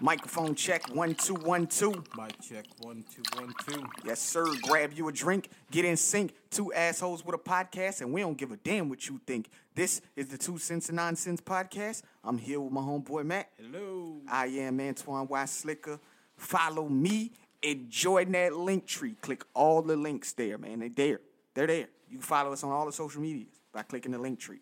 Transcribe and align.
Microphone 0.00 0.54
check 0.54 0.94
one 0.94 1.14
two 1.14 1.34
one 1.34 1.66
two. 1.66 2.04
Mic 2.16 2.40
check 2.40 2.64
one 2.80 3.04
two 3.14 3.22
one 3.40 3.54
two. 3.66 3.84
Yes, 4.04 4.20
sir. 4.20 4.46
Grab 4.62 4.92
you 4.92 5.08
a 5.08 5.12
drink, 5.12 5.50
get 5.70 5.84
in 5.84 5.96
sync. 5.96 6.34
Two 6.50 6.72
assholes 6.72 7.24
with 7.24 7.34
a 7.34 7.38
podcast, 7.38 8.00
and 8.00 8.12
we 8.12 8.20
don't 8.20 8.36
give 8.36 8.52
a 8.52 8.56
damn 8.56 8.88
what 8.88 9.08
you 9.08 9.20
think. 9.26 9.48
This 9.74 10.00
is 10.16 10.28
the 10.28 10.38
Two 10.38 10.58
Cents 10.58 10.88
and 10.88 10.96
Nonsense 10.96 11.40
podcast. 11.40 12.02
I'm 12.22 12.38
here 12.38 12.60
with 12.60 12.72
my 12.72 12.80
homeboy 12.80 13.24
Matt. 13.24 13.50
Hello. 13.56 14.16
I 14.28 14.46
am 14.46 14.80
Antoine 14.80 15.26
Y. 15.28 15.44
Slicker. 15.46 15.98
Follow 16.36 16.88
me 16.88 17.32
and 17.62 17.88
join 17.88 18.32
that 18.32 18.54
link 18.54 18.86
tree. 18.86 19.14
Click 19.20 19.44
all 19.54 19.80
the 19.82 19.96
links 19.96 20.32
there, 20.32 20.58
man. 20.58 20.80
They're 20.80 20.88
there. 20.90 21.20
They're 21.54 21.66
there. 21.66 21.88
You 22.10 22.18
can 22.18 22.22
follow 22.22 22.52
us 22.52 22.62
on 22.62 22.72
all 22.72 22.86
the 22.86 22.92
social 22.92 23.22
medias 23.22 23.48
by 23.72 23.82
clicking 23.82 24.12
the 24.12 24.18
link 24.18 24.38
tree. 24.38 24.60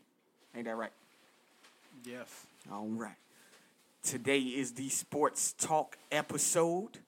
Ain't 0.55 0.67
that 0.67 0.77
right? 0.77 0.93
Yes. 2.05 2.47
All 2.71 2.87
right. 2.87 3.17
Today 4.03 4.41
is 4.41 4.73
the 4.73 4.89
sports 4.89 5.53
talk 5.53 5.97
episode. 6.11 6.99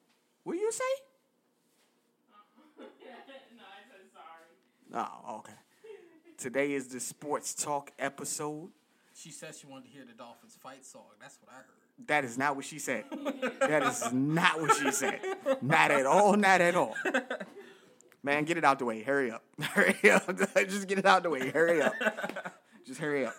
What 0.45 0.55
you 0.55 0.71
say? 0.71 0.85
no, 2.79 2.85
I 2.87 3.83
said 3.89 4.07
sorry. 4.13 5.07
Oh, 5.27 5.39
okay. 5.39 5.53
Today 6.39 6.73
is 6.73 6.89
the 6.89 7.01
sports 7.01 7.55
talk 7.55 7.91
episode. 7.99 8.71
She 9.13 9.31
said 9.31 9.55
she 9.55 9.67
wanted 9.67 9.87
to 9.87 9.91
hear 9.91 10.05
the 10.05 10.13
Dolphins 10.13 10.57
fight 10.63 10.85
song. 10.85 11.03
That's 11.21 11.39
what 11.41 11.51
I 11.53 11.57
heard. 11.57 12.07
That 12.07 12.25
is 12.25 12.39
not 12.39 12.57
what 12.57 12.65
she 12.65 12.79
said. 12.79 13.05
That 13.61 13.83
is 13.85 14.13
not 14.13 14.61
what 14.61 14.75
she 14.77 14.91
said. 14.91 15.21
Not 15.63 15.91
at 15.91 16.07
all. 16.07 16.37
Not 16.37 16.61
at 16.61 16.75
all. 16.75 16.95
Man, 18.23 18.45
get 18.45 18.57
it 18.57 18.65
out 18.65 18.79
the 18.79 18.85
way. 18.85 19.03
Hurry 19.03 19.31
up. 19.31 19.43
Hurry 19.61 20.11
up. 20.11 20.27
Just 20.55 20.87
get 20.87 20.99
it 20.99 21.07
out 21.07 21.23
the 21.23 21.31
way. 21.31 21.51
Hurry 21.51 21.83
up. 21.83 21.95
Just 22.87 23.01
hurry 23.01 23.27
up. 23.27 23.35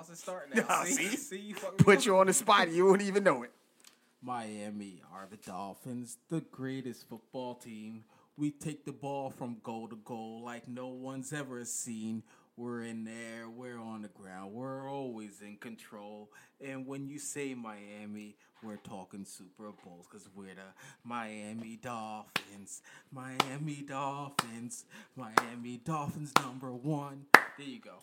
Damn, 0.00 0.06
how's 0.06 0.10
it 0.10 0.18
starting 0.18 0.56
now? 0.56 0.64
Yeah, 0.68 0.84
see, 0.84 1.08
see? 1.08 1.16
see, 1.16 1.38
you 1.38 1.54
fucking 1.54 1.78
Put 1.78 2.06
you 2.06 2.16
on 2.18 2.26
the 2.26 2.32
spot. 2.32 2.70
You 2.70 2.86
wouldn't 2.86 3.08
even 3.08 3.24
know 3.24 3.42
it. 3.42 3.52
Miami 4.22 5.02
are 5.12 5.26
the 5.30 5.36
Dolphins, 5.36 6.18
the 6.28 6.40
greatest 6.40 7.08
football 7.08 7.54
team. 7.54 8.04
We 8.36 8.50
take 8.50 8.84
the 8.84 8.92
ball 8.92 9.30
from 9.30 9.58
goal 9.62 9.88
to 9.88 9.96
goal 9.96 10.42
like 10.44 10.68
no 10.68 10.88
one's 10.88 11.32
ever 11.32 11.64
seen. 11.64 12.22
We're 12.56 12.82
in 12.82 13.04
there, 13.04 13.48
we're 13.48 13.80
on 13.80 14.02
the 14.02 14.08
ground, 14.08 14.52
we're 14.52 14.90
always 14.90 15.40
in 15.40 15.56
control. 15.56 16.30
And 16.62 16.86
when 16.86 17.08
you 17.08 17.18
say 17.18 17.54
Miami, 17.54 18.36
we're 18.62 18.76
talking 18.76 19.24
Super 19.24 19.72
Bowls 19.82 20.06
because 20.10 20.28
we're 20.34 20.54
the 20.54 20.74
Miami 21.02 21.78
Dolphins. 21.80 22.82
Miami 23.10 23.82
Dolphins. 23.88 24.84
Miami 25.16 25.80
Dolphins 25.82 26.32
number 26.42 26.72
one. 26.72 27.24
There 27.32 27.66
you 27.66 27.80
go. 27.80 28.02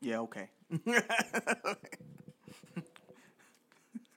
Yeah, 0.00 0.20
okay. 0.20 0.48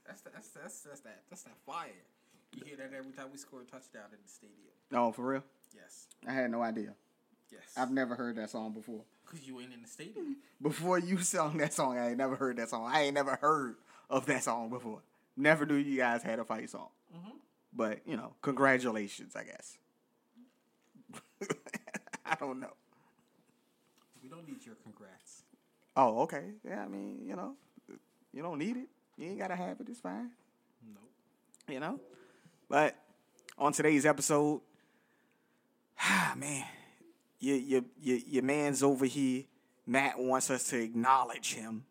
That's 0.06 0.22
that's 0.22 0.50
that's 0.50 0.80
that's 0.82 1.00
that 1.02 1.22
that's 1.30 1.44
that 1.44 1.58
fire. 1.66 1.90
You 2.56 2.64
hear 2.66 2.78
that 2.78 2.92
every 2.96 3.12
time 3.12 3.28
we 3.32 3.38
score 3.38 3.62
a 3.62 3.66
touchdown 3.66 4.06
in 4.12 4.20
the 4.24 4.30
stadium. 4.30 4.74
Oh, 4.94 5.12
for 5.12 5.26
real? 5.26 5.44
Yes. 5.76 6.08
I 6.28 6.34
had 6.34 6.52
no 6.52 6.62
idea. 6.62 6.94
Yes. 7.52 7.62
I've 7.76 7.92
never 7.92 8.16
heard 8.16 8.36
that 8.36 8.50
song 8.52 8.74
before. 8.74 9.02
Because 9.26 9.48
you 9.48 9.60
ain't 9.60 9.74
in 9.74 9.82
the 9.82 9.88
stadium. 9.88 10.38
Before 10.62 11.00
you 11.00 11.18
sung 11.20 11.58
that 11.58 11.74
song, 11.74 11.98
I 11.98 12.10
ain't 12.10 12.18
never 12.18 12.36
heard 12.36 12.58
that 12.58 12.70
song. 12.70 12.90
I 12.92 13.04
ain't 13.04 13.16
never 13.16 13.36
heard 13.36 13.76
of 14.10 14.26
that 14.28 14.44
song 14.44 14.70
before. 14.70 15.02
Never 15.36 15.66
knew 15.66 15.76
you 15.76 15.98
guys 15.98 16.22
had 16.22 16.40
a 16.40 16.46
fight 16.46 16.70
song. 16.70 16.90
Mm-hmm. 17.16 17.38
But, 17.76 18.00
you 18.06 18.16
know, 18.16 18.34
congratulations, 18.42 19.36
I 19.36 19.44
guess. 19.44 19.78
I 22.26 22.36
don't 22.36 22.60
know. 22.60 22.74
We 24.22 24.30
don't 24.30 24.48
need 24.48 24.64
your 24.66 24.76
congrats. 24.76 25.43
Oh, 25.96 26.22
okay. 26.24 26.44
Yeah, 26.68 26.84
I 26.84 26.88
mean, 26.88 27.20
you 27.26 27.36
know, 27.36 27.54
you 28.34 28.42
don't 28.42 28.58
need 28.58 28.78
it. 28.78 28.88
You 29.18 29.30
ain't 29.30 29.40
got 29.40 29.50
to 29.50 29.56
have 29.56 29.80
it. 29.80 29.88
It's 29.90 30.00
fine. 30.00 30.32
Nope. 30.94 31.04
you 31.70 31.80
know. 31.80 32.00
But 32.70 32.96
on 33.58 33.74
today's 33.74 34.06
episode, 34.06 34.62
ah 36.02 36.34
man, 36.36 36.66
your 37.40 37.58
your 37.58 37.82
your, 38.02 38.18
your 38.18 38.44
man's 38.44 38.82
over 38.82 39.06
here. 39.06 39.44
Matt 39.86 40.18
wants 40.18 40.50
us 40.50 40.70
to 40.70 40.82
acknowledge 40.82 41.54
him 41.56 41.84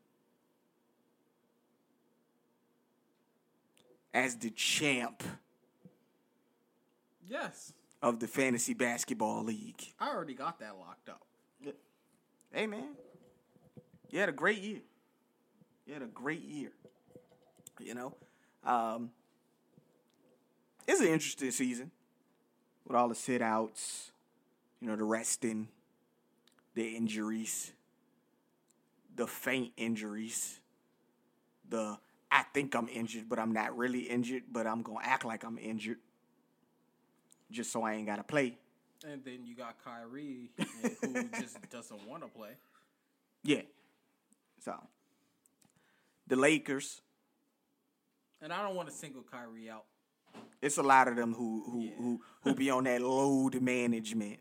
as 4.14 4.36
the 4.36 4.50
champ 4.50 5.22
Yes. 7.28 7.72
of 8.02 8.18
the 8.18 8.26
fantasy 8.26 8.74
basketball 8.74 9.44
league. 9.44 9.80
I 10.00 10.08
already 10.08 10.34
got 10.34 10.58
that 10.60 10.76
locked 10.78 11.08
up. 11.08 11.22
Hey 12.50 12.66
man, 12.66 12.88
you 14.12 14.20
had 14.20 14.28
a 14.28 14.32
great 14.32 14.58
year. 14.58 14.80
You 15.86 15.94
had 15.94 16.02
a 16.02 16.06
great 16.06 16.42
year. 16.42 16.70
You 17.80 17.94
know, 17.94 18.14
um, 18.64 19.10
it's 20.86 21.00
an 21.00 21.08
interesting 21.08 21.50
season 21.50 21.90
with 22.86 22.96
all 22.96 23.08
the 23.08 23.14
sit 23.14 23.42
outs, 23.42 24.12
you 24.80 24.86
know, 24.86 24.94
the 24.94 25.02
resting, 25.02 25.68
the 26.74 26.94
injuries, 26.94 27.72
the 29.16 29.26
faint 29.26 29.72
injuries, 29.76 30.60
the 31.68 31.98
I 32.30 32.44
think 32.54 32.74
I'm 32.74 32.88
injured, 32.88 33.28
but 33.28 33.38
I'm 33.38 33.52
not 33.52 33.76
really 33.76 34.00
injured, 34.00 34.44
but 34.52 34.66
I'm 34.66 34.82
gonna 34.82 35.00
act 35.02 35.24
like 35.24 35.44
I'm 35.44 35.58
injured 35.58 35.98
just 37.50 37.72
so 37.72 37.82
I 37.82 37.94
ain't 37.94 38.06
gotta 38.06 38.22
play. 38.22 38.58
And 39.04 39.24
then 39.24 39.44
you 39.44 39.56
got 39.56 39.76
Kyrie, 39.82 40.50
who 41.00 41.28
just 41.40 41.58
doesn't 41.70 42.06
want 42.06 42.22
to 42.22 42.28
play. 42.28 42.50
Yeah. 43.42 43.62
So 44.64 44.74
the 46.26 46.36
Lakers, 46.36 47.00
And 48.40 48.52
I 48.52 48.62
don't 48.62 48.74
want 48.76 48.88
to 48.88 48.94
single 48.94 49.22
Kyrie 49.22 49.68
out. 49.70 49.84
it's 50.60 50.78
a 50.78 50.82
lot 50.82 51.08
of 51.08 51.16
them 51.16 51.34
who 51.34 51.62
who 51.70 51.80
Yeah. 51.82 51.90
who, 51.96 52.20
who 52.42 52.54
be 52.54 52.70
on 52.70 52.84
that 52.84 53.00
load 53.02 53.60
management. 53.60 54.40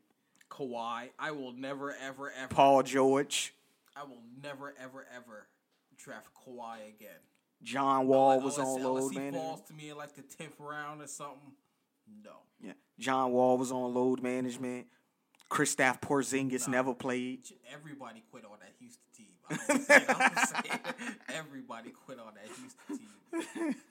Kawhi, 0.50 1.10
I 1.18 1.32
will 1.32 1.54
never, 1.54 1.92
ever, 1.96 2.30
ever, 2.32 2.48
Paul 2.50 2.84
George, 2.84 3.54
I 3.96 4.04
will 4.04 4.22
never, 4.44 4.74
ever, 4.80 5.08
ever 5.16 5.48
draft 5.98 6.28
Kawhi 6.36 6.90
again. 6.90 7.20
John 7.64 8.08
Wall 8.08 8.42
was 8.42 8.58
on 8.60 8.82
load 8.84 9.12
he 9.12 9.18
management. 9.20 9.36
falls 9.44 9.62
to 9.68 9.74
me 9.74 9.90
in 9.92 9.98
like 9.98 10.14
the 10.16 10.24
tenth 10.24 10.60
round 10.60 11.02
or 11.02 11.08
something. 11.08 11.54
No. 12.24 12.32
Yeah, 12.62 12.74
John 13.00 13.32
Wall 13.32 13.58
was 13.58 13.72
on 13.72 13.94
load 13.94 14.22
management. 14.22 14.88
Kristaps 15.50 16.00
Porzingis 16.02 16.68
Nah. 16.68 16.72
never 16.74 16.94
played. 16.94 17.42
Everybody 17.74 18.24
quit 18.32 18.46
on 18.46 18.58
that 18.62 18.74
Houston 18.80 19.04
saying, 19.58 20.06
I'm 20.10 20.36
saying, 20.48 20.80
everybody 21.30 21.92
quit 22.06 22.20
on 22.20 22.34
that 22.36 22.48
Houston 22.48 23.56
team. 23.56 23.76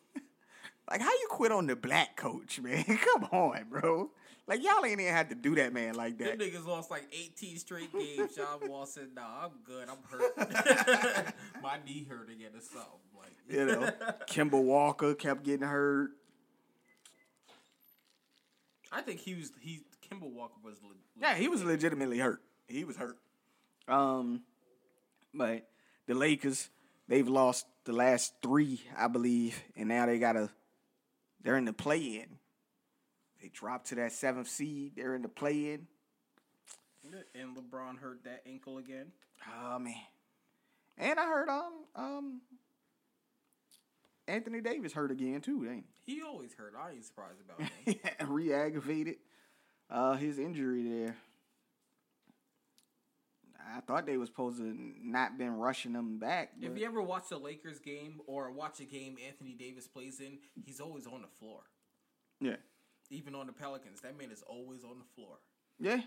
Like, 0.91 1.03
how 1.03 1.11
you 1.11 1.29
quit 1.31 1.53
on 1.53 1.69
the 1.69 1.77
black 1.77 2.17
coach, 2.17 2.59
man? 2.61 2.83
Come 3.15 3.25
on, 3.31 3.65
bro. 3.71 4.11
Like, 4.49 4.61
y'all 4.65 4.85
ain't 4.85 5.01
even 5.01 5.13
had 5.15 5.29
to 5.29 5.37
do 5.37 5.55
that, 5.55 5.73
man, 5.73 5.95
like 5.95 6.19
Them 6.19 6.37
that. 6.37 6.41
niggas 6.41 6.67
lost 6.67 6.91
like 6.91 7.05
18 7.13 7.59
straight 7.59 7.93
games. 7.93 8.35
John 8.35 8.59
Wall 8.69 8.87
said, 8.87 9.11
"Nah, 9.15 9.45
I'm 9.45 9.51
good. 9.65 9.87
I'm 9.89 9.99
hurt. 10.11 11.33
My 11.63 11.79
knee 11.87 12.05
hurt 12.11 12.29
again 12.29 12.51
or 12.57 12.61
something." 12.61 12.91
Like, 13.17 13.31
You 13.49 13.67
know, 13.67 13.91
Kemba 14.29 14.61
Walker 14.61 15.15
kept 15.15 15.45
getting 15.45 15.69
hurt. 15.69 16.11
I 18.91 19.03
think 19.03 19.21
he 19.21 19.35
was 19.35 19.53
he. 19.61 19.83
Kemba 20.11 20.29
Walker 20.29 20.59
was. 20.65 20.79
Le- 20.83 20.95
Yeah, 21.21 21.37
he 21.37 21.47
was 21.47 21.63
legitimately 21.63 22.19
hurt. 22.19 22.43
He 22.67 22.83
was 22.83 22.97
hurt. 22.97 23.17
Um, 23.87 24.43
but 25.35 25.67
the 26.07 26.15
Lakers, 26.15 26.69
they've 27.09 27.29
lost 27.29 27.67
the 27.85 27.93
last 27.93 28.35
three, 28.43 28.81
I 28.97 29.09
believe, 29.09 29.61
and 29.77 29.89
now 29.89 30.07
they 30.07 30.19
gotta. 30.19 30.51
They're 31.43 31.57
in 31.57 31.65
the 31.65 31.73
play-in. 31.73 32.39
They 33.41 33.49
dropped 33.49 33.87
to 33.89 33.95
that 33.95 34.13
seventh 34.13 34.49
seed. 34.49 34.93
They're 34.97 35.15
in 35.15 35.23
the 35.23 35.29
play-in. 35.29 35.87
And 37.35 37.57
LeBron 37.57 37.99
hurt 37.99 38.25
that 38.25 38.43
ankle 38.47 38.77
again. 38.77 39.07
Oh 39.65 39.79
man, 39.79 39.95
and 40.99 41.19
I 41.19 41.25
heard 41.27 41.49
um 41.49 41.73
um 41.97 42.41
Anthony 44.29 44.61
Davis 44.61 44.93
hurt 44.93 45.11
again 45.11 45.41
too. 45.41 45.67
Ain't 45.69 45.87
He 46.05 46.21
always 46.23 46.53
hurt. 46.53 46.75
I 46.79 46.91
ain't 46.93 47.05
surprised 47.05 47.41
about 47.41 47.61
him. 47.69 47.71
he? 47.87 47.99
Re-aggravated 48.27 49.17
uh, 49.89 50.17
his 50.17 50.39
injury 50.39 50.83
there. 50.83 51.17
I 53.77 53.81
thought 53.81 54.07
they 54.07 54.17
was 54.17 54.29
supposed 54.29 54.59
to 54.59 54.75
not 55.03 55.39
been 55.39 55.57
rushing 55.57 55.93
them 55.93 56.19
back. 56.19 56.53
if 56.61 56.77
you 56.79 56.85
ever 56.87 57.01
watch 57.03 57.31
a 57.31 57.37
Lakers 57.39 57.79
game 57.79 58.21
or 58.27 58.51
watch 58.51 58.81
a 58.81 58.85
game 58.85 59.17
Anthony 59.27 59.53
Davis 59.55 59.87
plays 59.87 60.21
in, 60.21 60.39
he's 60.65 60.81
always 60.81 61.07
on 61.07 61.23
the 61.23 61.29
floor. 61.39 61.61
yeah, 62.41 62.57
Even 63.11 63.35
on 63.35 63.47
the 63.47 63.53
Pelicans, 63.53 64.01
that 64.03 64.19
man 64.19 64.31
is 64.31 64.43
always 64.47 64.83
on 64.85 64.99
the 64.99 65.05
floor. 65.15 65.39
yeah. 65.79 66.01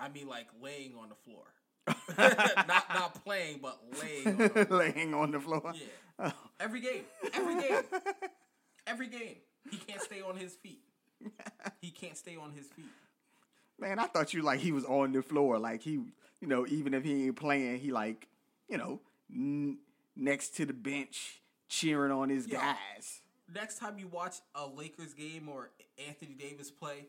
I 0.00 0.08
mean, 0.08 0.28
like 0.28 0.46
laying 0.62 0.94
on 0.94 1.08
the 1.08 1.16
floor, 1.16 1.44
not 2.16 2.88
not 2.94 3.24
playing, 3.24 3.58
but 3.60 3.80
laying. 4.00 4.26
On 4.28 4.36
the 4.38 4.48
floor. 4.66 4.78
laying 4.78 5.12
on 5.14 5.30
the 5.32 5.40
floor. 5.40 5.72
Yeah. 5.74 5.82
Oh. 6.20 6.32
Every 6.58 6.80
game. 6.80 7.04
Every 7.32 7.54
game. 7.60 7.82
Every 8.88 9.06
game. 9.06 9.36
He 9.70 9.76
can't 9.76 10.00
stay 10.02 10.20
on 10.20 10.36
his 10.36 10.54
feet. 10.54 10.80
He 11.80 11.90
can't 11.92 12.16
stay 12.16 12.36
on 12.36 12.50
his 12.52 12.66
feet. 12.66 12.86
Man, 13.78 13.98
I 13.98 14.06
thought 14.06 14.34
you 14.34 14.42
like 14.42 14.60
he 14.60 14.72
was 14.72 14.84
on 14.84 15.12
the 15.12 15.22
floor, 15.22 15.58
like 15.58 15.82
he, 15.82 15.92
you 15.92 16.48
know, 16.48 16.66
even 16.66 16.94
if 16.94 17.04
he 17.04 17.26
ain't 17.26 17.36
playing, 17.36 17.78
he 17.78 17.92
like, 17.92 18.26
you 18.68 18.76
know, 18.76 19.00
n- 19.32 19.78
next 20.16 20.56
to 20.56 20.66
the 20.66 20.72
bench 20.72 21.40
cheering 21.68 22.10
on 22.10 22.28
his 22.28 22.48
Yo. 22.48 22.58
guys. 22.58 23.20
Next 23.54 23.78
time 23.78 23.98
you 23.98 24.08
watch 24.08 24.36
a 24.54 24.66
Lakers 24.66 25.14
game 25.14 25.48
or 25.48 25.70
Anthony 26.06 26.34
Davis 26.34 26.70
play, 26.70 27.06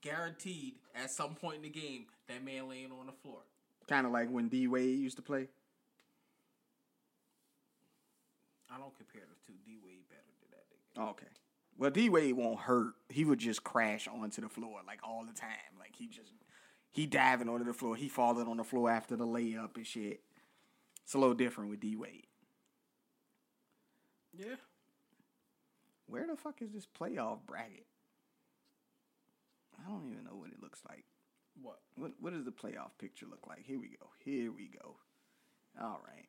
guaranteed 0.00 0.74
at 0.94 1.10
some 1.10 1.34
point 1.34 1.56
in 1.56 1.62
the 1.62 1.68
game 1.68 2.06
that 2.28 2.44
man 2.44 2.68
laying 2.68 2.92
on 2.92 3.06
the 3.06 3.12
floor. 3.12 3.40
Kind 3.88 4.06
of 4.06 4.12
like 4.12 4.28
when 4.30 4.48
D 4.48 4.68
Wade 4.68 4.98
used 4.98 5.16
to 5.16 5.22
play. 5.22 5.48
I 8.70 8.78
don't 8.78 8.96
compare 8.96 9.22
the 9.22 9.36
two. 9.46 9.58
D 9.64 9.78
Wade 9.84 10.08
better 10.08 10.22
than 10.40 10.50
that 10.50 10.64
nigga. 10.70 11.04
Oh, 11.04 11.10
okay. 11.10 11.26
Well, 11.78 11.90
D 11.90 12.08
Wade 12.08 12.34
won't 12.34 12.60
hurt. 12.60 12.94
He 13.08 13.24
would 13.24 13.38
just 13.38 13.62
crash 13.62 14.08
onto 14.08 14.40
the 14.40 14.48
floor 14.48 14.80
like 14.86 15.00
all 15.04 15.24
the 15.24 15.38
time. 15.38 15.50
Like 15.78 15.94
he 15.96 16.06
just 16.06 16.32
he 16.90 17.06
diving 17.06 17.48
onto 17.48 17.64
the 17.64 17.74
floor. 17.74 17.96
He 17.96 18.08
falling 18.08 18.48
on 18.48 18.56
the 18.56 18.64
floor 18.64 18.90
after 18.90 19.16
the 19.16 19.26
layup 19.26 19.76
and 19.76 19.86
shit. 19.86 20.22
It's 21.04 21.14
a 21.14 21.18
little 21.18 21.34
different 21.34 21.70
with 21.70 21.80
D 21.80 21.96
Wade. 21.96 22.26
Yeah. 24.36 24.56
Where 26.06 26.26
the 26.26 26.36
fuck 26.36 26.62
is 26.62 26.72
this 26.72 26.86
playoff 26.86 27.38
bracket? 27.46 27.86
I 29.78 29.90
don't 29.90 30.10
even 30.10 30.24
know 30.24 30.36
what 30.36 30.50
it 30.50 30.62
looks 30.62 30.80
like. 30.88 31.04
What? 31.60 31.80
What 31.96 32.12
what 32.20 32.32
does 32.32 32.44
the 32.44 32.52
playoff 32.52 32.90
picture 32.98 33.26
look 33.28 33.46
like? 33.46 33.64
Here 33.66 33.78
we 33.78 33.88
go. 33.88 34.08
Here 34.24 34.50
we 34.50 34.68
go. 34.68 34.96
All 35.80 36.00
right. 36.06 36.28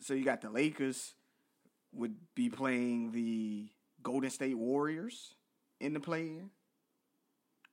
So 0.00 0.14
you 0.14 0.24
got 0.24 0.42
the 0.42 0.50
Lakers 0.50 1.14
would 1.92 2.16
be 2.34 2.48
playing 2.48 3.12
the 3.12 3.68
Golden 4.02 4.30
State 4.30 4.56
Warriors 4.56 5.34
in 5.80 5.92
the 5.94 6.00
play-in. 6.00 6.50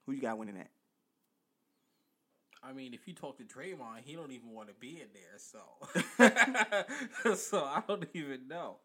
Who 0.06 0.12
you 0.12 0.20
got 0.20 0.38
winning 0.38 0.56
that? 0.56 0.70
I 2.62 2.72
mean, 2.72 2.92
if 2.92 3.08
you 3.08 3.14
talk 3.14 3.38
to 3.38 3.44
Draymond, 3.44 4.02
he 4.04 4.14
don't 4.14 4.32
even 4.32 4.50
want 4.52 4.68
to 4.68 4.74
be 4.74 5.00
in 5.00 5.08
there. 5.14 5.38
So, 5.38 7.34
so 7.36 7.64
I 7.64 7.82
don't 7.88 8.06
even 8.14 8.48
know 8.48 8.76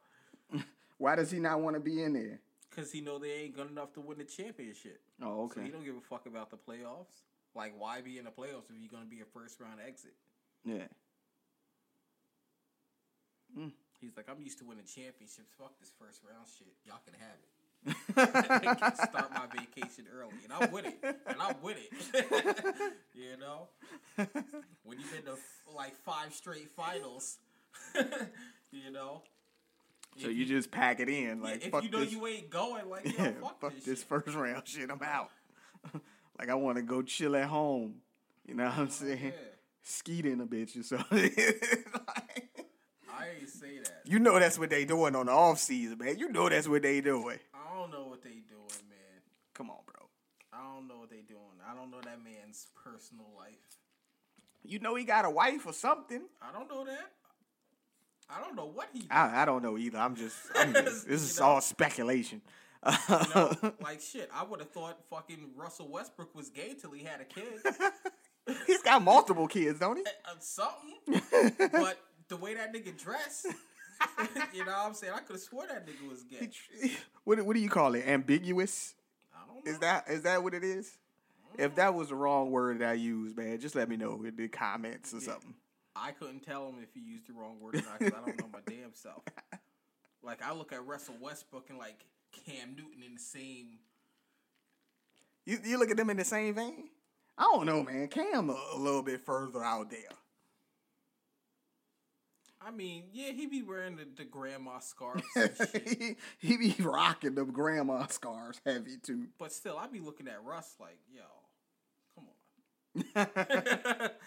Why 0.98 1.16
does 1.16 1.30
he 1.32 1.40
not 1.40 1.60
want 1.62 1.76
to 1.76 1.80
be 1.82 2.02
in 2.02 2.14
there? 2.14 2.40
because 2.70 2.92
he 2.92 3.00
know 3.00 3.18
they 3.18 3.32
ain't 3.32 3.56
good 3.56 3.70
enough 3.72 3.94
to 3.94 4.02
win 4.02 4.18
the 4.18 4.26
championship. 4.26 5.00
Oh, 5.22 5.48
So 5.48 5.60
okay. 5.60 5.64
he 5.64 5.70
don't 5.70 5.86
give 5.86 5.96
a 5.96 6.02
fuck 6.02 6.26
about 6.26 6.52
the 6.52 6.58
playoffs. 6.58 7.24
Like, 7.56 7.74
why 7.78 8.02
be 8.02 8.18
in 8.18 8.26
the 8.26 8.32
playoffs 8.32 8.70
if 8.70 8.76
you're 8.78 8.92
gonna 8.92 9.06
be 9.06 9.22
a 9.22 9.26
first 9.26 9.62
round 9.62 9.80
exit? 9.86 10.14
Yeah. 10.66 10.88
He's 14.06 14.16
like, 14.16 14.28
I'm 14.30 14.42
used 14.44 14.60
to 14.60 14.66
winning 14.66 14.86
championships. 14.86 15.50
Fuck 15.58 15.80
this 15.80 15.92
first 16.00 16.22
round 16.24 16.46
shit. 16.46 16.68
Y'all 16.86 17.02
can 17.04 17.16
have 17.20 17.38
it. 17.42 17.50
Can 18.80 18.96
start 18.96 19.32
my 19.32 19.46
vacation 19.56 20.06
early, 20.12 20.34
and 20.44 20.52
I'm 20.52 20.72
with 20.72 20.86
it. 20.86 20.98
And 21.04 21.38
I'm 21.40 21.56
with 21.62 21.78
it. 21.78 22.76
you 23.14 23.38
know, 23.40 23.68
when 24.84 25.00
you've 25.00 25.12
been 25.12 25.22
to 25.26 25.38
like 25.76 25.96
five 25.98 26.34
straight 26.34 26.70
finals, 26.72 27.38
you 28.72 28.92
know. 28.92 29.22
So 30.18 30.30
If 30.30 30.36
you 30.36 30.46
just 30.46 30.72
pack 30.72 31.00
it 31.00 31.10
in 31.10 31.42
like 31.42 31.60
yeah, 31.60 31.66
if 31.66 31.72
fuck 31.72 31.84
you 31.84 31.90
know 31.92 32.00
this. 32.00 32.12
you 32.12 32.26
ain't 32.26 32.50
going, 32.50 32.90
like, 32.90 33.06
yeah, 33.06 33.34
fuck, 33.40 33.60
fuck 33.60 33.76
this, 33.76 33.86
this 33.86 34.04
first 34.04 34.36
round 34.36 34.68
shit. 34.68 34.90
I'm 34.90 35.02
out. 35.04 35.30
like 36.40 36.50
I 36.50 36.56
want 36.56 36.78
to 36.78 36.84
go 36.84 37.04
chill 37.04 37.36
at 37.36 37.46
home. 37.46 37.96
You 38.48 38.56
know 38.56 38.66
what 38.66 38.78
I'm 38.78 38.90
saying? 38.90 39.20
Yeah, 39.26 39.32
Skeet 39.84 40.26
in 40.26 40.42
a 40.42 40.48
bitch 40.48 40.80
or 40.80 40.84
something. 40.84 41.32
Like, 42.08 42.45
I 43.26 43.40
ain't 43.40 43.50
say 43.50 43.80
that. 43.80 44.02
you 44.06 44.20
know 44.20 44.40
that's 44.40 44.60
what 44.60 44.70
they 44.70 44.86
doing 44.86 45.16
on 45.16 45.26
the 45.26 45.32
off 45.32 45.60
season, 45.60 45.98
man. 45.98 46.18
You 46.20 46.32
know 46.32 46.50
that's 46.50 46.68
what 46.68 46.82
they 46.84 47.02
doing. 47.02 47.40
I 47.54 47.80
don't 47.80 47.92
know 47.92 48.08
what 48.08 48.24
they 48.24 48.30
doing, 48.30 48.86
man. 48.90 49.22
Come 49.54 49.70
on, 49.70 49.78
bro. 49.86 50.08
I 50.54 50.64
don't 50.64 50.88
know 50.88 51.00
what 51.00 51.10
they 51.10 51.22
doing. 51.28 51.40
I 51.70 51.76
don't 51.76 51.92
know 51.92 52.02
that 52.02 52.20
man's 52.24 52.68
personal 52.84 53.26
life. 53.38 53.56
You 54.64 54.80
know 54.80 54.96
he 54.96 55.04
got 55.04 55.26
a 55.26 55.30
wife 55.30 55.66
or 55.66 55.74
something. 55.74 56.22
I 56.42 56.52
don't 56.52 56.70
know 56.70 56.86
that. 56.86 57.12
I 58.30 58.42
don't 58.42 58.56
know 58.56 58.66
what 58.66 58.90
he. 58.94 59.08
I, 59.12 59.44
I 59.44 59.46
don't 59.46 59.62
know 59.62 59.78
either. 59.78 59.98
I'm 60.00 60.16
just, 60.16 60.36
I'm 60.56 60.74
just 60.74 61.08
this 61.08 61.22
is 61.22 61.40
know? 61.40 61.46
all 61.46 61.62
speculation. 61.62 62.42
You 62.86 63.18
know, 63.34 63.54
like 63.82 64.02
shit. 64.02 64.30
I 64.34 64.44
would 64.44 64.60
have 64.60 64.70
thought 64.72 65.00
fucking 65.10 65.52
Russell 65.56 65.90
Westbrook 65.90 66.36
was 66.36 66.50
gay 66.50 66.76
till 66.80 66.92
he 66.92 67.04
had 67.04 67.22
a 67.22 67.26
kid. 67.26 67.60
He's 68.68 68.82
got 68.84 69.02
multiple 69.02 69.48
kids, 69.48 69.80
don't 69.80 69.98
he? 69.98 70.04
Uh, 70.04 70.36
something. 70.40 71.22
But 71.72 71.98
the 72.28 72.38
way 72.38 72.54
that 72.56 72.74
nigga 72.74 72.98
dressed, 72.98 73.48
you 74.54 74.66
know 74.66 74.72
what 74.72 74.86
I'm 74.88 74.94
saying? 74.94 75.14
I 75.16 75.20
could 75.20 75.36
have 75.36 75.42
swore 75.42 75.66
that 75.68 75.86
nigga 75.88 76.10
was 76.10 76.24
gay. 76.24 76.50
what 77.24 77.42
what 77.46 77.56
do 77.56 77.60
you 77.60 77.70
call 77.70 77.96
it? 77.96 78.06
Ambiguous? 78.08 78.96
I 79.34 79.46
don't 79.48 79.66
know. 79.66 79.72
Is 79.72 79.80
that 79.80 80.06
is 80.10 80.22
that 80.24 80.44
what 80.44 80.54
it 80.54 80.64
is? 80.64 80.98
If 81.58 81.72
mm. 81.72 81.76
that 81.76 81.94
was 81.94 82.10
the 82.10 82.16
wrong 82.16 82.52
word 82.52 82.80
that 82.80 82.90
I 82.90 82.94
used, 82.94 83.38
man, 83.38 83.60
just 83.60 83.76
let 83.76 83.88
me 83.90 83.96
know 83.96 84.24
in 84.26 84.36
the 84.36 84.48
comments 84.48 85.14
or 85.14 85.22
something. 85.22 85.54
I 85.96 86.12
couldn't 86.12 86.42
tell 86.42 86.68
him 86.68 86.76
if 86.84 86.90
he 86.94 87.00
used 87.00 87.28
the 87.28 87.34
wrong 87.34 87.58
word 87.62 87.76
or 87.76 87.82
not 87.82 88.00
because 88.00 88.14
I 88.14 88.26
don't 88.26 88.40
know 88.40 88.50
my 88.52 88.60
damn 88.66 88.94
self. 88.94 89.24
Like 90.26 90.42
I 90.44 90.54
look 90.54 90.74
at 90.74 90.84
Russell 90.88 91.14
Westbrook 91.22 91.70
and 91.70 91.78
like 91.78 92.04
Cam 92.32 92.76
Newton 92.76 93.04
in 93.06 93.14
the 93.14 93.22
same. 93.22 93.78
You 95.46 95.60
you 95.64 95.78
look 95.78 95.92
at 95.92 95.98
them 95.98 96.10
in 96.10 96.18
the 96.18 96.26
same 96.26 96.56
vein? 96.56 96.90
I 97.38 97.44
don't 97.44 97.68
know, 97.68 97.84
man. 97.84 98.08
Cam 98.08 98.50
a, 98.50 98.60
a 98.74 98.78
little 98.78 99.04
bit 99.04 99.22
further 99.22 99.64
out 99.64 99.92
there. 99.92 100.00
I 102.66 102.72
mean, 102.72 103.04
yeah, 103.14 103.32
he 103.32 103.46
be 103.46 103.62
wearing 103.62 103.96
the, 103.96 104.08
the 104.18 104.26
grandma 104.26 104.80
scarves 104.80 105.24
he, 105.86 106.16
he 106.40 106.58
be 106.58 106.76
rocking 106.80 107.36
the 107.36 107.46
grandma 107.46 108.08
scarves 108.08 108.60
heavy 108.66 108.98
too. 108.98 109.28
But 109.38 109.54
still, 109.54 109.78
I 109.78 109.88
be 109.88 110.00
looking 110.00 110.28
at 110.28 110.44
Russ 110.44 110.74
like, 110.80 110.98
yo, 111.14 111.22
come 112.16 112.26
on. 113.16 114.10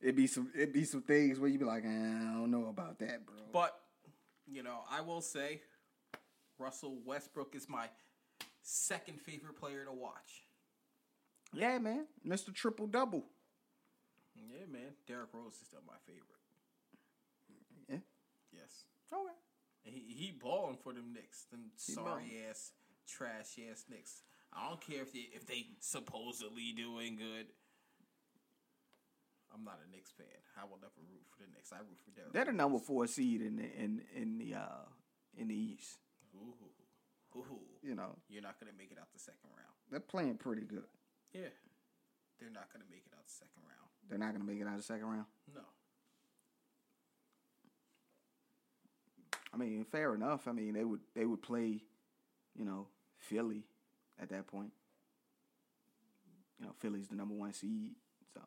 It 0.00 0.14
be 0.14 0.26
some 0.26 0.50
it 0.54 0.72
be 0.72 0.84
some 0.84 1.02
things 1.02 1.40
where 1.40 1.48
you 1.48 1.58
be 1.58 1.64
like, 1.64 1.84
"Eh, 1.84 1.88
I 1.88 2.34
don't 2.34 2.50
know 2.50 2.66
about 2.68 2.98
that, 2.98 3.24
bro. 3.26 3.36
But, 3.52 3.76
you 4.46 4.62
know, 4.62 4.80
I 4.90 5.00
will 5.00 5.22
say 5.22 5.62
Russell 6.58 6.98
Westbrook 7.04 7.54
is 7.56 7.66
my 7.68 7.88
second 8.62 9.20
favorite 9.20 9.56
player 9.56 9.84
to 9.84 9.92
watch. 9.92 10.44
yeah, 11.54 11.78
man, 11.78 12.06
Mr. 12.26 12.54
Triple 12.54 12.86
Double. 12.86 13.24
Yeah, 14.36 14.66
man. 14.70 14.92
Derrick 15.08 15.30
Rose 15.32 15.54
is 15.54 15.66
still 15.66 15.80
my 15.86 15.94
favorite. 16.06 16.35
Okay. 19.12 19.38
And 19.86 19.94
He, 19.94 20.00
he 20.14 20.32
balling 20.32 20.76
for 20.82 20.92
them 20.92 21.12
Knicks, 21.14 21.44
them 21.50 21.70
sorry 21.76 22.04
balling. 22.04 22.30
ass, 22.50 22.72
trash 23.06 23.58
ass 23.70 23.84
Knicks. 23.88 24.22
I 24.52 24.68
don't 24.68 24.80
care 24.80 25.02
if 25.02 25.12
they 25.12 25.28
if 25.34 25.46
they 25.46 25.66
supposedly 25.80 26.72
doing 26.72 27.16
good. 27.16 27.46
I'm 29.54 29.64
not 29.64 29.78
a 29.86 29.90
Knicks 29.90 30.10
fan. 30.10 30.26
I 30.58 30.64
will 30.64 30.78
never 30.82 30.98
root 31.08 31.22
for 31.30 31.42
the 31.44 31.48
Knicks. 31.54 31.72
I 31.72 31.78
root 31.78 31.98
for 32.04 32.10
Derrick. 32.10 32.32
They're 32.32 32.44
the 32.46 32.52
number 32.52 32.78
four 32.78 33.06
seed 33.06 33.40
in 33.42 33.56
the 33.56 33.64
in 33.78 34.02
in 34.14 34.38
the 34.38 34.54
uh 34.54 34.84
in 35.36 35.48
the 35.48 35.54
East. 35.54 35.98
Ooh, 36.34 36.54
ooh, 36.60 37.38
ooh. 37.38 37.60
You 37.82 37.94
know, 37.94 38.16
You're 38.28 38.42
not 38.42 38.58
gonna 38.58 38.72
make 38.76 38.90
it 38.90 38.98
out 38.98 39.12
the 39.12 39.18
second 39.20 39.48
round. 39.56 39.74
they're 39.90 40.00
playing 40.00 40.36
pretty 40.38 40.62
good. 40.62 40.88
Yeah, 41.32 41.52
they're 42.40 42.50
not 42.50 42.72
gonna 42.72 42.88
make 42.90 43.04
it 43.06 43.12
out 43.16 43.24
the 43.26 43.32
second 43.32 43.62
round. 43.62 43.88
They're 44.08 44.18
not 44.18 44.32
gonna 44.32 44.44
make 44.44 44.60
it 44.60 44.66
out 44.66 44.76
the 44.76 44.82
second 44.82 45.06
round. 45.06 45.26
No. 45.54 45.62
I 49.52 49.56
mean, 49.56 49.84
fair 49.84 50.14
enough. 50.14 50.46
I 50.48 50.52
mean, 50.52 50.74
they 50.74 50.84
would 50.84 51.00
they 51.14 51.24
would 51.24 51.42
play, 51.42 51.82
you 52.54 52.64
know, 52.64 52.86
Philly 53.18 53.64
at 54.20 54.28
that 54.30 54.46
point. 54.46 54.72
You 56.58 56.66
know, 56.66 56.72
Philly's 56.80 57.08
the 57.08 57.14
number 57.16 57.34
one 57.34 57.52
seed, 57.52 57.92
so 58.32 58.40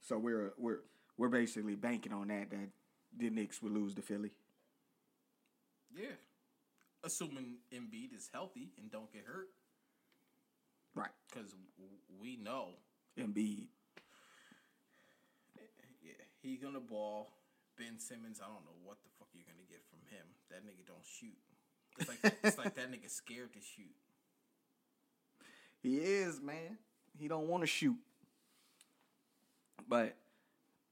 so 0.00 0.18
we're 0.18 0.52
we're 0.58 0.80
we're 1.16 1.28
basically 1.28 1.74
banking 1.74 2.12
on 2.12 2.28
that 2.28 2.50
that 2.50 2.68
the 3.16 3.30
Knicks 3.30 3.62
would 3.62 3.72
lose 3.72 3.94
to 3.94 4.02
Philly. 4.02 4.30
Yeah. 5.94 6.06
Assuming 7.04 7.56
Embiid 7.72 8.14
is 8.14 8.28
healthy 8.32 8.72
and 8.78 8.90
don't 8.90 9.10
get 9.12 9.24
hurt, 9.24 9.48
Right. 10.94 11.10
because 11.32 11.54
we 12.20 12.36
know, 12.36 12.70
Embiid. 13.16 13.68
yeah, 16.02 16.12
he's 16.42 16.60
gonna 16.60 16.80
ball. 16.80 17.30
Ben 17.78 17.98
Simmons, 17.98 18.40
I 18.42 18.46
don't 18.46 18.64
know 18.66 18.76
what 18.84 18.98
the 19.02 19.08
fuck 19.18 19.28
you're 19.32 19.46
gonna 19.46 19.66
get 19.70 19.82
from 19.88 20.00
him. 20.10 20.26
That 20.50 20.66
nigga 20.66 20.86
don't 20.86 21.06
shoot. 21.06 21.38
It's 21.98 22.08
like 22.08 22.34
it's 22.42 22.58
like 22.58 22.74
that 22.74 22.90
nigga 22.90 23.08
scared 23.08 23.52
to 23.52 23.60
shoot. 23.60 23.94
He 25.80 25.98
is, 25.98 26.40
man. 26.40 26.78
He 27.18 27.28
don't 27.28 27.46
want 27.48 27.62
to 27.62 27.66
shoot. 27.66 27.96
But 29.88 30.16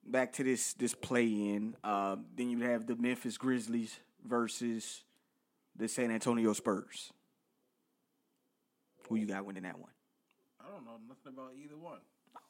back 0.04 0.32
to 0.34 0.44
this 0.44 0.72
this 0.74 0.94
play 0.94 1.26
in. 1.26 1.76
Uh, 1.82 2.16
then 2.36 2.50
you 2.50 2.60
have 2.60 2.86
the 2.86 2.96
Memphis 2.96 3.36
Grizzlies 3.36 3.98
versus 4.24 5.02
the 5.74 5.88
San 5.88 6.10
Antonio 6.10 6.52
Spurs. 6.52 7.12
Who 9.08 9.16
you 9.16 9.26
got 9.26 9.44
winning 9.44 9.64
that 9.64 9.78
one? 9.78 9.90
I 10.60 10.70
don't 10.70 10.84
know 10.84 10.98
nothing 11.08 11.32
about 11.34 11.52
either 11.62 11.76
one. 11.76 12.00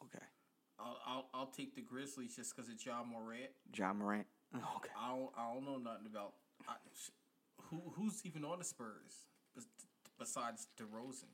Okay, 0.04 0.24
I'll 0.78 0.98
I'll, 1.06 1.28
I'll 1.34 1.46
take 1.46 1.74
the 1.74 1.82
Grizzlies 1.82 2.36
just 2.36 2.54
because 2.54 2.70
it's 2.70 2.84
Ja 2.84 3.02
Morant. 3.04 3.50
Ja 3.76 3.92
Morant. 3.92 4.26
Okay, 4.76 4.90
I 4.98 5.08
don't 5.08 5.30
I 5.36 5.52
don't 5.52 5.64
know 5.64 5.78
nothing 5.78 6.06
about 6.06 6.34
I, 6.68 6.74
who 7.70 7.82
who's 7.94 8.24
even 8.24 8.44
on 8.44 8.58
the 8.58 8.64
Spurs 8.64 9.24
besides 10.18 10.68
DeRozan. 10.80 11.24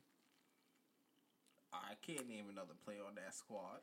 I 1.73 1.95
can't 2.07 2.29
name 2.29 2.47
another 2.51 2.75
player 2.85 3.01
on 3.07 3.15
that 3.15 3.35
squad. 3.35 3.81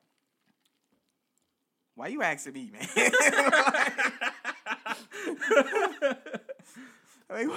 Why 1.95 2.07
you 2.07 2.21
asking 2.21 2.53
me, 2.53 2.71
man? 2.71 2.87
I 7.29 7.43
mean, 7.43 7.51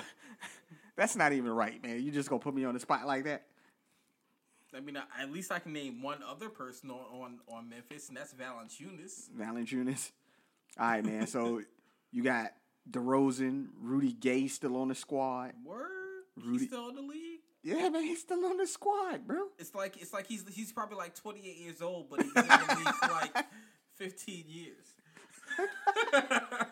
that's 0.97 1.16
not 1.16 1.32
even 1.32 1.50
right, 1.50 1.82
man. 1.82 2.02
You 2.02 2.11
just 2.11 2.28
gonna 2.28 2.40
put 2.40 2.54
me 2.54 2.64
on 2.64 2.75
the 2.75 2.80
spot 2.80 3.06
like 3.06 3.25
that? 3.25 3.44
I 4.74 4.80
mean, 4.80 4.96
at 4.96 5.30
least 5.32 5.52
I 5.52 5.58
can 5.58 5.72
name 5.72 6.02
one 6.02 6.18
other 6.28 6.48
person 6.48 6.90
on 6.90 7.00
on, 7.20 7.38
on 7.48 7.68
Memphis, 7.68 8.08
and 8.08 8.16
that's 8.16 8.32
Valanciunas. 8.34 9.30
Valanciunas. 9.30 10.10
All 10.78 10.86
right, 10.86 11.04
man. 11.04 11.26
So 11.26 11.60
you 12.10 12.22
got 12.22 12.52
DeRozan, 12.90 13.68
Rudy 13.80 14.12
Gay 14.12 14.48
still 14.48 14.76
on 14.76 14.88
the 14.88 14.94
squad. 14.94 15.52
Word. 15.64 15.88
Rudy- 16.36 16.60
He's 16.60 16.68
still 16.68 16.88
in 16.88 16.96
the 16.96 17.02
league. 17.02 17.40
Yeah, 17.64 17.88
man, 17.90 18.02
he's 18.02 18.20
still 18.20 18.44
on 18.46 18.56
the 18.56 18.66
squad, 18.66 19.26
bro. 19.26 19.44
It's 19.58 19.74
like 19.74 19.96
it's 20.00 20.12
like 20.12 20.26
he's 20.26 20.44
he's 20.52 20.72
probably 20.72 20.96
like 20.96 21.14
28 21.14 21.56
years 21.58 21.80
old, 21.80 22.10
but 22.10 22.22
he's 22.22 22.32
been 22.32 22.42
in 22.44 22.48
the 22.48 22.74
league 22.76 22.94
for 22.94 23.08
like 23.08 23.44
15 23.96 24.44
years. 24.48 24.86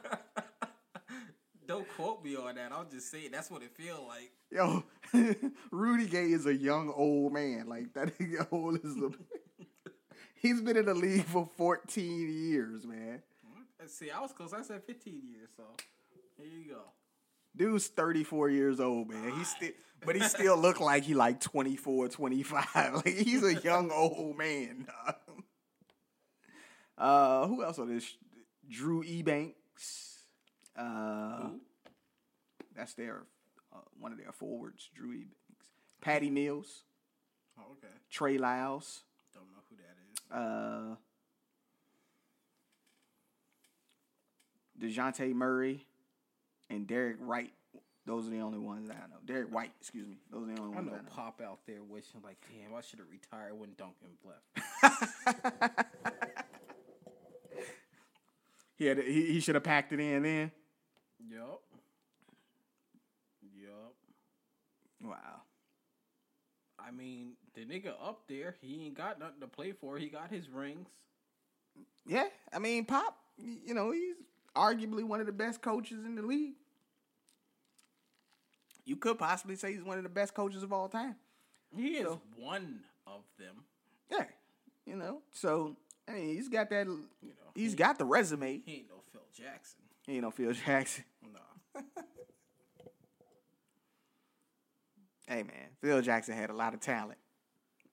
Quote 2.01 2.25
me 2.25 2.37
on 2.37 2.55
that. 2.55 2.73
I'll 2.73 2.85
just 2.85 3.11
say 3.11 3.21
it. 3.21 3.33
That's 3.33 3.51
what 3.51 3.63
it 3.63 3.73
feels 3.75 4.01
like. 4.09 4.33
Yo, 4.51 4.85
Rudy 5.71 6.07
Gay 6.07 6.33
is 6.33 6.47
a 6.47 6.55
young 6.55 6.93
old 6.97 7.33
man. 7.33 7.67
Like 7.69 7.93
that 7.95 8.19
nigga 8.19 8.47
old 8.53 8.81
a. 8.83 9.11
He's 10.35 10.63
been 10.63 10.79
in 10.79 10.87
the 10.87 10.95
league 10.95 11.27
for 11.27 11.47
14 11.59 12.33
years, 12.33 12.87
man. 12.87 13.23
Let's 13.79 13.95
see. 13.95 14.11
I 14.11 14.21
was 14.21 14.33
close. 14.33 14.55
I 14.55 14.63
said 14.63 14.83
15 14.85 15.23
years. 15.27 15.51
So 15.57 15.65
here 16.39 16.47
you 16.47 16.71
go. 16.71 16.81
Dude's 17.55 17.89
34 17.89 18.49
years 18.49 18.81
old, 18.81 19.11
man. 19.11 19.33
He's 19.37 19.49
still, 19.49 19.73
but 20.05 20.17
he 20.17 20.23
still 20.23 20.57
look 20.57 20.81
like 20.81 21.03
he 21.03 21.15
like 21.15 21.41
24, 21.41 22.09
25. 22.09 22.95
Like 22.95 23.07
he's 23.09 23.43
a 23.43 23.55
young 23.57 23.91
old 23.91 24.39
man. 24.39 24.87
Uh, 26.97 27.47
who 27.47 27.63
else 27.63 27.79
on 27.79 27.89
this? 27.89 28.17
Drew 28.69 29.03
Eubanks. 29.03 30.25
Uh? 30.77 31.49
That's 32.81 32.95
their 32.95 33.25
uh, 33.75 33.81
one 33.99 34.11
of 34.11 34.17
their 34.17 34.33
forwards. 34.33 34.89
Drew 34.95 35.11
Eubanks. 35.11 35.67
Patty 36.01 36.31
Mills. 36.31 36.85
Oh, 37.59 37.73
okay. 37.73 37.93
Trey 38.11 38.39
Lyles. 38.39 39.03
Don't 39.35 39.45
know 39.53 39.61
who 39.69 39.77
that 39.77 39.97
is. 40.09 40.17
Uh, 40.33 40.97
Dejounte 44.81 45.35
Murray 45.35 45.85
and 46.71 46.87
Derek 46.87 47.19
Wright. 47.21 47.53
Those 48.07 48.27
are 48.27 48.31
the 48.31 48.41
only 48.41 48.59
ones 48.59 48.89
that 48.89 48.97
I 48.97 49.09
know. 49.11 49.19
Derek 49.27 49.53
White, 49.53 49.73
excuse 49.79 50.09
me. 50.09 50.17
Those 50.33 50.49
are 50.49 50.55
the 50.55 50.59
only 50.59 50.75
ones 50.75 50.89
I 50.89 50.93
ones 50.93 50.93
know 50.93 50.97
I 50.97 51.03
know. 51.03 51.09
Pop 51.15 51.43
out 51.47 51.59
there 51.67 51.83
wishing 51.87 52.23
like, 52.25 52.39
damn, 52.49 52.75
I 52.75 52.81
should 52.81 53.01
have 53.01 53.09
retired 53.11 53.59
when 53.59 53.75
Duncan 53.77 54.17
left. 54.25 55.87
He 58.81 58.87
had 58.87 58.97
he, 58.97 59.35
he 59.35 59.41
should 59.41 59.57
have 59.57 59.65
packed 59.65 59.93
it 59.93 60.01
in 60.01 60.23
then. 60.23 60.51
yup. 61.29 61.61
Yup. 63.61 63.95
Wow. 65.03 65.43
I 66.79 66.91
mean, 66.91 67.33
the 67.55 67.63
nigga 67.65 67.89
up 68.03 68.23
there, 68.29 68.57
he 68.61 68.87
ain't 68.87 68.97
got 68.97 69.19
nothing 69.19 69.41
to 69.41 69.47
play 69.47 69.73
for. 69.73 69.99
He 69.99 70.09
got 70.09 70.31
his 70.31 70.49
rings. 70.49 70.89
Yeah, 72.07 72.25
I 72.53 72.59
mean 72.59 72.85
Pop. 72.85 73.17
You 73.39 73.75
know 73.75 73.91
he's 73.93 74.17
arguably 74.57 75.05
one 75.05 75.21
of 75.21 75.27
the 75.27 75.33
best 75.33 75.63
coaches 75.63 76.05
in 76.05 76.15
the 76.17 76.23
league. 76.23 76.55
You 78.85 78.97
could 78.97 79.19
possibly 79.19 79.57
say 79.57 79.73
he's 79.73 79.83
one 79.85 79.99
of 79.99 80.03
the 80.03 80.09
best 80.11 80.35
coaches 80.35 80.63
of 80.63 80.73
all 80.73 80.89
time. 80.89 81.17
He 81.77 81.99
is 81.99 82.07
So- 82.07 82.21
one 82.37 82.81
of 83.07 83.23
them. 83.39 83.65
Yeah, 84.11 84.25
you 84.87 84.97
know. 84.97 85.23
So 85.33 85.77
I 86.09 86.13
mean, 86.13 86.35
he's 86.35 86.49
got 86.49 86.71
that. 86.71 86.87
You 86.87 87.05
know, 87.23 87.51
He's 87.55 87.73
he, 87.73 87.77
got 87.77 87.99
the 87.99 88.05
resume. 88.05 88.61
he 88.65 88.73
ain't 88.77 88.89
no 88.89 88.97
Phil 89.13 89.23
Jackson. 89.33 89.81
He 90.07 90.15
ain't 90.15 90.23
no 90.23 90.31
Phil 90.31 90.53
Jackson. 90.53 91.05
No. 91.33 91.83
Hey 95.31 95.45
man, 95.45 95.69
Phil 95.81 96.03
Jackson 96.03 96.35
had 96.35 96.51
a 96.51 96.53
lot 96.53 96.75
of 96.75 96.81
talent. 96.81 97.17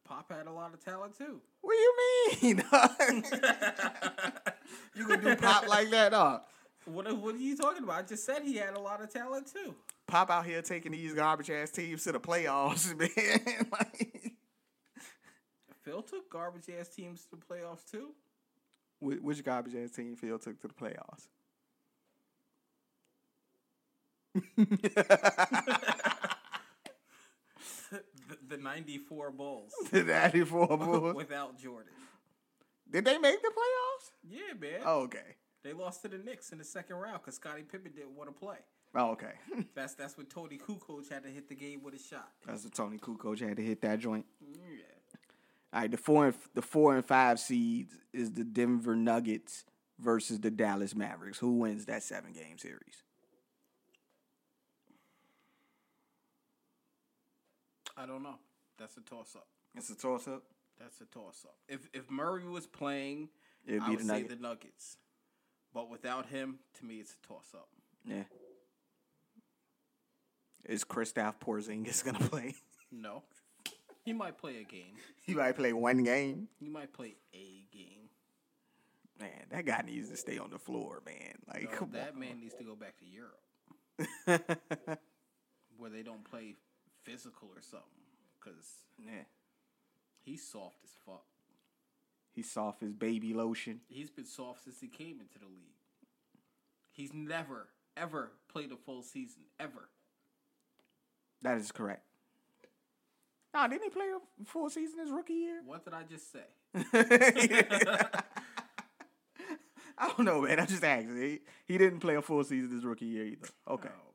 Pop 0.03 0.31
had 0.31 0.47
a 0.47 0.51
lot 0.51 0.73
of 0.73 0.83
talent 0.83 1.15
too. 1.15 1.39
What 1.61 1.75
do 1.75 1.79
you 1.79 1.93
mean? 2.41 2.57
you 4.95 5.07
gonna 5.07 5.21
do 5.21 5.35
pop 5.35 5.67
like 5.67 5.91
that, 5.91 6.13
dog? 6.13 6.41
What 6.85 7.05
are- 7.05 7.13
what 7.13 7.35
are 7.35 7.37
you 7.37 7.55
talking 7.55 7.83
about? 7.83 7.99
I 7.99 8.01
just 8.07 8.25
said 8.25 8.41
he 8.41 8.55
had 8.55 8.73
a 8.73 8.79
lot 8.79 9.03
of 9.03 9.13
talent 9.13 9.51
too. 9.53 9.75
Pop 10.07 10.31
out 10.31 10.47
here 10.47 10.63
taking 10.63 10.93
these 10.93 11.13
garbage 11.13 11.51
ass 11.51 11.69
teams 11.69 12.03
to 12.05 12.11
the 12.13 12.19
playoffs, 12.19 12.97
man. 12.97 13.67
like, 13.71 14.31
Phil 15.83 16.01
took 16.01 16.31
garbage 16.31 16.69
ass 16.79 16.87
teams 16.89 17.25
to 17.25 17.35
the 17.35 17.45
playoffs 17.45 17.85
too. 17.91 18.13
Wh- 18.99 19.23
which 19.23 19.43
garbage 19.43 19.75
ass 19.75 19.91
team 19.91 20.15
Phil 20.15 20.39
took 20.39 20.59
to 20.61 20.67
the 20.69 20.73
playoffs? 20.73 21.27
the, 28.47 28.57
the 28.57 28.63
'94 28.63 29.31
Bulls 29.31 29.73
the 29.91 30.03
94 30.03 30.67
Bulls. 30.77 31.15
without 31.15 31.57
Jordan. 31.59 31.91
Did 32.89 33.05
they 33.05 33.17
make 33.17 33.41
the 33.41 33.49
playoffs? 33.49 34.11
Yeah, 34.29 34.53
man. 34.59 34.81
Oh, 34.85 35.01
okay. 35.01 35.35
They 35.63 35.73
lost 35.73 36.01
to 36.03 36.07
the 36.07 36.17
Knicks 36.17 36.51
in 36.51 36.57
the 36.57 36.63
second 36.63 36.95
round 36.95 37.19
because 37.21 37.35
Scottie 37.35 37.63
Pippen 37.63 37.91
didn't 37.93 38.15
want 38.15 38.33
to 38.33 38.39
play. 38.39 38.57
Oh, 38.95 39.11
okay. 39.11 39.33
That's 39.75 39.93
that's 39.95 40.17
when 40.17 40.27
Toni 40.27 40.57
Kukoc 40.57 41.11
had 41.11 41.23
to 41.23 41.29
hit 41.29 41.49
the 41.49 41.55
game 41.55 41.83
with 41.83 41.93
a 41.93 41.99
shot. 41.99 42.29
That's 42.45 42.63
what 42.63 42.73
Toni 42.73 42.97
Kukoc 42.97 43.39
had 43.45 43.57
to 43.57 43.63
hit 43.63 43.81
that 43.81 43.99
joint. 43.99 44.25
Yeah. 44.41 44.83
All 45.73 45.81
right, 45.81 45.91
the 45.91 45.97
four 45.97 46.27
and 46.27 46.35
the 46.55 46.61
four 46.61 46.95
and 46.95 47.05
five 47.05 47.39
seeds 47.39 47.93
is 48.13 48.31
the 48.31 48.45
Denver 48.45 48.95
Nuggets 48.95 49.65
versus 49.99 50.39
the 50.39 50.49
Dallas 50.49 50.95
Mavericks. 50.95 51.37
Who 51.39 51.57
wins 51.59 51.85
that 51.87 52.03
seven 52.03 52.31
game 52.31 52.57
series? 52.57 53.03
I 57.97 58.05
don't 58.05 58.23
know. 58.23 58.35
That's 58.77 58.95
a 58.97 59.01
toss 59.01 59.35
up. 59.35 59.47
It's 59.75 59.89
a 59.89 59.95
toss 59.95 60.27
up. 60.27 60.43
That's 60.79 61.01
a 61.01 61.05
toss 61.05 61.43
up. 61.45 61.55
If 61.67 61.87
if 61.93 62.09
Murray 62.11 62.45
was 62.47 62.67
playing, 62.67 63.29
It'd 63.65 63.81
I 63.81 63.85
be 63.85 63.91
would 63.91 63.99
the 63.99 64.03
say 64.05 64.13
Nuggets. 64.21 64.33
the 64.35 64.41
Nuggets. 64.41 64.97
But 65.73 65.89
without 65.89 66.27
him, 66.27 66.59
to 66.79 66.85
me, 66.85 66.95
it's 66.99 67.15
a 67.23 67.27
toss 67.27 67.47
up. 67.55 67.67
Yeah. 68.05 68.23
Is 70.65 70.83
Kristaps 70.83 71.35
Porzingis 71.43 72.03
gonna 72.03 72.19
play? 72.29 72.53
No, 72.91 73.23
he 74.05 74.13
might 74.13 74.37
play 74.37 74.57
a 74.61 74.63
game. 74.63 74.95
he 75.25 75.33
might 75.33 75.55
play 75.55 75.73
one 75.73 76.03
game. 76.03 76.47
He 76.59 76.67
might 76.69 76.93
play 76.93 77.15
a 77.33 77.63
game. 77.75 78.09
Man, 79.19 79.45
that 79.49 79.65
guy 79.65 79.81
needs 79.85 80.09
to 80.09 80.17
stay 80.17 80.37
on 80.37 80.51
the 80.51 80.59
floor, 80.59 81.01
man. 81.05 81.33
Like, 81.47 81.81
No, 81.81 81.87
that 81.93 82.15
man 82.15 82.39
needs 82.39 82.53
to 82.55 82.63
go 82.63 82.75
back 82.75 82.93
to 82.99 83.05
Europe 83.05 83.41
where 85.77 85.89
they 85.89 86.03
don't 86.03 86.23
play 86.29 86.53
physical 87.09 87.49
or 87.55 87.61
something. 87.61 87.87
Cause 88.39 88.85
yeah. 89.03 89.23
he's 90.23 90.43
soft 90.47 90.77
as 90.83 90.91
fuck. 91.05 91.23
He's 92.33 92.51
soft 92.51 92.83
as 92.83 92.93
baby 92.93 93.33
lotion. 93.33 93.81
He's 93.87 94.09
been 94.09 94.25
soft 94.25 94.63
since 94.63 94.79
he 94.79 94.87
came 94.87 95.19
into 95.19 95.39
the 95.39 95.45
league. 95.45 95.75
He's 96.91 97.13
never 97.13 97.67
ever 97.95 98.31
played 98.51 98.71
a 98.71 98.75
full 98.75 99.01
season 99.01 99.43
ever. 99.59 99.89
That 101.41 101.57
is 101.57 101.71
correct. 101.71 102.03
Nah, 103.53 103.67
didn't 103.67 103.83
he 103.83 103.89
play 103.89 104.05
a 104.05 104.45
full 104.45 104.69
season 104.69 104.99
his 104.99 105.09
rookie 105.09 105.33
year? 105.33 105.61
What 105.65 105.83
did 105.83 105.93
I 105.93 106.03
just 106.03 106.31
say? 106.31 106.45
I 109.97 110.07
don't 110.09 110.25
know, 110.25 110.41
man. 110.41 110.59
I 110.59 110.65
just 110.65 110.83
asked. 110.83 111.07
He, 111.07 111.39
he 111.65 111.77
didn't 111.77 112.01
play 112.01 112.15
a 112.15 112.21
full 112.21 112.43
season 112.43 112.71
his 112.71 112.85
rookie 112.85 113.05
year 113.05 113.25
either. 113.25 113.47
Okay. 113.67 113.89
Oh, 113.89 114.13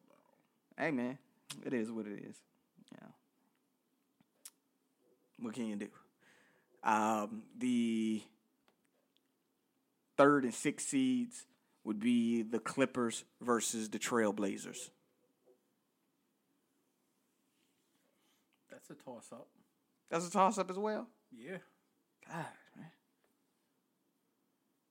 Hey, 0.78 0.90
man. 0.92 1.18
It 1.64 1.75
is 1.75 1.90
what 1.90 2.06
it 2.06 2.25
is. 2.25 2.37
What 5.42 5.54
can 5.54 5.66
you 5.66 5.76
do? 5.76 5.88
Um, 6.84 7.42
the 7.58 8.22
third 10.16 10.44
and 10.44 10.54
sixth 10.54 10.88
seeds 10.88 11.46
would 11.84 12.00
be 12.00 12.42
the 12.42 12.58
Clippers 12.58 13.25
versus 13.40 13.90
the 13.90 13.99
Trailblazers. 13.99 14.90
That's 18.70 18.90
a 18.90 18.94
toss 18.94 19.28
up. 19.32 19.49
That's 20.11 20.26
a 20.26 20.30
toss 20.30 20.58
up 20.58 20.70
as 20.70 20.78
well. 20.78 21.08
Yeah. 21.37 21.58
God, 22.28 22.46
man. 22.76 22.90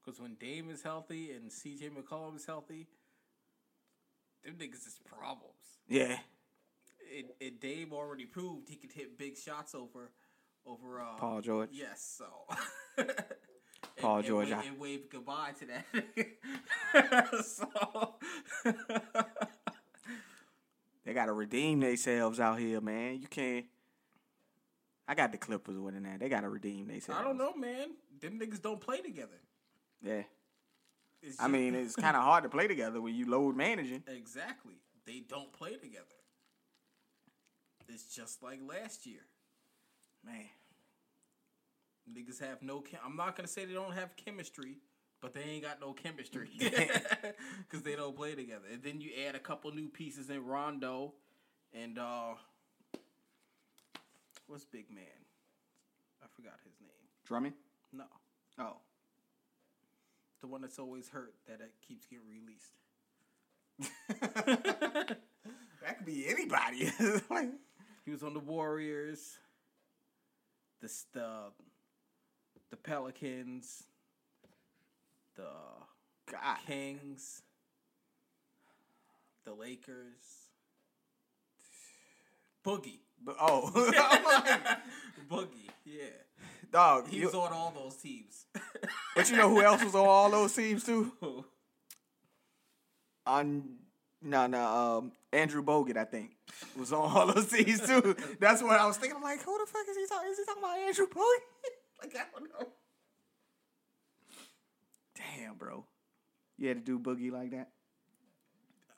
Because 0.04 0.20
when 0.20 0.36
Dame 0.36 0.70
is 0.70 0.82
healthy 0.82 1.32
and 1.32 1.50
CJ 1.50 1.92
McCollum 1.92 2.36
is 2.36 2.46
healthy, 2.46 2.88
them 4.44 4.56
niggas 4.56 4.88
is 4.88 5.00
problems. 5.06 5.54
Yeah. 5.88 6.18
And, 7.18 7.28
and 7.40 7.60
Dame 7.60 7.94
already 7.94 8.26
proved 8.26 8.70
he 8.70 8.76
could 8.76 8.92
hit 8.92 9.18
big 9.18 9.38
shots 9.38 9.76
over 9.76 10.12
over 10.66 11.02
uh, 11.02 11.16
Paul 11.18 11.42
George. 11.42 11.70
Yes, 11.72 12.18
so 12.18 12.26
Paul 13.98 14.18
and, 14.18 14.26
George, 14.26 14.50
and, 14.50 14.64
and 14.64 14.80
wave 14.80 15.10
goodbye 15.10 15.52
to 15.60 15.66
that. 15.68 15.86
so 17.46 18.16
They 21.04 21.14
got 21.14 21.26
to 21.26 21.34
redeem 21.34 21.80
themselves 21.80 22.40
out 22.40 22.60
here, 22.60 22.80
man. 22.80 23.20
You 23.20 23.28
can't. 23.28 23.66
I 25.08 25.16
got 25.16 25.32
the 25.32 25.38
Clippers 25.40 25.78
winning 25.78 26.04
that. 26.04 26.20
They 26.20 26.30
got 26.30 26.42
to 26.42 26.50
redeem 26.50 26.88
themselves. 26.88 27.20
I 27.20 27.24
don't 27.24 27.38
know, 27.38 27.54
man. 27.56 27.90
Them 28.22 28.40
niggas 28.40 28.62
don't 28.62 28.80
play 28.80 29.02
together. 29.02 29.40
Yeah. 30.02 30.22
It's 31.24 31.40
I 31.40 31.44
just- 31.44 31.52
mean, 31.52 31.74
it's 31.76 31.96
kind 31.96 32.16
of 32.16 32.24
hard 32.24 32.44
to 32.44 32.50
play 32.50 32.68
together 32.68 33.02
when 33.02 33.16
you 33.16 33.30
load 33.30 33.56
managing. 33.58 34.04
exactly. 34.08 34.76
They 35.06 35.24
don't 35.28 35.52
play 35.52 35.76
together. 35.76 36.06
It's 37.90 38.16
just 38.16 38.42
like 38.44 38.60
last 38.66 39.06
year. 39.08 39.22
Man, 40.26 40.46
Niggas 42.12 42.40
have 42.40 42.62
no. 42.62 42.82
Chem- 42.82 43.00
I'm 43.06 43.16
not 43.16 43.36
gonna 43.36 43.48
say 43.48 43.66
they 43.66 43.74
don't 43.74 43.94
have 43.94 44.16
chemistry, 44.16 44.78
but 45.22 45.34
they 45.34 45.42
ain't 45.42 45.64
got 45.64 45.80
no 45.80 45.94
chemistry 45.94 46.50
because 46.60 47.84
they 47.84 47.96
don't 47.96 48.16
play 48.16 48.36
together. 48.36 48.66
And 48.72 48.84
then 48.84 49.02
you 49.02 49.12
add 49.28 49.36
a 49.36 49.40
couple 49.40 49.72
new 49.72 49.88
pieces 49.88 50.30
in 50.30 50.46
Rondo, 50.46 51.14
and 51.74 51.98
uh, 51.98 52.34
what's 54.48 54.66
big 54.66 54.90
man? 54.94 55.04
I 56.24 56.28
forgot 56.36 56.54
his 56.66 56.74
name. 56.82 56.90
Drummond. 57.26 57.54
No, 57.94 58.06
Oh, 58.60 58.78
the 60.42 60.48
one 60.48 60.62
that's 60.62 60.80
always 60.80 61.10
hurt 61.10 61.34
that 61.48 61.62
it 61.62 61.72
keeps 61.88 62.06
getting 62.06 62.26
released. 62.30 62.74
that 65.82 65.98
could 65.98 66.06
be 66.06 66.26
anybody. 66.28 66.92
He 68.06 68.12
was 68.12 68.24
on 68.24 68.34
the 68.34 68.40
Warriors, 68.40 69.38
the 70.82 70.92
the 71.14 71.28
the 72.72 72.78
Pelicans, 72.78 73.84
the 75.36 75.44
God, 76.32 76.58
Kings, 76.66 77.42
the 79.46 79.54
Lakers, 79.54 80.48
Boogie, 82.66 83.00
but 83.24 83.36
oh, 83.40 83.72
Boogie, 85.30 85.70
yeah, 85.86 86.04
dog. 86.72 87.08
he 87.10 87.18
you- 87.18 87.26
was 87.26 87.36
on 87.36 87.52
all 87.54 87.72
those 87.76 87.96
teams. 87.98 88.46
but 89.16 89.30
you 89.30 89.38
know 89.38 89.50
who 89.50 89.62
else 89.62 89.84
was 89.84 89.96
on 89.96 90.06
all 90.08 90.30
those 90.30 90.54
teams 90.54 90.84
too? 90.84 91.12
On 93.26 93.64
no, 94.22 94.48
no, 94.48 94.66
um, 94.66 95.12
Andrew 95.34 95.64
Bogut, 95.64 95.98
I 95.98 96.04
think, 96.04 96.32
was 96.78 96.92
on 96.92 97.10
all 97.12 97.28
those 97.34 97.48
teams 97.48 97.82
too. 97.82 98.16
That's 98.40 98.62
what 98.62 98.80
I 98.80 98.86
was 98.86 98.98
thinking. 98.98 99.16
I'm 99.18 99.24
like, 99.24 99.44
who 99.44 99.58
the 99.58 99.66
fuck 99.66 99.86
is 99.90 99.98
he 99.98 100.06
talking? 100.08 100.32
Is 100.32 100.38
he 100.38 100.46
talking 100.46 100.64
about 100.64 100.78
Andrew 100.78 101.08
Bogut? 101.08 101.42
like 102.02 102.16
I 102.16 102.40
don't 102.40 102.50
know. 102.50 102.68
Damn, 105.16 105.56
bro, 105.56 105.86
you 106.58 106.68
had 106.68 106.78
to 106.78 106.84
do 106.84 107.00
Boogie 107.00 107.32
like 107.32 107.52
that. 107.52 107.70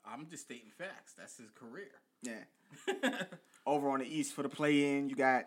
I'm 0.06 0.28
just 0.30 0.44
stating 0.44 0.72
facts. 0.78 1.14
That's 1.18 1.38
his 1.38 1.50
career. 1.52 1.92
Yeah. 2.22 3.24
Over 3.66 3.90
on 3.90 4.00
the 4.00 4.06
East 4.06 4.34
for 4.34 4.44
the 4.44 4.50
play-in, 4.50 5.10
you 5.10 5.16
got 5.16 5.46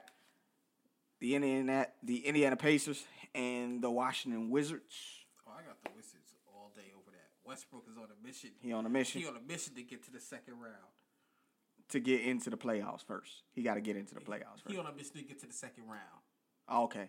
the 1.20 1.34
Indiana, 1.34 1.86
the 2.02 2.26
Indiana 2.26 2.56
Pacers 2.56 3.04
and 3.34 3.82
the 3.82 3.90
Washington 3.90 4.50
Wizards. 4.50 4.96
Oh, 5.46 5.52
I 5.52 5.62
got 5.62 5.82
the 5.82 5.90
Wizards 5.94 6.32
all 6.48 6.72
day 6.74 6.92
over 6.94 7.10
that. 7.10 7.35
Westbrook 7.46 7.84
is 7.90 7.96
on 7.96 8.04
a 8.04 8.26
mission. 8.26 8.50
He 8.60 8.72
on 8.72 8.86
a 8.86 8.88
mission 8.88 9.20
He 9.20 9.26
on 9.26 9.36
a 9.36 9.40
mission 9.52 9.74
to 9.74 9.82
get 9.82 10.02
to 10.04 10.12
the 10.12 10.20
second 10.20 10.54
round. 10.60 10.74
to 11.90 12.00
get 12.00 12.22
into 12.22 12.50
the 12.50 12.56
playoffs 12.56 13.04
first. 13.04 13.42
He 13.54 13.62
got 13.62 13.74
to 13.74 13.80
get 13.80 13.96
into 13.96 14.14
the 14.14 14.20
playoffs 14.20 14.60
first. 14.62 14.70
He 14.72 14.78
on 14.78 14.86
a 14.86 14.92
mission 14.92 15.12
to 15.16 15.22
get 15.22 15.38
to 15.40 15.46
the 15.46 15.52
second 15.52 15.84
round. 15.88 16.22
Oh, 16.68 16.84
okay, 16.84 17.08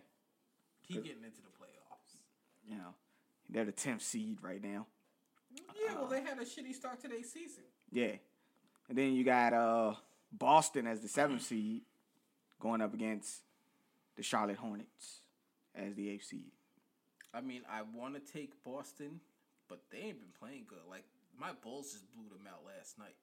He 0.81 0.95
getting 0.95 1.23
into 1.23 1.41
the 1.41 1.49
playoffs. 1.49 2.15
you 2.69 2.77
know 2.77 2.93
they're 3.49 3.65
the 3.65 3.71
tenth 3.71 4.01
seed 4.03 4.37
right 4.41 4.61
now. 4.63 4.85
Yeah, 5.75 5.95
well, 5.95 6.07
they 6.07 6.21
had 6.21 6.37
a 6.37 6.43
shitty 6.45 6.75
start 6.75 7.01
to 7.01 7.07
their 7.07 7.23
season. 7.23 7.63
Yeah, 7.91 8.11
and 8.89 8.97
then 8.97 9.13
you 9.13 9.23
got 9.23 9.53
uh 9.53 9.95
Boston 10.31 10.85
as 10.85 10.99
the 11.01 11.07
seventh 11.07 11.41
seed 11.41 11.81
going 12.59 12.81
up 12.81 12.93
against 12.93 13.41
the 14.15 14.21
Charlotte 14.23 14.57
Hornets 14.57 15.21
as 15.73 15.95
the 15.95 16.09
eighth 16.09 16.25
seed. 16.25 16.51
I 17.33 17.41
mean, 17.41 17.61
I 17.71 17.81
want 17.95 18.13
to 18.15 18.31
take 18.33 18.51
Boston, 18.63 19.19
but 19.67 19.81
they 19.91 19.99
ain't 20.11 20.19
been 20.19 20.33
playing 20.39 20.65
good. 20.67 20.83
Like 20.89 21.03
my 21.39 21.51
Bulls 21.61 21.91
just 21.93 22.07
blew 22.13 22.27
them 22.29 22.47
out 22.47 22.63
last 22.65 22.97
night. 22.97 23.15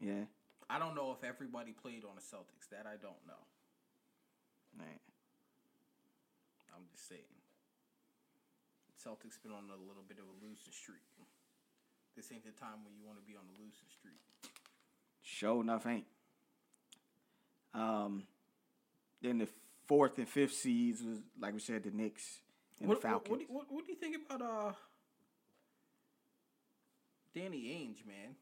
Yeah, 0.00 0.26
I 0.68 0.78
don't 0.78 0.94
know 0.94 1.12
if 1.16 1.22
everybody 1.24 1.72
played 1.72 2.04
on 2.04 2.14
the 2.16 2.22
Celtics. 2.22 2.68
That 2.70 2.86
I 2.86 2.96
don't 3.00 3.20
know. 3.26 3.42
man. 4.76 4.98
I'm 6.74 6.82
just 6.90 7.08
saying. 7.08 7.22
Celtics 8.98 9.40
been 9.42 9.52
on 9.52 9.64
a 9.68 9.76
little 9.86 10.02
bit 10.08 10.18
of 10.18 10.24
a 10.24 10.36
losing 10.44 10.72
streak. 10.72 11.02
This 12.16 12.30
ain't 12.32 12.44
the 12.44 12.50
time 12.52 12.82
when 12.84 12.94
you 12.96 13.04
want 13.06 13.18
to 13.18 13.24
be 13.24 13.36
on 13.36 13.42
the 13.46 13.52
losing 13.62 13.88
streak. 13.90 14.18
Sure 15.22 15.60
enough, 15.60 15.86
ain't. 15.86 16.06
Um, 17.74 18.22
then 19.20 19.38
the 19.38 19.48
fourth 19.86 20.16
and 20.18 20.28
fifth 20.28 20.54
seeds 20.54 21.02
was 21.02 21.18
like 21.40 21.52
we 21.52 21.60
said, 21.60 21.82
the 21.84 21.90
Knicks 21.90 22.38
and 22.80 22.88
What, 22.88 23.00
the 23.02 23.06
what, 23.08 23.12
Falcons. 23.12 23.30
what, 23.30 23.38
do 23.38 23.44
you- 23.44 23.52
what, 23.54 23.66
what 23.72 23.84
do 23.86 23.92
you 23.92 23.98
think 23.98 24.16
about 24.30 24.42
uh 24.42 24.72
Danny 27.34 27.58
Ainge, 27.58 28.06
man? 28.06 28.36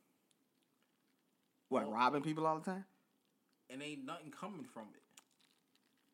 What, 1.69 1.91
robbing 1.91 2.23
people 2.23 2.47
all 2.47 2.59
the 2.59 2.65
time? 2.65 2.85
And 3.71 3.83
ain't 3.83 4.05
nothing 4.05 4.31
coming 4.31 4.65
from 4.65 4.89
it. 4.95 5.03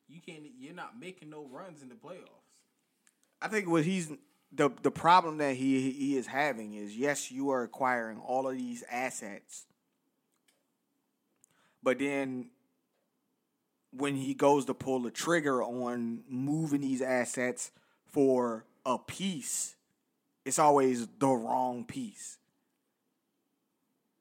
You 0.08 0.20
can't. 0.24 0.42
You're 0.58 0.74
not 0.74 0.98
making 0.98 1.30
no 1.30 1.46
runs 1.50 1.82
in 1.82 1.88
the 1.88 1.94
playoffs. 1.94 2.28
I 3.42 3.48
think 3.48 3.68
what 3.68 3.84
he's 3.84 4.10
the 4.52 4.70
the 4.82 4.90
problem 4.90 5.38
that 5.38 5.56
he 5.56 5.90
he 5.90 6.16
is 6.16 6.26
having 6.26 6.74
is 6.74 6.96
yes, 6.96 7.30
you 7.30 7.50
are 7.50 7.62
acquiring 7.62 8.18
all 8.18 8.48
of 8.48 8.56
these 8.56 8.84
assets, 8.90 9.66
but 11.82 11.98
then 11.98 12.50
when 13.90 14.16
he 14.16 14.34
goes 14.34 14.64
to 14.66 14.74
pull 14.74 15.00
the 15.00 15.10
trigger 15.10 15.62
on 15.62 16.22
moving 16.28 16.80
these 16.80 17.02
assets 17.02 17.70
for 18.06 18.64
a 18.86 18.98
piece, 18.98 19.76
it's 20.44 20.58
always 20.58 21.06
the 21.18 21.28
wrong 21.28 21.84
piece. 21.84 22.37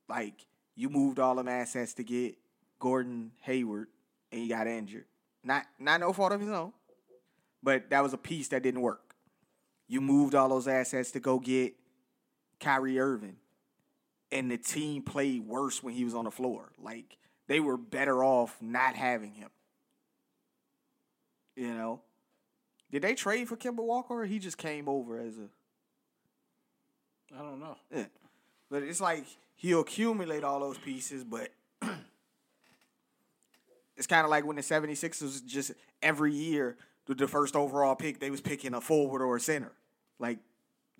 Like 0.10 0.46
you 0.76 0.89
moved 0.89 1.20
all 1.20 1.36
them 1.36 1.48
assets 1.48 1.93
to 1.96 2.04
get 2.04 2.36
Gordon 2.80 3.32
Hayward, 3.41 3.88
and 4.32 4.41
he 4.41 4.48
got 4.48 4.67
injured. 4.67 5.06
Not 5.43 5.65
not 5.80 6.00
no 6.00 6.13
fault 6.13 6.32
of 6.32 6.41
his 6.41 6.50
own, 6.50 6.74
but 7.63 7.89
that 7.89 8.04
was 8.04 8.13
a 8.13 8.17
piece 8.17 8.50
that 8.50 8.63
didn't 8.63 8.82
work. 8.82 9.15
You 9.88 10.02
moved 10.02 10.36
all 10.36 10.50
those 10.50 10.67
assets 10.67 11.12
to 11.12 11.20
go 11.20 11.39
get 11.39 11.74
Kyrie 12.60 13.00
Irving, 13.00 13.38
and 14.32 14.52
the 14.52 14.58
team 14.58 15.02
played 15.02 15.48
worse 15.48 15.82
when 15.82 15.93
he 15.93 16.04
was 16.04 16.13
on 16.13 16.26
the 16.26 16.32
floor. 16.32 16.72
Like 16.82 17.17
they 17.48 17.60
were 17.60 17.78
better 17.78 18.24
off 18.24 18.58
not 18.62 18.96
having 18.96 19.34
him. 19.34 19.50
You 21.56 21.74
know, 21.74 22.02
did 22.91 23.02
they 23.02 23.15
trade 23.15 23.48
for 23.48 23.58
Kemba 23.58 23.84
Walker, 23.84 24.22
or 24.22 24.26
he 24.26 24.39
just 24.39 24.58
came 24.58 24.88
over 24.88 25.20
as 25.20 25.38
a? 25.38 25.50
I 27.36 27.41
don't 27.41 27.60
know. 27.60 27.78
Yeah. 27.93 28.06
But 28.69 28.84
it's 28.84 29.01
like 29.01 29.25
he'll 29.56 29.82
accumulate 29.82 30.43
all 30.43 30.60
those 30.60 30.77
pieces, 30.77 31.23
but 31.23 31.49
it's 33.95 34.08
kind 34.08 34.23
of 34.23 34.30
like 34.30 34.45
when 34.45 34.56
the 34.56 34.62
76ers 34.62 35.45
just 35.45 35.71
every 36.01 36.34
year 36.34 36.77
with 37.08 37.17
the 37.17 37.27
first 37.27 37.56
overall 37.56 37.95
pick, 37.95 38.19
they 38.19 38.30
was 38.30 38.41
picking 38.41 38.73
a 38.73 38.82
forward 38.82 39.21
or 39.21 39.36
a 39.38 39.39
center. 39.39 39.71
Like 40.19 40.39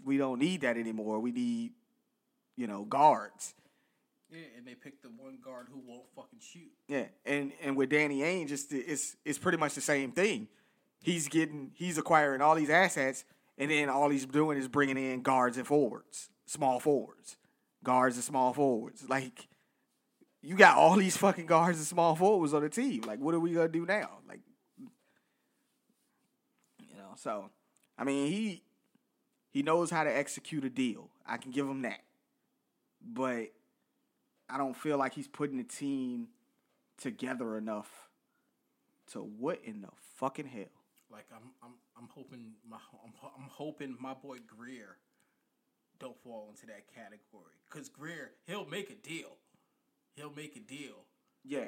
we 0.04 0.18
don't 0.18 0.40
need 0.40 0.62
that 0.62 0.78
anymore. 0.78 1.20
We 1.20 1.32
need, 1.32 1.72
you 2.56 2.68
know, 2.68 2.84
guards. 2.86 3.54
Yeah, 4.32 4.40
and 4.58 4.68
they 4.68 4.76
picked 4.76 5.04
the 5.04 5.10
one 5.10 5.38
guard 5.44 5.68
who 5.72 5.82
won't 5.88 6.04
fucking 6.16 6.40
shoot. 6.40 6.72
Yeah, 6.88 7.06
and 7.26 7.52
and 7.64 7.76
with 7.78 7.90
Danny 7.90 8.20
Ainge, 8.20 8.52
it's 8.52 8.66
the- 8.66 8.80
it's 8.80 9.16
it's 9.24 9.38
pretty 9.38 9.58
much 9.58 9.74
the 9.74 9.82
same 9.82 10.12
thing. 10.12 10.48
He's 11.02 11.28
getting 11.30 11.72
he's 11.76 11.98
acquiring 11.98 12.42
all 12.42 12.56
these 12.56 12.70
assets, 12.70 13.24
and 13.58 13.72
then 13.72 13.88
all 13.90 14.10
he's 14.10 14.26
doing 14.26 14.58
is 14.58 14.68
bringing 14.68 14.98
in 14.98 15.22
guards 15.22 15.58
and 15.58 15.66
forwards, 15.66 16.30
small 16.46 16.80
forwards, 16.82 17.38
guards 17.84 18.16
and 18.16 18.24
small 18.24 18.54
forwards. 18.54 19.08
Like 19.08 19.48
you 20.42 20.56
got 20.56 20.78
all 20.78 20.96
these 20.96 21.18
fucking 21.18 21.46
guards 21.46 21.78
and 21.78 21.88
small 21.88 22.16
forwards 22.16 22.54
on 22.54 22.62
the 22.62 22.70
team. 22.70 23.02
Like 23.02 23.20
what 23.20 23.34
are 23.34 23.40
we 23.40 23.54
gonna 23.54 23.68
do 23.68 23.86
now? 23.86 24.20
Like 24.28 24.42
you 26.80 26.96
know, 26.98 27.14
so 27.16 27.50
I 27.98 28.04
mean 28.04 28.32
he 28.32 28.64
he 29.50 29.64
knows 29.64 29.90
how 29.90 30.04
to 30.04 30.16
execute 30.16 30.64
a 30.66 30.70
deal. 30.70 31.10
I 31.26 31.38
can 31.38 31.52
give 31.52 31.68
him 31.68 31.82
that, 31.82 32.02
but 33.02 33.48
I 34.50 34.58
don't 34.58 34.76
feel 34.76 34.98
like 34.98 35.14
he's 35.14 35.28
putting 35.28 35.58
the 35.58 35.64
team 35.64 36.28
together 36.98 37.58
enough 37.58 38.10
to 39.12 39.20
what 39.20 39.60
in 39.64 39.82
the 39.82 39.90
fucking 40.16 40.48
hell? 40.48 40.66
Like 41.12 41.26
I'm, 41.34 41.52
I'm, 41.64 41.74
I'm 41.98 42.10
hoping 42.14 42.54
my, 42.70 42.78
I'm, 43.04 43.14
I'm 43.24 43.50
hoping 43.50 43.96
my 44.00 44.14
boy 44.14 44.38
Grier 44.46 44.98
don't 46.00 46.18
fall 46.24 46.48
into 46.50 46.66
that 46.68 46.86
category. 46.94 47.54
Cause 47.70 47.90
Grier, 47.90 48.32
he'll 48.46 48.66
make 48.66 48.90
a 48.90 48.96
deal. 48.96 49.38
He'll 50.16 50.34
make 50.34 50.56
a 50.56 50.60
deal. 50.60 51.06
Yeah. 51.44 51.66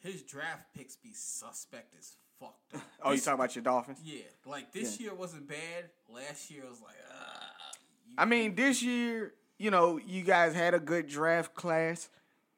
His 0.00 0.22
draft 0.22 0.64
picks 0.76 0.96
be 0.96 1.12
suspect 1.12 1.94
as 1.98 2.16
fuck. 2.38 2.56
though. 2.72 2.80
Oh, 3.02 3.12
you 3.12 3.18
talking 3.18 3.34
about 3.34 3.54
your 3.54 3.62
Dolphins? 3.64 3.98
Yeah, 4.04 4.22
like 4.46 4.72
this 4.72 4.98
Yeah. 4.98 5.06
year 5.06 5.14
wasn't 5.14 5.48
bad. 5.48 5.90
Last 6.08 6.50
year 6.50 6.62
was 6.68 6.80
like, 6.80 6.96
ah. 7.12 7.72
I 8.18 8.24
mean, 8.24 8.54
this 8.54 8.82
year, 8.82 9.34
you 9.58 9.70
know, 9.70 9.98
you 9.98 10.22
guys 10.22 10.54
had 10.54 10.74
a 10.74 10.80
good 10.80 11.06
draft 11.06 11.54
class. 11.54 12.08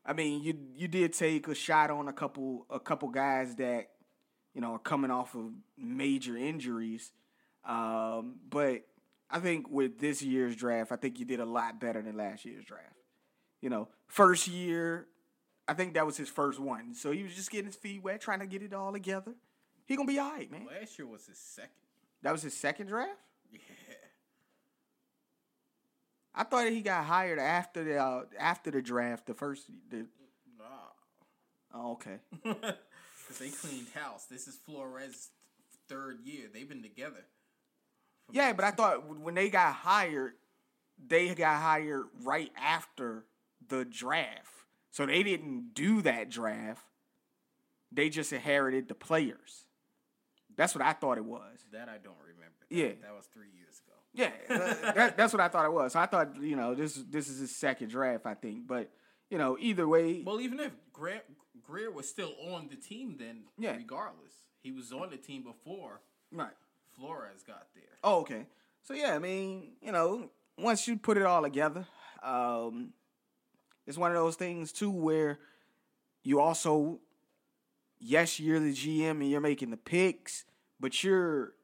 I 0.04 0.12
mean, 0.14 0.42
you 0.42 0.58
you 0.74 0.88
did 0.88 1.12
take 1.12 1.46
a 1.48 1.54
shot 1.54 1.90
on 1.90 2.08
a 2.08 2.12
couple 2.12 2.66
a 2.70 2.80
couple 2.80 3.08
guys 3.08 3.54
that, 3.56 3.90
you 4.54 4.60
know, 4.60 4.72
are 4.74 4.78
coming 4.78 5.10
off 5.10 5.34
of 5.36 5.50
major 5.76 6.36
injuries. 6.36 7.12
Um, 7.64 8.36
but 8.50 8.82
I 9.32 9.40
think 9.40 9.70
with 9.70 9.98
this 9.98 10.22
year's 10.22 10.54
draft, 10.54 10.92
I 10.92 10.96
think 10.96 11.18
you 11.18 11.24
did 11.24 11.40
a 11.40 11.44
lot 11.46 11.80
better 11.80 12.02
than 12.02 12.16
last 12.16 12.44
year's 12.44 12.64
draft. 12.66 12.96
You 13.62 13.70
know, 13.70 13.88
first 14.06 14.46
year, 14.46 15.06
I 15.66 15.72
think 15.72 15.94
that 15.94 16.04
was 16.04 16.18
his 16.18 16.28
first 16.28 16.60
one, 16.60 16.94
so 16.94 17.12
he 17.12 17.22
was 17.22 17.34
just 17.34 17.50
getting 17.50 17.66
his 17.66 17.76
feet 17.76 18.02
wet, 18.02 18.20
trying 18.20 18.40
to 18.40 18.46
get 18.46 18.62
it 18.62 18.74
all 18.74 18.92
together. 18.92 19.32
He 19.86 19.96
gonna 19.96 20.06
be 20.06 20.18
all 20.18 20.30
right, 20.30 20.50
man. 20.50 20.66
Last 20.66 20.98
year 20.98 21.06
was 21.08 21.26
his 21.26 21.38
second. 21.38 21.70
That 22.22 22.32
was 22.32 22.42
his 22.42 22.54
second 22.54 22.88
draft. 22.88 23.18
Yeah. 23.50 23.58
I 26.34 26.44
thought 26.44 26.68
he 26.68 26.80
got 26.82 27.04
hired 27.04 27.38
after 27.38 27.84
the 27.84 27.98
uh, 27.98 28.22
after 28.38 28.70
the 28.70 28.82
draft. 28.82 29.26
The 29.26 29.34
first, 29.34 29.66
the 29.90 30.06
Nah. 30.58 31.74
oh, 31.74 31.92
okay, 31.92 32.18
Because 32.42 33.38
they 33.38 33.50
cleaned 33.50 33.88
house. 33.94 34.26
This 34.26 34.46
is 34.48 34.56
Flores' 34.56 35.28
third 35.88 36.20
year. 36.24 36.48
They've 36.52 36.68
been 36.68 36.82
together. 36.82 37.24
Yeah, 38.32 38.52
but 38.54 38.64
I 38.64 38.70
thought 38.70 39.08
when 39.20 39.34
they 39.34 39.48
got 39.50 39.74
hired, 39.74 40.32
they 41.06 41.34
got 41.34 41.60
hired 41.60 42.06
right 42.22 42.50
after 42.56 43.24
the 43.68 43.84
draft, 43.84 44.50
so 44.90 45.06
they 45.06 45.22
didn't 45.22 45.74
do 45.74 46.02
that 46.02 46.30
draft. 46.30 46.82
They 47.92 48.08
just 48.08 48.32
inherited 48.32 48.88
the 48.88 48.94
players. 48.94 49.66
That's 50.56 50.74
what 50.74 50.82
I 50.82 50.92
thought 50.94 51.18
it 51.18 51.24
was. 51.24 51.64
That 51.72 51.88
I 51.88 51.98
don't 51.98 52.16
remember. 52.26 52.56
That, 52.70 52.74
Yeah. 52.76 52.92
That 53.02 53.14
was 53.14 53.26
three 53.32 53.50
years 53.54 53.80
ago. 53.86 53.96
Yeah, 54.14 54.92
that, 54.94 55.16
that's 55.16 55.32
what 55.32 55.40
I 55.40 55.48
thought 55.48 55.64
it 55.64 55.72
was. 55.72 55.92
So 55.94 56.00
I 56.00 56.06
thought 56.06 56.40
you 56.42 56.56
know 56.56 56.74
this 56.74 56.94
this 57.08 57.28
is 57.28 57.38
his 57.40 57.54
second 57.54 57.88
draft, 57.88 58.26
I 58.26 58.34
think. 58.34 58.66
But 58.66 58.90
you 59.30 59.38
know, 59.38 59.56
either 59.58 59.88
way, 59.88 60.22
Well, 60.24 60.40
even 60.40 60.60
if 60.60 60.72
Grier, 60.92 61.22
Grier 61.62 61.90
was 61.90 62.08
still 62.08 62.34
on 62.52 62.68
the 62.68 62.76
team, 62.76 63.16
then 63.18 63.44
Yeah. 63.58 63.76
regardless, 63.76 64.32
he 64.62 64.70
was 64.72 64.92
on 64.92 65.08
the 65.10 65.16
team 65.16 65.42
before 65.44 66.00
right. 66.30 66.52
Flores 67.02 67.42
got 67.46 67.66
there. 67.74 67.82
Oh, 68.04 68.20
okay. 68.20 68.46
So 68.82 68.94
yeah, 68.94 69.14
I 69.14 69.18
mean, 69.18 69.72
you 69.80 69.92
know, 69.92 70.30
once 70.58 70.86
you 70.86 70.96
put 70.96 71.16
it 71.16 71.24
all 71.24 71.42
together, 71.42 71.86
um, 72.22 72.92
it's 73.86 73.98
one 73.98 74.10
of 74.12 74.16
those 74.16 74.36
things 74.36 74.72
too 74.72 74.90
where 74.90 75.38
you 76.22 76.40
also, 76.40 77.00
yes, 77.98 78.38
you're 78.38 78.60
the 78.60 78.72
GM 78.72 79.10
and 79.10 79.30
you're 79.30 79.40
making 79.40 79.70
the 79.70 79.76
picks, 79.76 80.44
but 80.78 81.02
you're, 81.02 81.54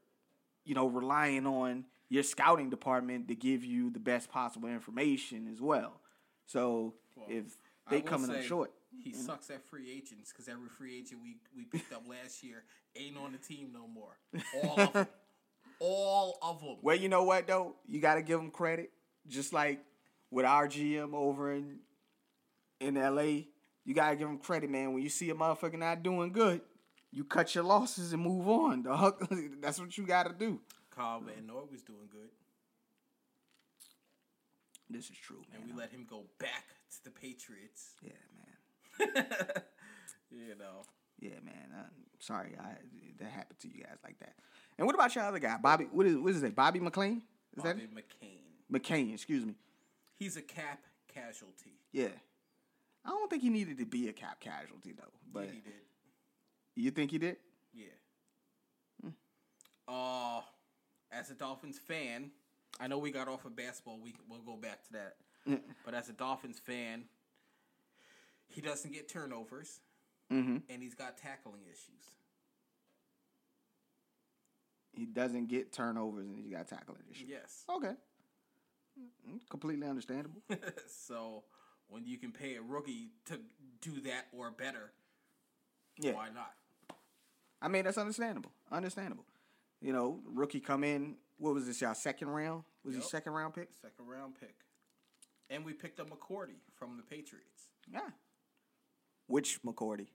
you 0.64 0.74
know, 0.74 0.86
relying 0.86 1.46
on 1.46 1.84
your 2.08 2.22
scouting 2.22 2.70
department 2.70 3.28
to 3.28 3.34
give 3.34 3.64
you 3.64 3.90
the 3.90 4.00
best 4.00 4.30
possible 4.30 4.68
information 4.68 5.48
as 5.52 5.60
well. 5.60 6.00
So 6.46 6.94
if 7.28 7.56
they 7.90 8.00
coming 8.00 8.30
up 8.30 8.42
short, 8.42 8.72
He 9.04 9.12
sucks 9.12 9.50
at 9.50 9.62
free 9.68 9.90
agents 9.90 10.32
because 10.32 10.48
every 10.48 10.68
free 10.68 10.98
agent 10.98 11.20
we, 11.22 11.36
we 11.54 11.64
picked 11.64 11.92
up 11.92 12.02
last 12.08 12.42
year 12.42 12.64
ain't 12.96 13.16
on 13.16 13.32
the 13.32 13.38
team 13.38 13.70
no 13.72 13.86
more. 13.86 14.18
All 14.54 14.80
of 14.80 14.92
them. 14.92 15.06
All 15.80 16.38
of 16.42 16.60
them. 16.60 16.76
Well, 16.82 16.96
you 16.96 17.08
know 17.08 17.22
what 17.24 17.46
though? 17.46 17.76
You 17.86 18.00
got 18.00 18.14
to 18.16 18.22
give 18.22 18.38
them 18.40 18.50
credit. 18.50 18.90
Just 19.26 19.52
like 19.52 19.80
with 20.30 20.44
our 20.46 20.66
GM 20.68 21.14
over 21.14 21.52
in 21.52 21.78
in 22.80 22.94
LA, 22.94 23.44
you 23.84 23.94
got 23.94 24.10
to 24.10 24.16
give 24.16 24.28
them 24.28 24.38
credit, 24.38 24.70
man. 24.70 24.92
When 24.92 25.02
you 25.02 25.08
see 25.08 25.30
a 25.30 25.34
motherfucker 25.34 25.78
not 25.78 26.02
doing 26.02 26.32
good, 26.32 26.60
you 27.12 27.24
cut 27.24 27.54
your 27.54 27.64
losses 27.64 28.12
and 28.12 28.22
move 28.22 28.48
on, 28.48 28.82
dog. 28.84 29.26
That's 29.60 29.78
what 29.80 29.96
you 29.98 30.06
got 30.06 30.24
to 30.24 30.32
do. 30.32 30.60
Kyle 30.94 31.20
Van 31.20 31.46
Noy 31.46 31.62
was 31.70 31.82
doing 31.82 32.08
good, 32.10 32.28
This 34.90 35.10
is 35.10 35.16
true, 35.16 35.42
man. 35.52 35.60
and 35.62 35.70
we 35.70 35.78
let 35.78 35.90
him 35.90 36.06
go 36.08 36.24
back 36.38 36.64
to 36.90 37.04
the 37.04 37.10
Patriots. 37.10 37.94
yeah, 38.02 38.12
man. 38.34 39.24
You 40.30 40.54
know, 40.58 40.82
Yeah, 41.20 41.40
man. 41.42 41.70
Uh, 41.74 41.84
sorry, 42.18 42.54
I, 42.60 42.72
that 43.18 43.30
happened 43.30 43.58
to 43.60 43.68
you 43.68 43.82
guys 43.82 43.96
like 44.04 44.18
that. 44.18 44.34
And 44.78 44.86
what 44.86 44.94
about 44.94 45.14
your 45.14 45.24
other 45.24 45.38
guy, 45.40 45.56
Bobby? 45.60 45.86
What 45.90 46.06
is 46.06 46.16
what 46.16 46.32
is 46.34 46.42
name? 46.42 46.52
Bobby 46.52 46.78
McLean? 46.80 47.22
Is 47.56 47.62
Bobby 47.64 47.80
that 47.80 47.94
McCain. 47.94 48.38
McCain? 48.72 49.14
Excuse 49.14 49.44
me. 49.44 49.54
He's 50.16 50.36
a 50.36 50.42
cap 50.42 50.80
casualty. 51.12 51.74
Yeah. 51.92 52.08
I 53.04 53.10
don't 53.10 53.28
think 53.30 53.42
he 53.42 53.50
needed 53.50 53.78
to 53.78 53.86
be 53.86 54.08
a 54.08 54.12
cap 54.12 54.38
casualty 54.40 54.92
though. 54.92 55.12
But 55.32 55.46
yeah, 55.46 55.50
he 55.52 55.60
did. 55.60 55.72
you 56.76 56.90
think 56.90 57.10
he 57.10 57.18
did? 57.18 57.36
Yeah. 57.74 57.86
Uh, 59.86 60.42
as 61.10 61.30
a 61.30 61.34
Dolphins 61.34 61.78
fan, 61.78 62.30
I 62.78 62.86
know 62.88 62.98
we 62.98 63.10
got 63.10 63.26
off 63.28 63.44
of 63.46 63.56
basketball. 63.56 63.98
We 64.02 64.14
we'll 64.28 64.40
go 64.40 64.56
back 64.56 64.84
to 64.86 64.92
that. 64.92 65.16
But 65.84 65.94
as 65.94 66.10
a 66.10 66.12
Dolphins 66.12 66.58
fan, 66.58 67.04
he 68.48 68.60
doesn't 68.60 68.92
get 68.92 69.08
turnovers, 69.08 69.80
Mm-hmm. 70.30 70.58
and 70.68 70.82
he's 70.82 70.94
got 70.94 71.16
tackling 71.16 71.62
issues. 71.64 72.04
He 74.98 75.06
doesn't 75.06 75.46
get 75.46 75.72
turnovers 75.72 76.26
and 76.26 76.36
he's 76.36 76.50
got 76.52 76.66
tackling 76.66 77.02
issues. 77.08 77.28
Yes. 77.28 77.64
Okay. 77.70 77.92
Mm, 79.28 79.38
Completely 79.48 79.86
understandable. 79.86 80.42
so 80.88 81.44
when 81.86 82.04
you 82.04 82.18
can 82.18 82.32
pay 82.32 82.56
a 82.56 82.62
rookie 82.62 83.10
to 83.26 83.38
do 83.80 84.00
that 84.00 84.26
or 84.36 84.50
better, 84.50 84.90
Yeah. 85.98 86.14
why 86.14 86.30
not? 86.34 86.52
I 87.62 87.68
mean, 87.68 87.84
that's 87.84 87.98
understandable. 87.98 88.50
Understandable. 88.72 89.24
You 89.80 89.92
know, 89.92 90.18
rookie 90.24 90.58
come 90.58 90.82
in, 90.82 91.14
what 91.36 91.54
was 91.54 91.66
this, 91.66 91.80
y'all 91.80 91.94
second 91.94 92.28
round? 92.28 92.64
Was 92.84 92.96
he 92.96 93.00
second 93.00 93.32
round 93.32 93.54
pick? 93.54 93.68
Second 93.80 94.06
round 94.08 94.34
pick, 94.40 94.56
and 95.50 95.64
we 95.64 95.72
picked 95.72 96.00
up 96.00 96.08
McCourty 96.10 96.56
from 96.76 96.96
the 96.96 97.02
Patriots. 97.04 97.70
Yeah. 97.92 98.00
Which 99.28 99.62
McCourty? 99.62 100.08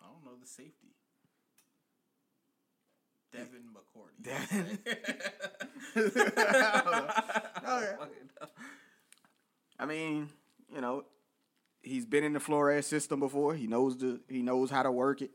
I 0.00 0.06
don't 0.06 0.24
know 0.24 0.38
the 0.40 0.46
safety. 0.46 0.94
Devin 3.32 3.64
McCourty. 3.74 4.22
Devin? 4.22 4.78
okay. 7.68 7.94
I 9.78 9.86
mean, 9.86 10.28
you 10.74 10.80
know, 10.80 11.04
he's 11.82 12.04
been 12.04 12.24
in 12.24 12.32
the 12.34 12.40
Flores 12.40 12.86
system 12.86 13.20
before. 13.20 13.54
He 13.54 13.66
knows 13.66 13.96
the 13.96 14.20
he 14.28 14.42
knows 14.42 14.70
how 14.70 14.82
to 14.82 14.90
work 14.92 15.22
it. 15.22 15.30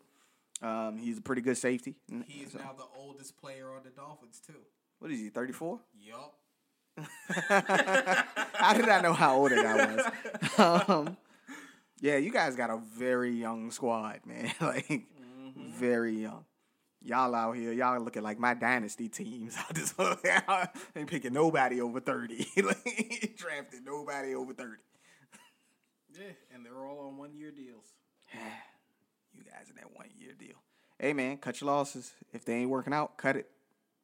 Um, 0.61 0.97
he's 0.97 1.17
a 1.17 1.21
pretty 1.21 1.41
good 1.41 1.57
safety. 1.57 1.95
He 2.27 2.41
is 2.43 2.51
So- 2.53 2.59
now 2.59 2.73
the 2.77 2.85
oldest 2.97 3.37
player 3.37 3.69
on 3.75 3.83
the 3.83 3.89
Dolphins 3.89 4.41
too. 4.45 4.53
what 4.99 5.11
is 5.11 5.19
he? 5.19 5.29
Thirty 5.29 5.53
four? 5.53 5.79
Yup. 5.99 6.35
How 7.49 8.73
did 8.73 8.87
I 8.87 9.01
know 9.01 9.13
how 9.13 9.35
old 9.37 9.51
that 9.51 10.13
was? 10.57 10.89
um, 10.89 11.17
yeah, 11.99 12.15
you 12.17 12.31
guys 12.31 12.55
got 12.55 12.69
a 12.69 12.77
very 12.77 13.31
young 13.31 13.71
squad, 13.71 14.21
man. 14.25 14.51
like 14.61 15.03
very 15.57 16.13
young. 16.21 16.45
Y'all 17.05 17.35
out 17.35 17.55
here, 17.55 17.71
y'all 17.71 18.01
looking 18.01 18.23
like 18.23 18.39
my 18.39 18.55
dynasty 18.55 19.07
teams. 19.07 19.55
I 19.69 19.73
just 19.73 19.93
ain't 20.95 21.07
picking 21.07 21.33
nobody 21.33 21.79
over 21.79 21.99
thirty. 21.99 22.47
like, 22.57 23.35
drafted 23.37 23.85
nobody 23.85 24.33
over 24.33 24.53
thirty. 24.53 24.81
Yeah, 26.17 26.31
and 26.51 26.65
they're 26.65 26.83
all 26.83 27.07
on 27.07 27.17
one 27.17 27.35
year 27.35 27.51
deals. 27.51 27.85
you 28.33 29.43
guys 29.43 29.69
in 29.69 29.75
that 29.75 29.95
one 29.95 30.07
year 30.17 30.31
deal. 30.33 30.55
Hey 30.97 31.13
man, 31.13 31.37
cut 31.37 31.61
your 31.61 31.69
losses. 31.69 32.11
If 32.33 32.43
they 32.43 32.55
ain't 32.55 32.71
working 32.71 32.93
out, 32.93 33.17
cut 33.17 33.35
it. 33.35 33.51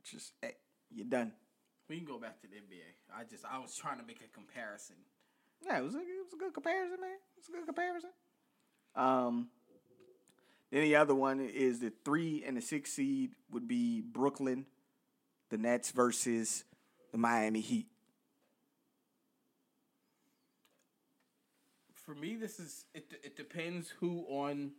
Just 0.04 0.34
hey, 0.40 0.54
you're 0.92 1.08
done. 1.08 1.32
We 1.90 1.98
can 1.98 2.06
go 2.06 2.20
back 2.20 2.40
to 2.42 2.48
the 2.48 2.58
NBA. 2.58 3.18
I 3.18 3.24
just 3.24 3.46
I 3.52 3.58
was 3.58 3.76
trying 3.76 3.98
to 3.98 4.06
make 4.06 4.22
a 4.22 4.32
comparison. 4.32 4.98
Yeah, 5.66 5.80
it 5.80 5.84
was 5.84 5.96
a, 5.96 6.00
it 6.00 6.24
was 6.24 6.34
a 6.34 6.38
good 6.38 6.54
comparison, 6.54 7.02
man. 7.02 7.18
It's 7.36 7.50
a 7.50 7.52
good 7.52 7.66
comparison. 7.66 8.12
Um, 8.96 9.48
then 10.72 10.84
the 10.84 10.96
other 10.96 11.14
one 11.14 11.42
is 11.42 11.80
the 11.80 11.92
three 12.06 12.44
and 12.46 12.56
the 12.56 12.62
six 12.62 12.94
seed 12.94 13.32
would 13.52 13.68
be 13.68 14.02
Brooklyn, 14.02 14.66
the 15.50 15.58
Nets 15.58 15.92
versus 15.92 16.64
the 17.12 17.18
Miami 17.18 17.60
Heat. 17.60 17.88
For 21.94 22.16
me, 22.16 22.36
this 22.36 22.60
is 22.60 22.86
it. 22.94 23.12
It 23.24 23.38
depends 23.38 23.90
who 24.00 24.26
on 24.30 24.72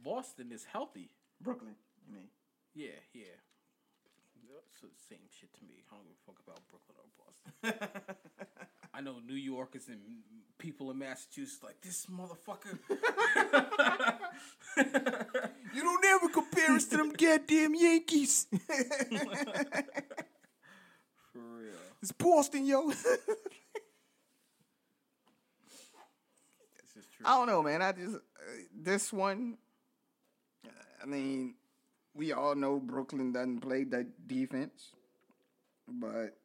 Boston 0.00 0.50
is 0.52 0.64
healthy. 0.64 1.10
Brooklyn, 1.40 1.74
you 2.06 2.14
mean? 2.14 2.28
Yeah, 2.74 3.00
yeah. 3.14 3.24
That's 4.52 4.80
the 4.80 4.88
same 5.08 5.26
shit 5.40 5.52
to 5.54 5.60
me. 5.64 5.82
I 5.90 5.94
don't 5.94 6.04
give 6.04 6.14
a 6.14 6.24
fuck 6.26 6.40
about 6.46 6.60
Brooklyn 6.70 6.96
or 6.98 7.08
Boston. 7.18 8.78
I 8.94 9.00
know 9.00 9.16
New 9.26 9.34
Yorkers 9.34 9.88
and 9.88 10.00
people 10.58 10.90
in 10.90 10.98
Massachusetts 10.98 11.62
like 11.62 11.80
this 11.80 12.06
motherfucker. 12.06 12.78
You 15.74 15.82
don't 15.82 16.04
ever 16.04 16.28
compare 16.28 16.72
us 16.72 16.84
to 16.86 16.98
them 16.98 17.12
goddamn 17.12 17.74
Yankees. 17.74 18.46
For 21.32 21.38
real. 21.38 21.72
it's 22.02 22.12
Boston, 22.12 22.66
yo. 22.66 22.92
This 26.76 26.96
is 26.96 27.06
true. 27.16 27.24
I 27.24 27.38
don't 27.38 27.46
know, 27.46 27.62
man. 27.62 27.80
I 27.80 27.92
just 27.92 28.16
uh, 28.16 28.18
this 28.74 29.12
one. 29.12 29.56
I 31.02 31.06
mean, 31.06 31.54
we 32.14 32.32
all 32.32 32.54
know 32.54 32.78
Brooklyn 32.78 33.32
doesn't 33.32 33.60
play 33.60 33.84
that 33.84 34.28
defense, 34.28 34.90
but 35.88 36.36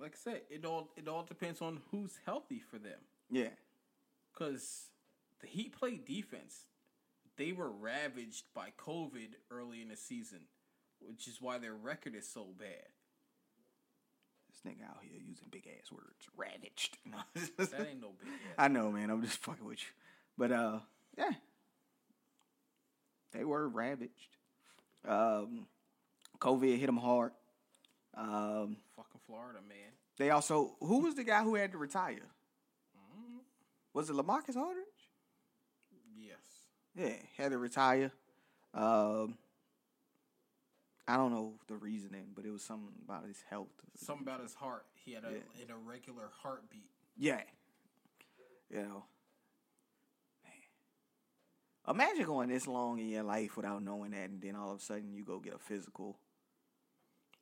Like 0.00 0.12
I 0.14 0.18
said, 0.18 0.40
it 0.50 0.64
all 0.64 0.90
it 0.96 1.06
all 1.08 1.22
depends 1.24 1.60
on 1.60 1.80
who's 1.90 2.18
healthy 2.24 2.58
for 2.60 2.78
them. 2.78 2.98
yeah, 3.30 3.48
Because 4.32 4.86
the 5.40 5.46
Heat 5.46 5.72
play 5.78 5.96
defense. 5.96 6.64
They 7.36 7.52
were 7.52 7.70
ravaged 7.70 8.44
by 8.54 8.68
COVID 8.78 9.28
early 9.50 9.80
in 9.80 9.88
the 9.88 9.96
season, 9.96 10.40
which 11.00 11.26
is 11.26 11.40
why 11.40 11.56
their 11.58 11.74
record 11.74 12.14
is 12.14 12.28
so 12.28 12.46
bad. 12.58 12.88
This 14.50 14.60
nigga 14.72 14.84
out 14.86 14.98
here 15.00 15.18
using 15.26 15.46
big 15.50 15.66
ass 15.66 15.90
words. 15.90 16.28
Ravaged. 16.36 16.98
That 17.56 17.88
ain't 17.88 18.00
no 18.02 18.10
big 18.18 18.28
ass. 18.28 18.54
I 18.58 18.68
know, 18.68 18.90
man. 18.90 19.08
I'm 19.10 19.22
just 19.22 19.38
fucking 19.38 19.64
with 19.64 19.78
you. 19.80 19.88
But 20.36 20.52
uh, 20.52 20.80
yeah, 21.16 21.30
they 23.32 23.44
were 23.44 23.68
ravaged. 23.68 24.36
Um, 25.08 25.66
COVID 26.40 26.78
hit 26.78 26.86
them 26.86 26.96
hard. 26.98 27.32
Um, 28.14 28.76
Fucking 28.96 29.20
Florida, 29.26 29.60
man. 29.68 29.92
they 30.18 30.30
also 30.30 30.76
who 30.80 31.00
was 31.00 31.14
the 31.14 31.24
guy 31.24 31.42
who 31.42 31.54
had 31.54 31.72
to 31.72 31.78
retire? 31.78 32.26
Mm-hmm. 32.96 33.38
Was 33.94 34.10
it 34.10 34.14
LaMarcus 34.16 34.56
Aldridge? 34.56 34.84
Yes. 36.16 36.38
Yeah, 36.94 37.14
had 37.42 37.52
to 37.52 37.58
retire. 37.58 38.12
Um, 38.74 39.36
I 41.08 41.16
don't 41.16 41.32
know 41.32 41.54
the 41.68 41.76
reasoning, 41.76 42.26
but 42.34 42.44
it 42.44 42.50
was 42.50 42.62
something 42.62 42.92
about 43.04 43.26
his 43.26 43.42
health. 43.48 43.68
Something 43.96 44.26
about 44.26 44.42
his 44.42 44.54
heart. 44.54 44.84
He 45.04 45.12
had 45.12 45.24
a, 45.24 45.30
Yeah. 45.32 45.64
an 45.64 45.70
irregular 45.84 46.30
heartbeat. 46.42 46.90
Yeah. 47.16 47.40
You 48.70 48.82
know. 48.82 49.04
Man. 50.44 51.94
Imagine 51.96 52.24
going 52.26 52.48
this 52.48 52.66
long 52.68 52.98
in 52.98 53.08
your 53.08 53.22
life 53.24 53.56
without 53.56 53.82
knowing 53.82 54.12
that, 54.12 54.30
and 54.30 54.40
then 54.40 54.54
all 54.54 54.72
of 54.72 54.78
a 54.78 54.82
sudden 54.82 55.12
you 55.12 55.24
go 55.24 55.38
get 55.40 55.54
a 55.54 55.58
physical. 55.58 56.16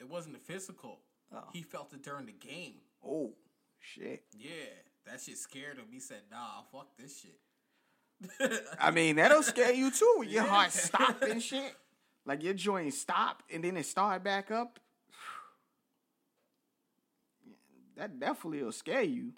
It 0.00 0.08
wasn't 0.08 0.36
a 0.36 0.40
physical. 0.40 1.00
Oh. 1.34 1.44
He 1.52 1.62
felt 1.62 1.92
it 1.92 2.02
during 2.02 2.26
the 2.26 2.32
game. 2.32 2.74
Oh, 3.04 3.32
shit. 3.80 4.24
Yeah, 4.32 4.50
that 5.06 5.20
shit 5.20 5.38
scared 5.38 5.76
him. 5.78 5.86
He 5.90 6.00
said, 6.00 6.22
"Nah, 6.30 6.62
fuck 6.72 6.96
this 6.96 7.20
shit." 7.20 7.38
I 8.80 8.90
mean, 8.90 9.16
that'll 9.16 9.42
scare 9.42 9.72
you 9.72 9.90
too 9.90 10.14
when 10.18 10.28
your 10.28 10.44
Yeah. 10.44 10.48
heart 10.50 10.72
stopped 10.72 11.22
and 11.24 11.42
shit. 11.42 11.74
Like 12.26 12.42
your 12.42 12.54
joint 12.54 12.92
stopped 12.94 13.50
and 13.52 13.62
then 13.64 13.76
it 13.76 13.86
started 13.86 14.22
back 14.24 14.50
up. 14.50 14.78
That 17.96 18.20
definitely 18.20 18.62
will 18.62 18.72
scare 18.72 19.02
you, 19.02 19.32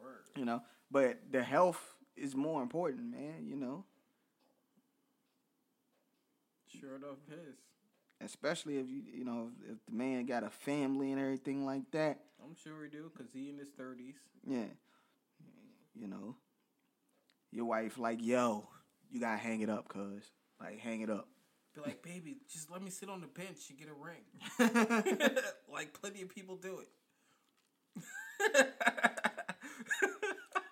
Word. 0.00 0.24
you 0.36 0.44
know. 0.44 0.62
But 0.90 1.18
the 1.30 1.42
health 1.42 1.80
is 2.16 2.34
more 2.36 2.62
important, 2.62 3.10
man, 3.10 3.46
you 3.46 3.56
know. 3.56 3.84
Sure 6.78 6.96
enough, 6.96 7.18
his. 7.28 7.56
especially 8.20 8.78
if 8.78 8.88
you 8.88 9.02
you 9.12 9.24
know 9.24 9.48
if, 9.64 9.72
if 9.72 9.78
the 9.86 9.92
man 9.92 10.26
got 10.26 10.44
a 10.44 10.50
family 10.50 11.10
and 11.12 11.20
everything 11.20 11.64
like 11.66 11.90
that 11.92 12.20
I'm 12.44 12.54
sure 12.54 12.84
he 12.84 12.90
do, 12.90 13.10
cause 13.16 13.26
he 13.32 13.48
in 13.50 13.58
his 13.58 13.68
thirties. 13.76 14.14
yeah 14.46 14.64
you 15.94 16.06
know 16.06 16.36
your 17.50 17.64
wife 17.64 17.98
like 17.98 18.18
yo 18.22 18.68
you 19.10 19.20
gotta 19.20 19.36
hang 19.38 19.60
it 19.60 19.68
up 19.70 19.88
cuz 19.88 20.30
like 20.60 20.78
hang 20.78 21.00
it 21.00 21.10
up 21.10 21.26
Be 21.74 21.80
like, 21.82 22.02
baby, 22.02 22.38
just 22.52 22.70
let 22.70 22.82
me 22.82 22.90
sit 22.90 23.08
on 23.08 23.20
the 23.20 23.26
bench 23.28 23.70
and 23.70 23.78
get 23.78 23.88
a 23.88 23.94
ring. 23.94 24.24
like 25.72 25.92
plenty 26.00 26.22
of 26.22 26.28
people 26.28 26.56
do 26.56 26.80
it. 26.80 26.88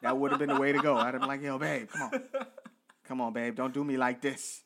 that 0.02 0.16
would 0.16 0.30
have 0.30 0.38
been 0.40 0.48
the 0.48 0.58
way 0.60 0.72
to 0.72 0.78
go 0.80 0.96
i'd 0.96 1.12
have 1.14 1.20
been 1.20 1.28
like 1.28 1.42
yo 1.42 1.58
babe 1.58 1.88
come 1.90 2.02
on 2.02 2.22
come 3.04 3.20
on 3.20 3.32
babe 3.32 3.54
don't 3.54 3.74
do 3.74 3.84
me 3.84 3.96
like 3.96 4.20
this 4.20 4.62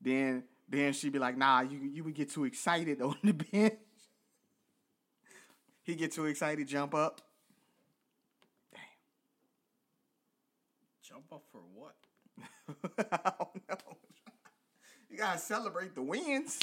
then 0.00 0.44
then 0.68 0.92
she'd 0.92 1.12
be 1.12 1.18
like 1.18 1.36
nah 1.36 1.60
you 1.60 1.78
you 1.78 2.04
would 2.04 2.14
get 2.14 2.30
too 2.30 2.44
excited 2.44 3.00
on 3.00 3.16
the 3.22 3.32
bench 3.52 3.74
he 5.82 5.94
get 5.94 6.12
too 6.12 6.26
excited 6.26 6.66
jump 6.66 6.94
up 6.94 7.20
Damn. 8.72 8.80
Jump 11.02 11.24
up 11.32 11.44
for 11.50 11.62
what? 11.74 11.94
I 12.98 13.32
don't 13.38 13.68
know. 13.68 13.96
You 15.10 15.16
gotta 15.16 15.38
celebrate 15.38 15.94
the 15.94 16.02
wins. 16.02 16.58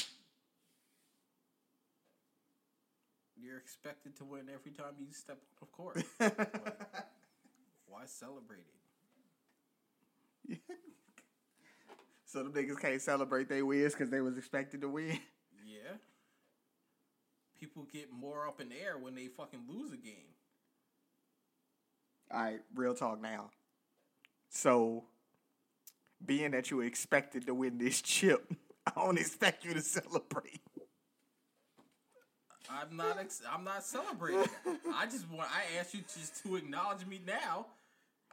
You're 3.36 3.58
expected 3.58 4.16
to 4.16 4.24
win 4.24 4.48
every 4.52 4.72
time 4.72 4.94
you 4.98 5.06
step 5.12 5.36
on 5.36 5.56
the 5.60 5.66
court. 5.66 6.02
Like, 6.18 6.38
why 7.86 8.06
celebrate 8.06 8.64
it? 10.48 10.60
So 12.36 12.42
the 12.42 12.50
niggas 12.50 12.78
can't 12.78 13.00
celebrate 13.00 13.48
their 13.48 13.64
wins 13.64 13.94
because 13.94 14.10
they 14.10 14.20
was 14.20 14.36
expected 14.36 14.82
to 14.82 14.90
win. 14.90 15.18
Yeah. 15.66 15.94
People 17.58 17.86
get 17.90 18.12
more 18.12 18.46
up 18.46 18.60
in 18.60 18.68
the 18.68 18.74
air 18.78 18.98
when 18.98 19.14
they 19.14 19.28
fucking 19.28 19.60
lose 19.66 19.90
a 19.90 19.96
game. 19.96 20.34
All 22.30 22.42
right, 22.42 22.60
real 22.74 22.92
talk 22.92 23.22
now. 23.22 23.50
So, 24.50 25.04
being 26.26 26.50
that 26.50 26.70
you 26.70 26.82
expected 26.82 27.46
to 27.46 27.54
win 27.54 27.78
this 27.78 28.02
chip, 28.02 28.52
I 28.86 28.92
don't 28.94 29.18
expect 29.18 29.64
you 29.64 29.72
to 29.72 29.80
celebrate. 29.80 30.60
I'm 32.68 32.94
not. 32.96 33.18
Ex- 33.18 33.42
I'm 33.50 33.64
not 33.64 33.82
celebrating. 33.82 34.44
I 34.94 35.06
just 35.06 35.30
want. 35.30 35.48
I 35.50 35.78
asked 35.78 35.94
you 35.94 36.00
just 36.00 36.42
to 36.42 36.56
acknowledge 36.56 37.06
me 37.06 37.18
now. 37.26 37.66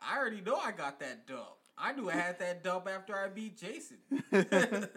I 0.02 0.18
already 0.18 0.42
know 0.42 0.58
I 0.58 0.74
got 0.74 1.00
that 1.00 1.26
dub. 1.26 1.63
I 1.78 1.94
knew 1.94 2.10
I 2.10 2.14
had 2.14 2.40
that 2.40 2.64
dub 2.64 2.88
after 2.88 3.16
I 3.18 3.28
beat 3.30 3.58
Jason. 3.58 3.98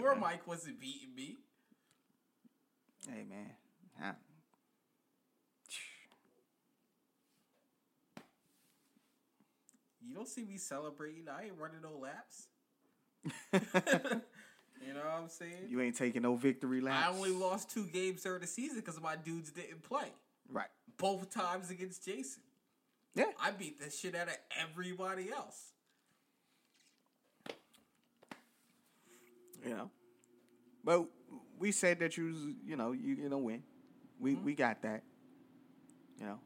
Your 0.00 0.14
mic 0.16 0.46
wasn't 0.46 0.80
beating 0.80 1.14
me. 1.14 1.36
Hey 3.08 3.24
man, 3.28 3.50
I- 4.00 4.12
You 10.00 10.14
don't 10.14 10.28
see 10.28 10.44
me 10.44 10.56
celebrating. 10.58 11.28
I 11.28 11.44
ain't 11.44 11.54
running 11.58 11.80
no 11.82 11.96
laps. 11.98 12.48
you 13.52 14.92
know 14.92 15.00
what 15.00 15.20
I'm 15.22 15.28
saying? 15.28 15.68
you 15.68 15.80
ain't 15.80 15.96
taking 15.96 16.22
no 16.22 16.34
victory 16.34 16.80
laps. 16.80 17.06
I 17.06 17.10
only 17.16 17.30
lost 17.30 17.70
two 17.70 17.86
games 17.86 18.22
during 18.22 18.40
the 18.40 18.46
season 18.48 18.80
because 18.80 19.00
my 19.00 19.14
dudes 19.16 19.50
didn't 19.50 19.82
play. 19.82 20.08
right. 20.50 20.68
Both 20.98 21.30
times 21.32 21.70
against 21.70 22.04
Jason. 22.04 22.42
Yeah. 23.14 23.24
I 23.40 23.50
beat 23.50 23.80
the 23.80 23.90
shit 23.90 24.14
out 24.14 24.28
of 24.28 24.36
everybody 24.58 25.30
else. 25.30 25.72
you 29.64 29.74
know. 29.74 29.90
But 30.84 31.04
we 31.58 31.72
said 31.72 32.00
that 32.00 32.16
you 32.16 32.26
was, 32.26 32.36
you 32.66 32.76
know, 32.76 32.92
you 32.92 33.16
gonna 33.16 33.38
win. 33.38 33.62
We 34.18 34.32
mm-hmm. 34.32 34.44
we 34.44 34.54
got 34.54 34.82
that. 34.82 35.02
You 36.18 36.26
know, 36.26 36.38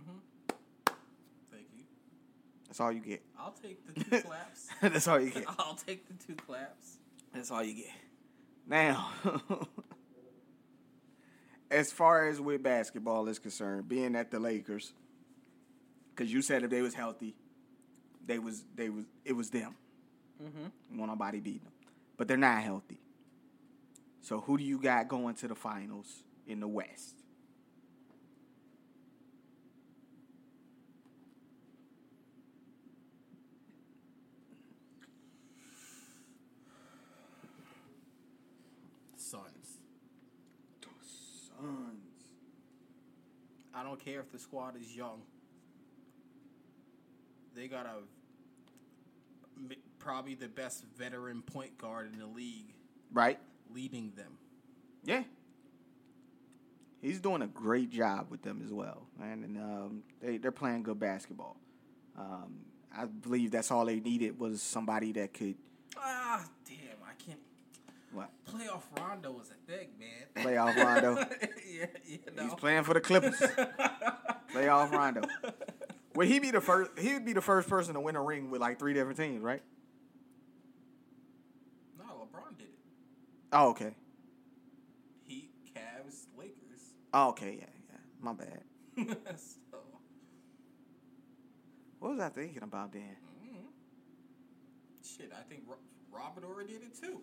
mm-hmm. 0.00 0.94
Thank 1.50 1.66
you. 1.76 1.84
that's 2.66 2.80
all 2.80 2.92
you 2.92 3.00
get. 3.00 3.22
I'll 3.38 3.54
take 3.62 3.86
the 3.86 4.04
two 4.04 4.22
claps. 4.22 4.68
that's 4.80 5.08
all 5.08 5.20
you 5.20 5.30
get. 5.30 5.44
I'll 5.58 5.74
take 5.74 6.06
the 6.08 6.24
two 6.24 6.34
claps. 6.34 6.98
That's 7.32 7.50
all 7.50 7.62
you 7.62 7.74
get. 7.74 7.92
Now, 8.66 9.10
as 11.70 11.90
far 11.90 12.28
as 12.28 12.40
with 12.40 12.62
basketball 12.62 13.28
is 13.28 13.38
concerned, 13.38 13.88
being 13.88 14.14
at 14.14 14.30
the 14.30 14.38
Lakers, 14.38 14.92
because 16.18 16.32
you 16.32 16.42
said 16.42 16.64
if 16.64 16.70
they 16.70 16.82
was 16.82 16.94
healthy, 16.94 17.36
they 18.26 18.40
was 18.40 18.64
they 18.74 18.88
was 18.88 19.04
it 19.24 19.34
was 19.34 19.50
them. 19.50 19.76
Mm-hmm. 20.42 20.98
Want 20.98 21.12
nobody 21.12 21.38
beating 21.38 21.62
them, 21.62 21.72
but 22.16 22.26
they're 22.26 22.36
not 22.36 22.60
healthy. 22.60 22.98
So 24.20 24.40
who 24.40 24.58
do 24.58 24.64
you 24.64 24.78
got 24.78 25.06
going 25.06 25.36
to 25.36 25.48
the 25.48 25.54
finals 25.54 26.24
in 26.46 26.58
the 26.58 26.66
West? 26.66 27.14
Suns. 39.16 39.78
The 40.80 40.88
Suns. 41.00 42.24
I 43.72 43.84
don't 43.84 44.04
care 44.04 44.18
if 44.18 44.32
the 44.32 44.38
squad 44.38 44.74
is 44.80 44.96
young. 44.96 45.22
They 47.58 47.66
got 47.66 47.86
a 47.86 47.94
probably 49.98 50.36
the 50.36 50.46
best 50.48 50.84
veteran 50.96 51.42
point 51.42 51.76
guard 51.76 52.08
in 52.12 52.18
the 52.20 52.26
league 52.26 52.72
Right? 53.12 53.38
leading 53.74 54.12
them. 54.16 54.38
Yeah. 55.04 55.24
He's 57.02 57.20
doing 57.20 57.42
a 57.42 57.46
great 57.48 57.90
job 57.90 58.28
with 58.30 58.42
them 58.42 58.62
as 58.64 58.72
well, 58.72 59.08
man. 59.18 59.42
And 59.44 59.56
um, 59.58 60.02
they 60.22 60.38
they're 60.38 60.52
playing 60.52 60.84
good 60.84 61.00
basketball. 61.00 61.56
Um, 62.16 62.60
I 62.96 63.06
believe 63.06 63.50
that's 63.50 63.70
all 63.72 63.84
they 63.86 63.98
needed 64.00 64.38
was 64.38 64.62
somebody 64.62 65.12
that 65.12 65.34
could 65.34 65.56
Ah, 65.96 66.44
damn! 66.64 66.76
I 67.04 67.12
can't. 67.24 67.40
what 68.12 68.30
Playoff 68.46 68.82
Rondo 68.96 69.32
was 69.32 69.50
a 69.50 69.70
thing, 69.70 69.88
man. 69.98 70.44
playoff 70.44 70.76
Rondo. 70.76 71.16
yeah, 71.68 71.86
you 72.06 72.18
know. 72.36 72.42
He's 72.44 72.54
playing 72.54 72.84
for 72.84 72.94
the 72.94 73.00
Clippers. 73.00 73.36
playoff 74.54 74.90
Rondo. 74.92 75.22
Would 76.18 76.26
he 76.26 76.40
be 76.40 76.50
the 76.50 76.60
first? 76.60 76.90
He 76.98 77.12
would 77.12 77.24
be 77.24 77.32
the 77.32 77.40
first 77.40 77.68
person 77.68 77.94
to 77.94 78.00
win 78.00 78.16
a 78.16 78.20
ring 78.20 78.50
with 78.50 78.60
like 78.60 78.80
three 78.80 78.92
different 78.92 79.16
teams, 79.18 79.40
right? 79.40 79.62
no, 81.96 82.04
LeBron 82.04 82.58
did 82.58 82.64
it. 82.64 82.74
Oh, 83.52 83.68
okay. 83.68 83.94
Heat, 85.28 85.48
Cavs, 85.72 86.24
Lakers. 86.36 86.96
Oh, 87.14 87.28
okay. 87.28 87.58
Yeah, 87.60 87.66
yeah. 87.88 87.98
My 88.20 88.32
bad. 88.32 88.62
so, 89.36 89.78
What 92.00 92.10
was 92.10 92.20
I 92.20 92.30
thinking 92.30 92.64
about 92.64 92.92
then? 92.92 93.14
Mm-hmm. 93.44 93.66
shit, 95.04 95.30
I 95.32 95.42
think 95.48 95.62
Ro- 95.68 95.76
Robert 96.10 96.42
Horry 96.42 96.66
did 96.66 96.82
it 96.82 97.00
too. 97.00 97.20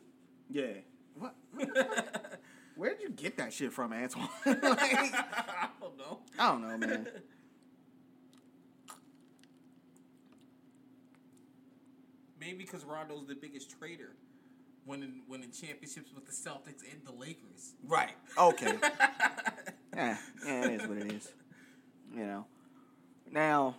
Yeah. 0.49 0.71
What? 1.15 1.36
Where'd 2.77 3.01
you 3.01 3.10
get 3.10 3.36
that 3.39 3.51
shit 3.51 3.73
from, 3.73 3.91
Antoine? 3.91 4.29
like, 4.45 4.63
I 4.63 5.67
don't 5.81 5.97
know. 5.97 6.19
I 6.39 6.51
don't 6.53 6.62
know, 6.62 6.77
man. 6.77 7.08
Maybe 12.45 12.60
because 12.60 12.84
Rondo's 12.84 13.25
the 13.27 13.34
biggest 13.34 13.75
traitor, 13.79 14.12
winning 14.86 15.23
winning 15.27 15.49
championships 15.49 16.12
with 16.13 16.27
the 16.27 16.31
Celtics 16.31 16.84
and 16.84 17.01
the 17.03 17.12
Lakers. 17.12 17.73
Right. 17.84 18.13
Okay. 18.38 18.75
yeah, 19.95 20.17
yeah, 20.45 20.65
it 20.65 20.81
is 20.81 20.88
what 20.88 20.97
it 20.99 21.12
is. 21.12 21.34
You 22.15 22.25
know. 22.27 22.45
Now, 23.31 23.77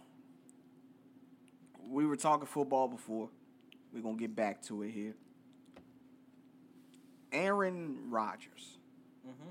we 1.88 2.06
were 2.06 2.16
talking 2.16 2.46
football 2.46 2.88
before. 2.88 3.28
We're 3.94 4.02
gonna 4.02 4.16
get 4.16 4.34
back 4.34 4.62
to 4.62 4.82
it 4.82 4.90
here. 4.90 5.14
Aaron 7.30 8.10
Rodgers. 8.10 8.78
Mm-hmm. 9.24 9.50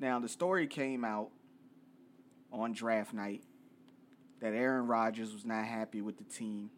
Now, 0.00 0.20
the 0.20 0.28
story 0.28 0.66
came 0.66 1.02
out 1.02 1.30
on 2.52 2.74
draft 2.74 3.14
night 3.14 3.42
that 4.40 4.52
Aaron 4.52 4.86
Rodgers 4.86 5.32
was 5.32 5.46
not 5.46 5.64
happy 5.64 6.02
with 6.02 6.18
the 6.18 6.24
team 6.24 6.68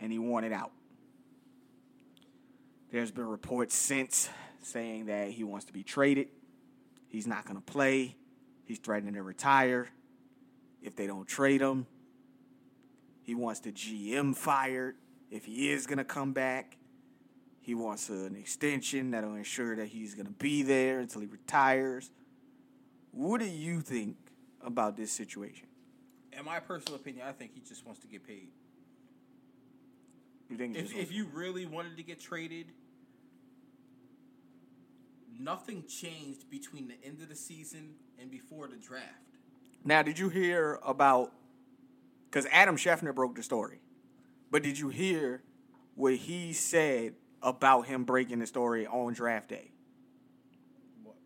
and 0.00 0.12
he 0.12 0.18
wanted 0.18 0.52
out. 0.52 0.72
There's 2.90 3.10
been 3.10 3.26
reports 3.26 3.74
since 3.74 4.28
saying 4.62 5.06
that 5.06 5.30
he 5.30 5.44
wants 5.44 5.66
to 5.66 5.72
be 5.72 5.82
traded. 5.82 6.28
He's 7.08 7.26
not 7.26 7.44
going 7.44 7.56
to 7.56 7.62
play. 7.62 8.16
He's 8.64 8.78
threatening 8.78 9.14
to 9.14 9.22
retire 9.22 9.88
if 10.82 10.96
they 10.96 11.06
don't 11.06 11.26
trade 11.26 11.60
him. 11.60 11.86
He 13.22 13.34
wants 13.34 13.60
the 13.60 13.72
GM 13.72 14.36
fired 14.36 14.96
if 15.30 15.44
he 15.44 15.70
is 15.70 15.86
going 15.86 15.98
to 15.98 16.04
come 16.04 16.32
back. 16.32 16.76
He 17.60 17.74
wants 17.74 18.08
an 18.08 18.36
extension 18.36 19.10
that'll 19.10 19.34
ensure 19.34 19.74
that 19.76 19.88
he's 19.88 20.14
going 20.14 20.26
to 20.26 20.32
be 20.32 20.62
there 20.62 21.00
until 21.00 21.20
he 21.20 21.26
retires. 21.26 22.10
What 23.10 23.40
do 23.40 23.46
you 23.46 23.80
think 23.80 24.16
about 24.64 24.96
this 24.96 25.10
situation? 25.10 25.66
In 26.38 26.44
my 26.44 26.60
personal 26.60 26.96
opinion, 26.96 27.26
I 27.26 27.32
think 27.32 27.52
he 27.54 27.60
just 27.60 27.84
wants 27.84 28.00
to 28.02 28.06
get 28.06 28.24
paid. 28.26 28.48
You 30.48 30.56
think 30.56 30.76
If, 30.76 30.94
if 30.94 31.12
you 31.12 31.26
really 31.32 31.66
wanted 31.66 31.96
to 31.96 32.02
get 32.02 32.20
traded, 32.20 32.66
nothing 35.38 35.84
changed 35.86 36.48
between 36.50 36.88
the 36.88 36.94
end 37.04 37.20
of 37.20 37.28
the 37.28 37.36
season 37.36 37.94
and 38.20 38.30
before 38.30 38.68
the 38.68 38.76
draft. 38.76 39.06
Now, 39.84 40.02
did 40.02 40.18
you 40.18 40.28
hear 40.28 40.78
about? 40.84 41.32
Because 42.30 42.46
Adam 42.50 42.76
Schefter 42.76 43.14
broke 43.14 43.36
the 43.36 43.42
story, 43.42 43.80
but 44.50 44.62
did 44.62 44.78
you 44.78 44.88
hear 44.88 45.42
what 45.94 46.14
he 46.14 46.52
said 46.52 47.14
about 47.42 47.86
him 47.86 48.04
breaking 48.04 48.40
the 48.40 48.46
story 48.46 48.86
on 48.86 49.14
draft 49.14 49.48
day? 49.48 49.70
What? 51.02 51.16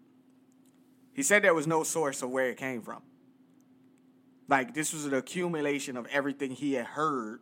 He 1.14 1.22
said 1.22 1.42
there 1.42 1.54
was 1.54 1.66
no 1.66 1.82
source 1.82 2.22
of 2.22 2.30
where 2.30 2.50
it 2.50 2.56
came 2.56 2.82
from. 2.82 3.02
Like 4.48 4.74
this 4.74 4.92
was 4.92 5.06
an 5.06 5.14
accumulation 5.14 5.96
of 5.96 6.06
everything 6.06 6.50
he 6.50 6.74
had 6.74 6.86
heard 6.86 7.40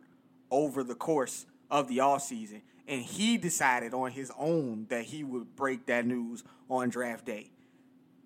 over 0.51 0.83
the 0.83 0.95
course 0.95 1.45
of 1.69 1.87
the 1.87 1.99
off 1.99 2.23
season, 2.23 2.61
and 2.87 3.01
he 3.01 3.37
decided 3.37 3.93
on 3.93 4.11
his 4.11 4.31
own 4.37 4.87
that 4.89 5.05
he 5.05 5.23
would 5.23 5.55
break 5.55 5.85
that 5.85 6.05
news 6.05 6.43
on 6.69 6.89
draft 6.89 7.25
day. 7.25 7.51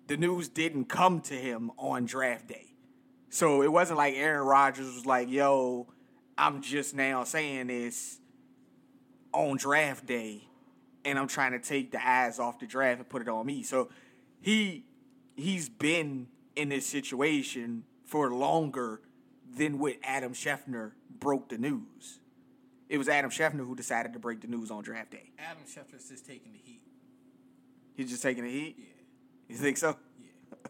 The 0.06 0.16
news 0.16 0.48
didn't 0.48 0.86
come 0.86 1.20
to 1.22 1.34
him 1.34 1.70
on 1.78 2.04
draft 2.04 2.48
day. 2.48 2.74
So 3.30 3.62
it 3.62 3.72
wasn't 3.72 3.98
like 3.98 4.14
Aaron 4.14 4.46
Rodgers 4.46 4.86
was 4.94 5.06
like, 5.06 5.30
yo, 5.30 5.88
I'm 6.36 6.62
just 6.62 6.94
now 6.94 7.24
saying 7.24 7.68
this 7.68 8.18
on 9.32 9.56
draft 9.56 10.06
day 10.06 10.44
and 11.04 11.18
I'm 11.18 11.28
trying 11.28 11.52
to 11.52 11.58
take 11.58 11.90
the 11.90 12.06
eyes 12.06 12.38
off 12.38 12.58
the 12.58 12.66
draft 12.66 13.00
and 13.00 13.08
put 13.08 13.22
it 13.22 13.28
on 13.28 13.44
me. 13.44 13.62
So 13.62 13.90
he 14.40 14.84
he's 15.36 15.68
been 15.68 16.28
in 16.56 16.68
this 16.68 16.86
situation 16.86 17.84
for 18.04 18.32
longer 18.32 19.00
than 19.56 19.78
what 19.78 19.96
Adam 20.02 20.32
Schefter 20.32 20.92
broke 21.18 21.48
the 21.48 21.58
news. 21.58 22.20
It 22.88 22.98
was 22.98 23.08
Adam 23.08 23.30
Schefter 23.30 23.58
who 23.66 23.74
decided 23.74 24.12
to 24.12 24.18
break 24.18 24.40
the 24.40 24.46
news 24.46 24.70
on 24.70 24.82
draft 24.82 25.10
day. 25.10 25.30
Adam 25.38 25.62
Schefter's 25.64 26.08
just 26.08 26.26
taking 26.26 26.52
the 26.52 26.58
heat. 26.58 26.82
He's 27.96 28.10
just 28.10 28.22
taking 28.22 28.44
the 28.44 28.50
heat. 28.50 28.76
Yeah. 28.78 28.84
You 29.48 29.56
think 29.56 29.76
so? 29.76 29.96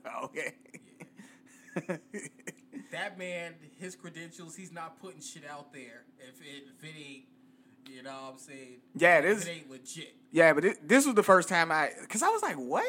Yeah. 0.05 0.11
okay. 0.24 0.55
That 2.92 3.18
man, 3.18 3.55
his 3.81 3.96
credentials, 3.96 4.55
he's 4.55 4.70
not 4.72 5.00
putting 5.00 5.20
shit 5.20 5.42
out 5.50 5.72
there 5.72 6.05
if 6.20 6.40
it, 6.40 6.64
if 6.79 6.85
it 6.85 6.94
ain't, 6.96 7.24
you 7.90 8.03
know 8.05 8.11
what 8.12 8.33
I'm 8.35 8.38
saying? 8.38 8.77
Yeah, 8.94 9.20
this 9.20 9.44
it 9.46 9.50
ain't 9.50 9.70
legit. 9.70 10.14
Yeah, 10.31 10.53
but 10.53 10.64
it, 10.64 10.88
this 10.88 11.05
was 11.05 11.14
the 11.16 11.22
first 11.24 11.48
time 11.48 11.72
I, 11.72 11.90
cause 12.09 12.22
I 12.22 12.29
was 12.29 12.42
like, 12.42 12.55
what? 12.57 12.87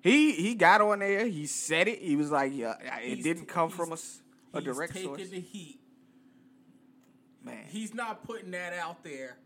He 0.00 0.32
he 0.32 0.54
got 0.54 0.80
on 0.80 1.00
there. 1.00 1.26
He 1.26 1.46
said 1.46 1.88
it. 1.88 1.98
He 2.00 2.16
was 2.16 2.30
like, 2.30 2.52
yeah, 2.54 2.74
it 3.02 3.02
He's- 3.16 3.22
didn't 3.24 3.46
come 3.46 3.68
he's- 3.68 3.76
from 3.76 3.92
a, 3.92 3.96
he's 3.96 4.64
direct 4.74 4.92
taking 4.94 5.08
source. 5.16 5.28
the 5.28 5.40
heat. 5.40 5.80
He's 7.68 7.94
not 7.94 8.24
putting 8.24 8.50
that 8.52 8.72
out 8.72 9.04
there 9.04 9.36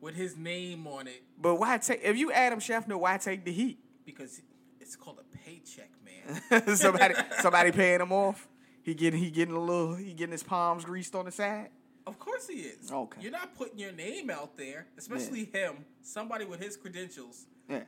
with 0.00 0.14
his 0.14 0.36
name 0.36 0.86
on 0.86 1.06
it 1.06 1.22
but 1.40 1.56
why 1.56 1.78
take? 1.78 2.00
If 2.02 2.16
you 2.16 2.30
Adam 2.32 2.58
Schefter, 2.60 2.94
why 2.98 3.18
take 3.18 3.44
the 3.44 3.52
heat? 3.52 3.78
because 4.04 4.40
it's 4.80 4.96
called 4.96 5.18
a 5.20 5.36
paycheck, 5.38 5.90
man. 6.04 6.76
somebody 6.76 7.14
somebody 7.40 7.72
paying 7.72 8.00
him 8.00 8.12
off. 8.12 8.48
He 8.82 8.94
getting 8.94 9.20
he 9.20 9.30
getting 9.30 9.54
a 9.54 9.60
little 9.60 9.94
he 9.94 10.12
getting 10.12 10.32
his 10.32 10.42
palms 10.42 10.84
greased 10.84 11.14
on 11.14 11.24
the 11.24 11.32
side. 11.32 11.70
Of 12.06 12.18
course 12.18 12.48
he 12.48 12.54
is. 12.60 12.90
Okay. 12.90 13.20
You're 13.22 13.30
not 13.30 13.54
putting 13.56 13.78
your 13.78 13.92
name 13.92 14.28
out 14.28 14.56
there, 14.56 14.86
especially 14.98 15.44
him, 15.44 15.84
somebody 16.02 16.44
with 16.44 16.60
his 16.60 16.76
credentials. 16.76 17.46
Yeah, 17.70 17.82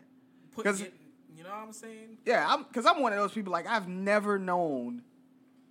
Putting 0.53 0.73
it, 0.87 0.95
you 1.37 1.43
know 1.43 1.51
what 1.51 1.59
I'm 1.59 1.73
saying? 1.73 2.19
yeah. 2.25 2.47
I'm 2.49 2.63
because 2.63 2.87
I'm 2.87 3.01
one 3.03 3.13
of 3.13 3.19
those 3.19 3.33
people. 3.33 3.53
Like 3.53 3.67
I've 3.67 3.89
never 3.89 4.39
known 4.39 5.03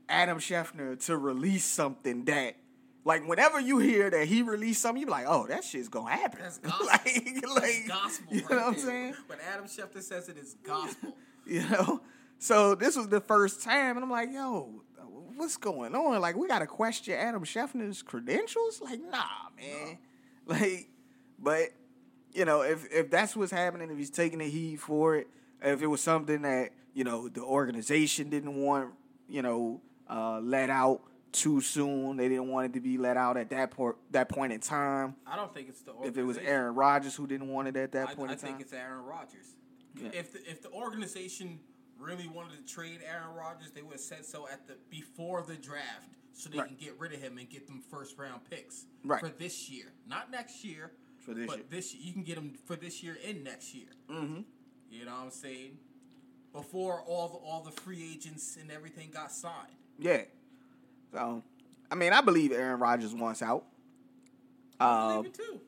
Adam 0.10 0.40
Schefter 0.40 1.04
to 1.06 1.18
release 1.18 1.64
something 1.66 2.26
that. 2.26 2.56
Like 3.06 3.28
whenever 3.28 3.60
you 3.60 3.80
hear 3.80 4.10
that 4.10 4.28
he 4.28 4.42
released 4.44 4.82
something, 4.82 5.00
you 5.02 5.06
be 5.06 5.12
like, 5.12 5.26
"Oh, 5.28 5.46
that 5.48 5.64
shit's 5.64 5.90
gonna 5.90 6.12
happen." 6.16 6.40
That's 6.42 6.58
gospel. 6.60 6.86
like, 6.88 7.44
like, 7.56 7.88
gospel. 7.88 8.34
You 8.34 8.42
right 8.42 8.50
know 8.52 8.56
what 8.58 8.66
I'm 8.68 8.74
there. 8.74 8.82
saying? 8.86 9.14
When 9.28 9.40
Adam 9.54 9.66
Schefter 9.66 10.02
says 10.02 10.30
it, 10.30 10.38
it's 10.38 10.54
gospel. 10.56 11.16
You 11.46 11.68
know. 11.68 12.02
So 12.40 12.74
this 12.74 12.96
was 12.96 13.10
the 13.10 13.20
first 13.20 13.62
time, 13.62 13.98
and 13.98 14.04
I'm 14.06 14.10
like, 14.10 14.32
"Yo, 14.32 14.82
what's 15.36 15.58
going 15.58 15.94
on? 15.94 16.22
Like, 16.22 16.38
we 16.38 16.48
gotta 16.48 16.66
question 16.68 17.16
Adam 17.16 17.44
Schefter's 17.44 18.02
credentials? 18.02 18.80
Like, 18.82 19.02
nah, 19.02 19.24
man. 19.58 19.98
Like, 20.46 20.88
but 21.38 21.70
you 22.32 22.46
know, 22.46 22.62
if 22.62 22.90
if 22.94 23.10
that's 23.10 23.36
what's 23.36 23.52
happening, 23.52 23.92
if 23.92 23.98
he's 23.98 24.10
taking 24.10 24.40
the 24.40 24.50
heat 24.50 24.78
for 24.78 25.18
it, 25.18 25.28
if 25.62 25.82
it 25.82 25.88
was 25.88 26.00
something 26.02 26.44
that 26.44 26.70
you 26.94 27.04
know 27.04 27.28
the 27.28 27.42
organization 27.42 28.30
didn't 28.30 28.56
want, 28.56 28.92
you 29.28 29.42
know, 29.42 29.82
uh, 30.10 30.40
let 30.40 30.70
out 30.70 31.02
too 31.34 31.60
soon, 31.62 32.18
they 32.18 32.30
didn't 32.30 32.48
want 32.48 32.68
it 32.68 32.74
to 32.74 32.80
be 32.80 32.98
let 32.98 33.18
out 33.18 33.36
at 33.38 33.50
that 33.50 33.72
point 33.72 33.96
that 34.12 34.30
point 34.30 34.54
in 34.54 34.60
time. 34.60 35.16
I 35.28 35.36
don't 35.36 35.54
think 35.54 35.70
it's 35.70 35.82
the 35.82 35.94
If 36.04 36.18
it 36.18 36.24
was. 36.24 36.38
Aaron 36.38 36.76
Rodgers 36.76 37.16
who 37.16 37.28
didn't 37.28 37.50
want 37.50 37.68
it 37.68 37.76
at 37.76 37.92
that 37.94 38.10
I, 38.10 38.16
point 38.16 38.30
I 38.30 38.34
in 38.34 38.40
time, 38.40 38.48
I 38.48 38.52
think 38.52 38.62
it's 38.62 38.74
Aaron 38.74 39.04
Rodgers. 39.04 39.56
Yeah. 39.96 40.10
If 40.14 40.34
the, 40.34 40.50
if 40.50 40.62
the 40.62 40.72
organization 40.72 41.60
really 42.00 42.28
wanted 42.28 42.66
to 42.66 42.74
trade 42.74 43.00
Aaron 43.08 43.36
Rodgers, 43.36 43.72
they 43.72 43.82
would 43.82 43.94
have 43.94 44.02
said 44.02 44.26
so 44.26 44.48
at 44.48 44.68
the 44.68 44.76
before 44.90 45.44
the 45.48 45.56
draft, 45.56 46.10
so 46.34 46.50
they 46.50 46.58
Right. 46.60 46.68
can 46.68 46.78
get 46.78 47.00
rid 47.00 47.14
of 47.14 47.22
him 47.22 47.38
and 47.38 47.50
get 47.50 47.68
them 47.68 47.82
first 47.92 48.18
round 48.18 48.42
picks 48.50 48.86
Right. 49.04 49.20
for 49.20 49.30
this 49.30 49.70
year, 49.70 49.86
not 50.08 50.32
next 50.32 50.64
year. 50.64 50.92
For 51.20 51.34
this 51.34 51.48
but 51.48 51.58
year. 51.58 51.66
this 51.70 51.94
you 51.96 52.12
can 52.12 52.24
get 52.24 52.36
them 52.36 52.54
for 52.66 52.76
this 52.76 53.02
year 53.04 53.18
and 53.26 53.44
next 53.44 53.74
year. 53.74 53.88
mm-hmm. 54.10 54.42
You 54.90 55.06
know 55.06 55.12
what 55.12 55.24
I'm 55.24 55.32
saying? 55.32 55.78
Before 56.52 57.02
all 57.02 57.30
the 57.30 57.38
all 57.38 57.62
the 57.64 57.72
free 57.72 58.12
agents 58.14 58.58
and 58.60 58.70
everything 58.72 59.10
got 59.12 59.32
signed. 59.32 59.76
Yeah. 59.98 60.24
So, 61.14 61.44
I 61.92 61.96
mean, 61.96 62.12
I 62.12 62.22
believe 62.22 62.52
Aaron 62.52 62.80
Rodgers 62.80 63.14
wants 63.14 63.44
out. 63.44 63.66
I 64.80 65.02
believe 65.02 65.20
um, 65.20 65.26
it 65.28 65.34
too. 65.36 65.62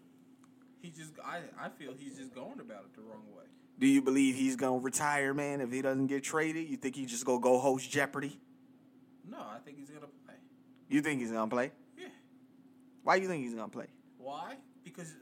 He 0.81 0.89
just 0.89 1.13
I, 1.23 1.39
I 1.59 1.69
feel 1.69 1.93
he's 1.97 2.17
just 2.17 2.33
going 2.33 2.59
about 2.59 2.85
it 2.85 2.95
the 2.95 3.03
wrong 3.03 3.23
way. 3.35 3.43
do 3.79 3.87
you 3.87 4.01
believe 4.01 4.35
he's 4.35 4.55
gonna 4.55 4.79
retire, 4.79 5.33
man? 5.33 5.61
If 5.61 5.71
he 5.71 5.81
doesn't 5.83 6.07
get 6.07 6.23
traded, 6.23 6.67
you 6.67 6.77
think 6.77 6.95
he's 6.95 7.11
just 7.11 7.25
gonna 7.25 7.39
go 7.39 7.59
host 7.59 7.89
Jeopardy? 7.89 8.39
No, 9.29 9.37
I 9.37 9.59
think 9.63 9.77
he's 9.77 9.89
gonna 9.89 10.07
play. 10.25 10.35
You 10.89 11.01
think 11.01 11.21
he's 11.21 11.31
gonna 11.31 11.49
play? 11.49 11.71
Yeah. 11.97 12.07
Why 13.03 13.17
do 13.17 13.23
you 13.23 13.27
think 13.27 13.43
he's 13.43 13.53
gonna 13.53 13.69
play? 13.69 13.87
Why? 14.17 14.55
Because 14.83 15.13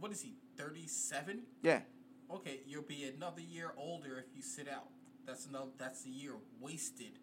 what 0.00 0.10
is 0.10 0.20
he? 0.20 0.34
Thirty 0.56 0.88
seven? 0.88 1.42
Yeah. 1.62 1.80
Okay, 2.32 2.60
you'll 2.66 2.82
be 2.82 3.04
another 3.04 3.40
year 3.40 3.72
older 3.76 4.18
if 4.18 4.34
you 4.34 4.42
sit 4.42 4.68
out. 4.68 4.88
That's 5.24 5.46
another. 5.46 5.70
That's 5.78 6.04
a 6.04 6.10
year 6.10 6.32
wasted 6.60 7.18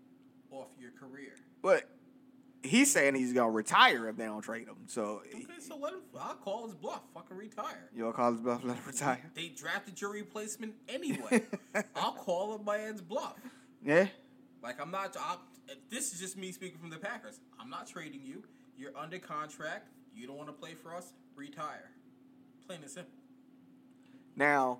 off 0.51 0.69
your 0.79 0.91
career. 0.91 1.33
But 1.61 1.89
he's 2.66 2.91
saying 2.91 3.16
he's 3.16 3.34
gonna 3.34 3.51
retire 3.51 4.07
if 4.09 4.18
they 4.18 4.26
don't 4.26 4.41
trade 4.41 4.68
him. 4.68 4.78
So 4.88 5.22
Okay, 5.34 5.45
so 5.59 5.78
let 5.78 5.93
him. 5.93 6.01
I'll 6.20 6.36
call 6.36 6.66
his 6.66 6.76
bluff. 6.76 7.01
Fucking 7.13 7.38
retire. 7.38 7.89
you'll 7.95 8.13
call 8.13 8.32
his 8.32 8.41
bluff, 8.41 8.63
let 8.63 8.78
him 8.78 8.84
retire. 8.86 9.32
They 9.34 9.49
drafted 9.49 9.99
your 9.99 10.11
replacement 10.11 10.74
anyway. 10.89 11.43
I'll 11.95 12.13
call 12.13 12.55
him 12.55 12.66
my 12.66 12.78
man's 12.78 13.01
bluff. 13.01 13.36
Yeah. 13.84 14.07
Like 14.61 14.80
I'm 14.82 14.91
not. 14.91 15.16
i 15.20 15.36
this 15.89 16.13
is 16.13 16.20
just 16.20 16.38
me 16.38 16.51
speaking 16.51 16.78
from 16.78 16.89
the 16.89 16.97
Packers. 16.97 17.39
I'm 17.59 17.70
not 17.70 17.88
trading 17.88 18.22
you. 18.24 18.43
You're 18.78 18.95
under 18.95 19.18
contract. 19.20 19.89
You 20.13 20.28
don't 20.28 20.38
want 20.38 20.49
to 20.49 20.53
play 20.53 20.74
for 20.74 20.93
us. 20.93 21.13
Retire. 21.36 21.91
Plain 22.68 22.82
and 22.82 22.89
simple. 22.89 23.11
Now, 24.36 24.80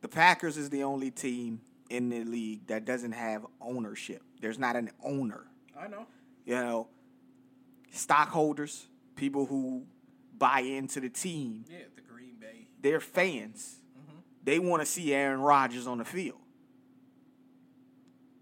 the 0.00 0.08
Packers 0.08 0.56
is 0.56 0.70
the 0.70 0.82
only 0.82 1.10
team 1.10 1.60
in 1.90 2.08
the 2.08 2.24
league 2.24 2.66
that 2.66 2.84
doesn't 2.84 3.12
have 3.12 3.46
ownership. 3.60 4.22
There's 4.40 4.58
not 4.58 4.76
an 4.76 4.90
owner. 5.02 5.46
I 5.78 5.88
know. 5.88 6.06
You 6.46 6.54
know, 6.54 6.88
stockholders, 7.90 8.86
people 9.16 9.44
who 9.46 9.84
buy 10.38 10.60
into 10.60 11.00
the 11.00 11.08
team, 11.08 11.64
Yeah, 11.68 11.78
the 11.94 12.02
Green 12.02 12.36
Bay. 12.40 12.68
they're 12.80 13.00
fans. 13.00 13.76
Mm-hmm. 13.98 14.18
They 14.44 14.58
want 14.58 14.80
to 14.82 14.86
see 14.86 15.12
Aaron 15.12 15.40
Rodgers 15.40 15.86
on 15.86 15.98
the 15.98 16.04
field. 16.04 16.38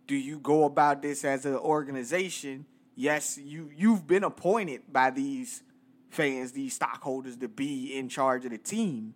Do 0.06 0.14
you 0.16 0.38
go 0.38 0.64
about 0.64 1.00
this 1.00 1.24
as 1.24 1.46
an 1.46 1.54
organization? 1.56 2.66
Yes, 2.94 3.38
you 3.38 3.70
you've 3.74 4.06
been 4.06 4.22
appointed 4.22 4.82
by 4.92 5.10
these 5.10 5.62
fans, 6.10 6.52
these 6.52 6.74
stockholders 6.74 7.36
to 7.38 7.48
be 7.48 7.96
in 7.96 8.08
charge 8.10 8.44
of 8.44 8.50
the 8.50 8.58
team. 8.58 9.14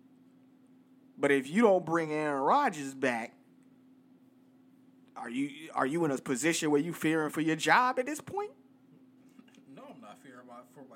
But 1.17 1.31
if 1.31 1.47
you 1.49 1.61
don't 1.61 1.85
bring 1.85 2.11
Aaron 2.11 2.41
Rodgers 2.41 2.93
back, 2.95 3.33
are 5.15 5.29
you 5.29 5.69
are 5.75 5.85
you 5.85 6.03
in 6.05 6.11
a 6.11 6.17
position 6.17 6.71
where 6.71 6.81
you're 6.81 6.93
fearing 6.93 7.29
for 7.29 7.41
your 7.41 7.55
job 7.55 7.99
at 7.99 8.05
this 8.07 8.19
point? 8.19 8.51
No, 9.75 9.83
I'm 9.93 10.01
not 10.01 10.17
fearing 10.23 10.47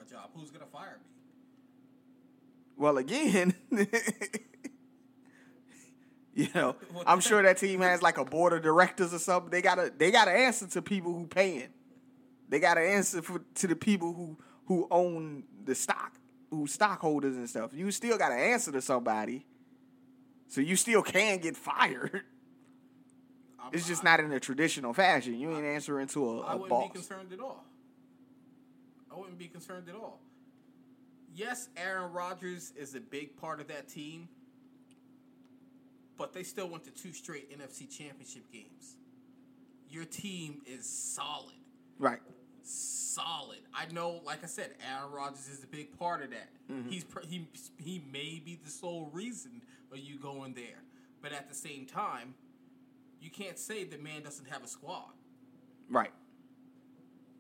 job. 0.10 0.30
Who's 0.36 0.52
gonna 0.52 0.66
fire 0.66 1.00
me? 1.04 1.10
Well, 2.76 2.98
again, 2.98 3.54
you 6.34 6.48
know, 6.56 6.76
I'm 7.06 7.20
sure 7.20 7.42
that 7.44 7.58
team 7.58 7.82
has 7.82 8.02
like 8.02 8.18
a 8.18 8.26
board 8.26 8.54
of 8.54 8.62
directors 8.64 9.14
or 9.14 9.20
something. 9.20 9.52
They 9.52 9.62
gotta 9.62 9.92
they 9.96 10.12
gotta 10.12 10.32
answer 10.32 10.68
to 10.68 10.82
people 10.82 11.14
who 11.14 11.28
paying. 11.28 11.70
They 12.50 12.60
gotta 12.60 12.82
answer 12.82 13.22
for, 13.22 13.42
to 13.56 13.68
the 13.68 13.76
people 13.76 14.14
who 14.14 14.38
who 14.66 14.88
own 14.90 15.44
the 15.66 15.76
stock, 15.76 16.14
who 16.50 16.68
stockholders 16.68 17.36
and 17.36 17.50
stuff. 17.50 17.72
You 17.74 17.92
still 17.92 18.18
gotta 18.18 18.36
answer 18.36 18.72
to 18.72 18.82
somebody. 18.82 19.46
So 20.48 20.62
you 20.62 20.76
still 20.76 21.02
can 21.02 21.40
get 21.40 21.58
fired. 21.58 22.24
I'm, 23.60 23.72
It's 23.74 23.88
just 23.88 24.06
I, 24.06 24.12
not 24.12 24.20
in 24.20 24.32
a 24.32 24.40
traditional 24.40 24.94
fashion. 24.94 25.40
You 25.40 25.56
ain't 25.56 25.66
answering 25.66 26.08
to 26.10 26.30
a, 26.30 26.42
I 26.42 26.54
a 26.54 26.58
wouldn't 26.58 26.70
boss. 26.70 26.88
be 26.90 26.94
concerned 26.94 27.34
at 27.34 27.40
all. 27.40 27.66
I 29.14 29.20
wouldn't 29.20 29.38
be 29.38 29.48
concerned 29.48 29.88
at 29.90 29.96
all. 29.96 30.20
Yes, 31.36 31.70
Aaron 31.78 32.12
Rodgers 32.12 32.74
is 32.76 32.96
a 32.96 33.00
big 33.00 33.38
part 33.38 33.60
of 33.60 33.68
that 33.68 33.88
team, 33.88 34.28
but 36.18 36.34
they 36.34 36.44
still 36.44 36.68
went 36.68 36.84
to 36.86 36.92
two 36.92 37.12
straight 37.14 37.52
NFC 37.58 37.90
championship 37.90 38.52
games. 38.52 38.98
Your 39.90 40.06
team 40.06 40.62
is 40.66 40.86
solid. 40.88 41.54
Right. 42.00 42.20
solid. 42.64 43.60
I 43.74 43.92
know, 43.92 44.22
like 44.26 44.44
I 44.44 44.48
said, 44.48 44.72
Aaron 44.92 45.12
Rodgers 45.12 45.48
is 45.48 45.64
a 45.64 45.68
big 45.68 45.98
part 45.98 46.24
of 46.24 46.32
that. 46.32 46.50
Mm-hmm. 46.72 46.90
He's 46.90 47.06
he 47.28 47.48
he 47.78 48.02
may 48.12 48.42
be 48.44 48.60
the 48.64 48.70
sole 48.70 49.10
reason 49.14 49.62
of 49.92 50.00
you 50.00 50.18
going 50.18 50.54
there, 50.54 50.84
but 51.22 51.32
at 51.34 51.50
the 51.50 51.56
same 51.56 51.86
time, 51.86 52.34
you 53.22 53.30
can't 53.30 53.60
say 53.60 53.84
the 53.84 53.98
man 53.98 54.24
doesn't 54.24 54.48
have 54.50 54.64
a 54.64 54.68
squad. 54.68 55.14
Right. 55.90 56.12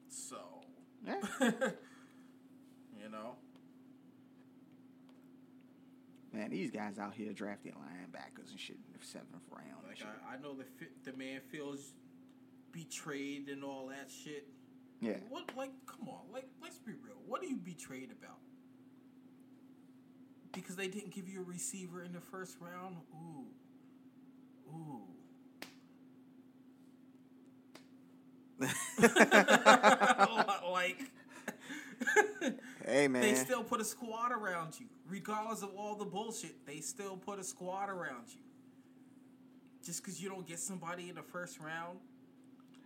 So 0.10 0.38
Yeah. 1.06 1.16
you 3.00 3.10
know, 3.12 3.36
Man, 6.34 6.50
these 6.50 6.72
guys 6.72 6.98
out 6.98 7.14
here 7.14 7.32
drafting 7.32 7.74
linebackers 7.74 8.50
and 8.50 8.60
shit 8.60 8.78
in 8.78 9.00
the 9.00 9.06
seventh 9.06 9.44
round. 9.52 9.84
like. 9.88 10.00
I, 10.02 10.34
I 10.34 10.38
know 10.42 10.56
the 10.56 10.66
the 11.10 11.16
man 11.16 11.42
feels 11.52 11.94
betrayed 12.72 13.50
and 13.50 13.64
all 13.64 13.88
that 13.88 14.10
shit. 14.10 14.48
yeah. 15.00 15.18
What 15.30 15.52
like 15.56 15.72
come 15.86 16.10
on, 16.10 16.32
like 16.34 16.48
let's 16.62 16.80
be 16.80 16.94
real. 16.94 17.18
What 17.28 17.44
are 17.44 17.46
you 17.46 17.58
betrayed 17.58 18.10
about? 18.12 18.40
Because 20.54 20.76
they 20.76 20.88
didn't 20.88 21.12
give 21.12 21.28
you 21.30 21.42
a 21.42 21.44
receiver 21.44 22.04
in 22.04 22.14
the 22.14 22.22
first 22.22 22.58
round? 22.60 22.98
Ooh. 23.14 23.46
Ooh. 24.74 25.02
like 30.74 30.98
Hey 32.86 33.08
man. 33.08 33.22
they 33.22 33.36
still 33.36 33.64
put 33.64 33.80
a 33.80 33.86
squad 33.86 34.32
around 34.32 34.80
you. 34.80 34.88
Regardless 35.08 35.62
of 35.62 35.70
all 35.78 35.96
the 35.96 36.06
bullshit, 36.06 36.66
they 36.66 36.80
still 36.80 37.16
put 37.16 37.40
a 37.40 37.44
squad 37.44 37.90
around 37.90 38.26
you. 38.30 38.40
Just 39.86 40.04
because 40.04 40.22
you 40.22 40.30
don't 40.30 40.48
get 40.48 40.60
somebody 40.60 41.10
in 41.10 41.16
the 41.16 41.22
first 41.22 41.60
round, 41.60 42.00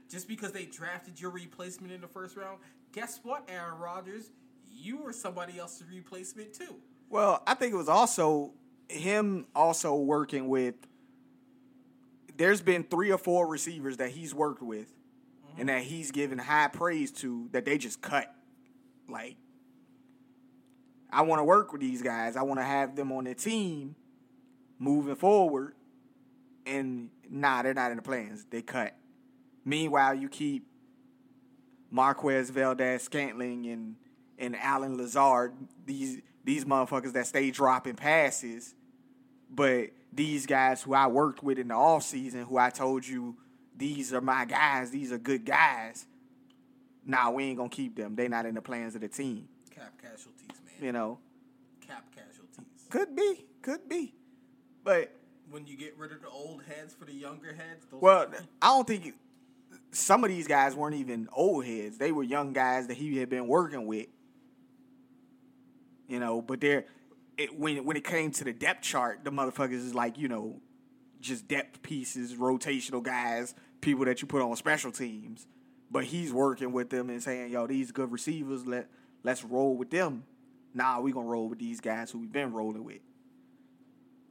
just 0.10 0.28
because 0.28 0.52
they 0.52 0.66
drafted 0.66 1.20
your 1.20 1.32
replacement 1.32 1.94
in 1.94 2.02
the 2.02 2.08
first 2.08 2.36
round, 2.36 2.60
guess 2.92 3.20
what, 3.24 3.44
Aaron 3.48 3.80
Rodgers? 3.80 4.32
You 4.72 4.98
were 4.98 5.14
somebody 5.14 5.58
else's 5.60 5.88
replacement 5.88 6.54
too. 6.54 6.76
Well, 7.10 7.42
I 7.48 7.54
think 7.54 7.74
it 7.74 7.78
was 7.78 7.90
also 7.90 8.52
him 8.90 9.48
also 9.56 9.96
working 9.96 10.48
with. 10.48 10.76
There's 12.36 12.62
been 12.62 12.84
three 12.84 13.12
or 13.12 13.18
four 13.18 13.48
receivers 13.48 13.98
that 13.98 14.12
he's 14.12 14.34
worked 14.36 14.62
with, 14.62 14.94
and 15.58 15.70
that 15.70 15.82
he's 15.84 16.12
given 16.12 16.38
high 16.38 16.68
praise 16.68 17.12
to 17.12 17.49
that 17.51 17.66
they 17.66 17.78
just 17.78 18.01
cut. 18.01 18.34
Like, 19.10 19.38
I 21.12 21.22
want 21.22 21.39
to 21.39 21.43
work 21.43 21.72
with 21.72 21.82
these 21.82 22.01
guys. 22.01 22.36
I 22.36 22.43
want 22.43 22.60
to 22.60 22.66
have 22.66 22.95
them 22.95 23.12
on 23.12 23.24
the 23.24 23.34
team 23.34 23.95
moving 24.78 25.16
forward. 25.16 25.74
And 26.66 27.10
nah, 27.30 27.64
they're 27.64 27.74
not 27.74 27.91
in 27.91 27.97
the 27.97 28.03
plans. 28.03 28.45
They 28.49 28.62
cut. 28.62 28.95
Meanwhile, 29.64 30.16
you 30.16 30.30
keep 30.30 30.68
Marquez 31.89 32.49
Valdes 32.49 33.03
Scantling 33.03 33.68
and 33.68 33.95
and 34.39 34.55
Allen 34.55 34.97
Lazard, 34.97 35.53
these 35.86 36.22
these 36.43 36.66
motherfuckers 36.66 37.14
that 37.14 37.26
stay 37.26 37.51
dropping 37.51 37.95
passes. 37.95 38.76
But 39.49 39.89
these 40.12 40.45
guys 40.45 40.84
who 40.84 40.93
I 40.93 41.08
worked 41.08 41.41
with 41.41 41.58
in 41.58 41.70
the 41.70 41.74
offseason, 41.74 42.45
who 42.45 42.58
I 42.58 42.70
told 42.70 43.08
you 43.08 43.38
these 43.78 44.14
are 44.14 44.22
my 44.22 44.46
guys, 44.46 44.92
these 44.92 45.12
are 45.12 45.18
good 45.18 45.46
guys. 45.46 46.06
Nah, 47.06 47.32
we 47.32 47.46
ain't 47.46 47.58
gonna 47.58 47.70
keep 47.70 47.96
them. 47.96 48.16
They 48.16 48.28
not 48.28 48.46
in 48.46 48.56
the 48.56 48.62
plans 48.62 48.96
of 48.96 49.02
the 49.02 49.08
team. 49.08 49.48
Cap 49.74 49.94
casualties, 50.02 50.48
man. 50.66 50.86
You 50.86 50.92
know. 50.92 51.20
Cap 51.86 52.06
casualties. 52.14 52.66
Could 52.90 53.16
be. 53.16 53.46
Could 53.62 53.88
be. 53.88 54.14
But 54.84 55.14
When 55.50 55.66
you 55.66 55.78
get 55.78 55.98
rid 55.98 56.12
of 56.12 56.22
the 56.22 56.30
old 56.30 56.64
heads 56.64 56.94
for 56.94 57.06
the 57.06 57.14
younger 57.14 57.54
heads, 57.54 57.86
those 57.90 58.02
Well, 58.02 58.28
I 58.62 58.68
don't 58.68 58.86
think 58.88 59.14
some 59.92 60.24
of 60.24 60.30
these 60.30 60.48
guys 60.48 60.76
weren't 60.76 60.96
even 60.96 61.30
old 61.32 61.66
heads. 61.66 61.98
They 61.98 62.12
were 62.12 62.24
young 62.24 62.52
guys 62.54 62.88
that 62.88 62.98
he 62.98 63.18
had 63.18 63.30
been 63.30 63.48
working 63.48 63.88
with. 63.88 64.08
You 66.08 66.20
know, 66.20 66.42
but 66.42 66.60
they're 66.62 66.86
it, 67.38 67.58
when 67.58 67.86
when 67.86 67.96
it 67.96 68.04
came 68.04 68.32
to 68.32 68.44
the 68.44 68.54
depth 68.54 68.82
chart, 68.82 69.24
the 69.24 69.32
motherfuckers 69.32 69.74
is 69.74 69.96
like 69.96 70.18
you 70.18 70.28
know, 70.28 70.60
just 71.22 71.48
depth 71.48 71.82
pieces, 71.82 72.34
rotational 72.36 73.02
guys, 73.04 73.54
people 73.82 74.06
that 74.06 74.22
you 74.22 74.28
put 74.28 74.42
on 74.42 74.56
special 74.56 74.92
teams. 74.92 75.48
But 75.90 76.06
he's 76.06 76.34
working 76.34 76.74
with 76.74 76.90
them 76.90 77.10
and 77.10 77.24
saying, 77.24 77.52
"Yo, 77.52 77.66
these 77.68 77.92
good 77.92 78.12
receivers. 78.12 78.66
Let 78.66 78.90
let's 79.24 79.44
roll 79.44 79.78
with 79.78 79.90
them." 79.90 80.24
Nah, 80.74 81.00
we 81.00 81.12
gonna 81.12 81.28
roll 81.28 81.48
with 81.48 81.60
these 81.60 81.80
guys 81.80 82.12
who 82.12 82.20
we've 82.20 82.32
been 82.32 82.52
rolling 82.54 82.84
with. 82.84 83.02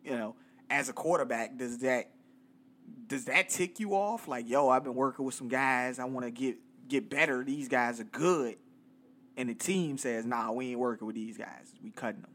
You 0.05 0.13
know, 0.13 0.37
as 0.69 0.89
a 0.89 0.93
quarterback, 0.93 1.57
does 1.57 1.79
that 1.79 2.11
does 3.07 3.25
that 3.25 3.49
tick 3.49 3.81
you 3.81 3.93
off? 3.95 4.29
Like, 4.29 4.49
yo, 4.49 4.69
I've 4.69 4.85
been 4.85 4.95
working 4.95 5.25
with 5.25 5.35
some 5.35 5.49
guys. 5.49 5.99
I 5.99 6.05
want 6.05 6.27
to 6.27 6.31
get 6.31 6.59
get 6.89 7.09
better. 7.09 7.43
These 7.43 7.69
guys 7.69 8.01
are 8.01 8.05
good, 8.05 8.57
and 9.37 9.49
the 9.49 9.55
team 9.55 9.99
says, 9.99 10.25
"Nah, 10.27 10.53
we 10.53 10.71
ain't 10.71 10.79
working 10.79 11.07
with 11.07 11.17
these 11.17 11.37
guys. 11.37 11.75
We 11.83 11.91
cutting 11.91 12.23
them." 12.23 12.31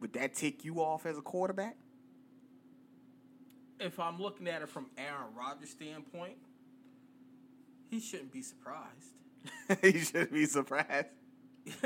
Would 0.00 0.12
that 0.12 0.34
tick 0.34 0.64
you 0.64 0.82
off 0.82 1.06
as 1.06 1.16
a 1.16 1.22
quarterback? 1.22 1.76
If 3.80 3.98
I'm 3.98 4.20
looking 4.20 4.48
at 4.48 4.62
it 4.62 4.68
from 4.68 4.86
Aaron 4.96 5.34
Rodgers' 5.36 5.70
standpoint, 5.70 6.36
he 7.90 8.00
shouldn't 8.00 8.32
be 8.32 8.42
surprised. 8.42 9.14
he 9.82 10.00
shouldn't 10.00 10.32
be 10.32 10.46
surprised. 10.46 11.08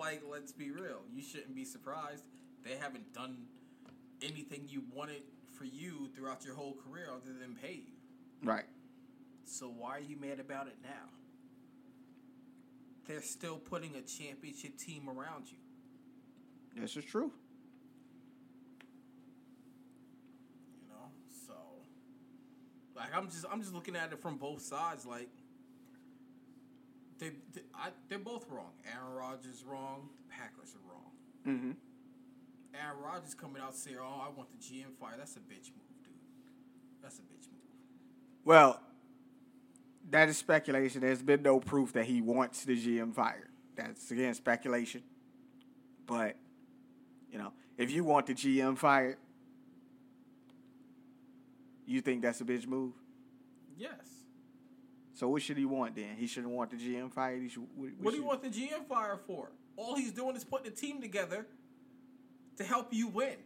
like, 0.00 0.22
let's 0.30 0.52
be 0.52 0.70
real. 0.70 1.00
You 1.12 1.22
shouldn't 1.22 1.54
be 1.54 1.64
surprised. 1.64 2.24
They 2.64 2.76
haven't 2.76 3.12
done 3.12 3.36
anything 4.22 4.64
you 4.68 4.82
wanted 4.94 5.22
for 5.56 5.64
you 5.64 6.08
throughout 6.14 6.44
your 6.44 6.54
whole 6.54 6.76
career 6.86 7.08
other 7.10 7.32
than 7.38 7.54
pay 7.54 7.74
you. 7.74 7.92
Right. 8.42 8.64
So 9.44 9.66
why 9.66 9.96
are 9.96 10.00
you 10.00 10.16
mad 10.16 10.40
about 10.40 10.68
it 10.68 10.76
now? 10.82 11.10
They're 13.06 13.22
still 13.22 13.56
putting 13.56 13.96
a 13.96 14.02
championship 14.02 14.78
team 14.78 15.08
around 15.08 15.50
you. 15.50 15.58
This 16.80 16.96
is 16.96 17.04
true. 17.04 17.32
You 20.80 20.88
know, 20.88 21.10
so 21.46 21.54
like 23.00 23.16
I'm 23.16 23.28
just 23.30 23.46
I'm 23.50 23.60
just 23.60 23.74
looking 23.74 23.96
at 23.96 24.12
it 24.12 24.20
from 24.20 24.36
both 24.36 24.60
sides. 24.60 25.06
Like 25.06 25.28
they, 27.18 27.30
they 27.52 27.62
I, 27.74 27.88
they're 28.08 28.18
both 28.18 28.46
wrong. 28.50 28.72
Aaron 28.86 29.14
Rodgers 29.14 29.46
is 29.46 29.64
wrong. 29.64 30.08
The 30.18 30.34
Packers 30.34 30.74
are 30.74 30.92
wrong. 30.92 31.10
Mm-hmm. 31.46 31.70
Aaron 32.74 33.02
Rodgers 33.02 33.34
coming 33.34 33.62
out 33.62 33.74
saying, 33.74 33.96
"Oh, 34.00 34.22
I 34.24 34.28
want 34.36 34.48
the 34.50 34.58
GM 34.58 34.94
fired." 35.00 35.18
That's 35.18 35.36
a 35.36 35.40
bitch 35.40 35.72
move, 35.72 36.04
dude. 36.04 36.12
That's 37.02 37.18
a 37.18 37.22
bitch 37.22 37.48
move. 37.50 37.60
Well, 38.44 38.80
that 40.10 40.28
is 40.28 40.36
speculation. 40.36 41.00
There's 41.00 41.22
been 41.22 41.42
no 41.42 41.58
proof 41.58 41.92
that 41.94 42.04
he 42.04 42.20
wants 42.20 42.64
the 42.64 42.76
GM 42.76 43.14
fired. 43.14 43.48
That's 43.76 44.10
again 44.10 44.34
speculation. 44.34 45.02
But, 46.06 46.36
you 47.30 47.38
know, 47.38 47.52
if 47.78 47.90
you 47.90 48.02
want 48.02 48.26
the 48.26 48.34
GM 48.34 48.76
fired, 48.76 49.16
you 51.90 52.00
think 52.00 52.22
that's 52.22 52.40
a 52.40 52.44
bitch 52.44 52.66
move? 52.66 52.92
Yes. 53.76 53.94
So 55.14 55.28
what 55.28 55.42
should 55.42 55.56
he 55.58 55.64
want 55.64 55.96
then? 55.96 56.16
He 56.16 56.26
shouldn't 56.26 56.52
want 56.52 56.70
the 56.70 56.76
GM 56.76 57.12
fired. 57.12 57.42
He 57.42 57.48
should. 57.48 57.64
What, 57.74 57.90
What 58.00 58.10
do 58.12 58.16
you 58.16 58.24
want 58.24 58.42
the 58.42 58.48
GM 58.48 58.86
fired 58.88 59.20
for? 59.26 59.50
All 59.76 59.96
he's 59.96 60.12
doing 60.12 60.36
is 60.36 60.44
putting 60.44 60.68
a 60.68 60.74
team 60.74 61.00
together 61.00 61.46
to 62.56 62.64
help 62.64 62.92
you 62.92 63.08
win. 63.08 63.36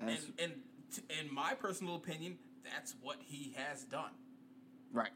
And 0.00 0.08
That's- 0.08 0.26
and 0.38 0.52
t- 0.92 1.02
in 1.20 1.32
my 1.32 1.54
personal 1.54 1.96
opinion, 1.96 2.38
that's 2.64 2.94
what 3.02 3.16
he 3.20 3.52
has 3.56 3.84
done. 3.84 4.10
right. 4.92 5.10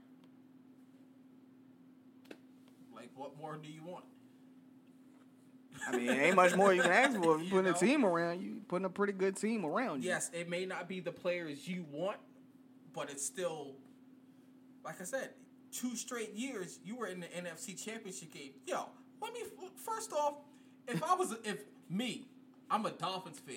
Like, 2.94 3.10
what 3.14 3.36
more 3.38 3.56
do 3.56 3.68
you 3.70 3.82
want? 3.84 4.04
I 5.86 5.96
mean, 5.96 6.10
ain't 6.10 6.36
much 6.36 6.54
more 6.56 6.72
you 6.72 6.82
can 6.82 6.90
ask 6.90 7.16
for. 7.16 7.36
If 7.36 7.40
you 7.40 7.44
You 7.46 7.50
putting 7.50 7.70
know? 7.70 7.76
a 7.76 7.80
team 7.80 8.04
around 8.04 8.42
you, 8.42 8.60
putting 8.68 8.84
a 8.86 8.90
pretty 8.90 9.12
good 9.12 9.36
team 9.36 9.64
around 9.64 10.02
you. 10.02 10.10
Yes, 10.10 10.30
it 10.32 10.48
may 10.48 10.66
not 10.66 10.88
be 10.88 11.00
the 11.00 11.12
players 11.12 11.66
you 11.68 11.84
want, 11.90 12.18
but 12.92 13.10
it's 13.10 13.24
still, 13.24 13.74
like 14.84 15.00
I 15.00 15.04
said, 15.04 15.30
two 15.72 15.96
straight 15.96 16.32
years 16.34 16.78
you 16.84 16.96
were 16.96 17.06
in 17.06 17.20
the 17.20 17.26
NFC 17.26 17.82
Championship 17.82 18.32
game. 18.32 18.52
Yo, 18.66 18.86
let 19.20 19.32
me 19.32 19.40
first 19.76 20.12
off, 20.12 20.34
if 20.88 21.02
I 21.02 21.14
was, 21.14 21.34
if 21.44 21.58
me, 21.90 22.26
I'm 22.70 22.86
a 22.86 22.90
Dolphins 22.90 23.38
fan. 23.38 23.56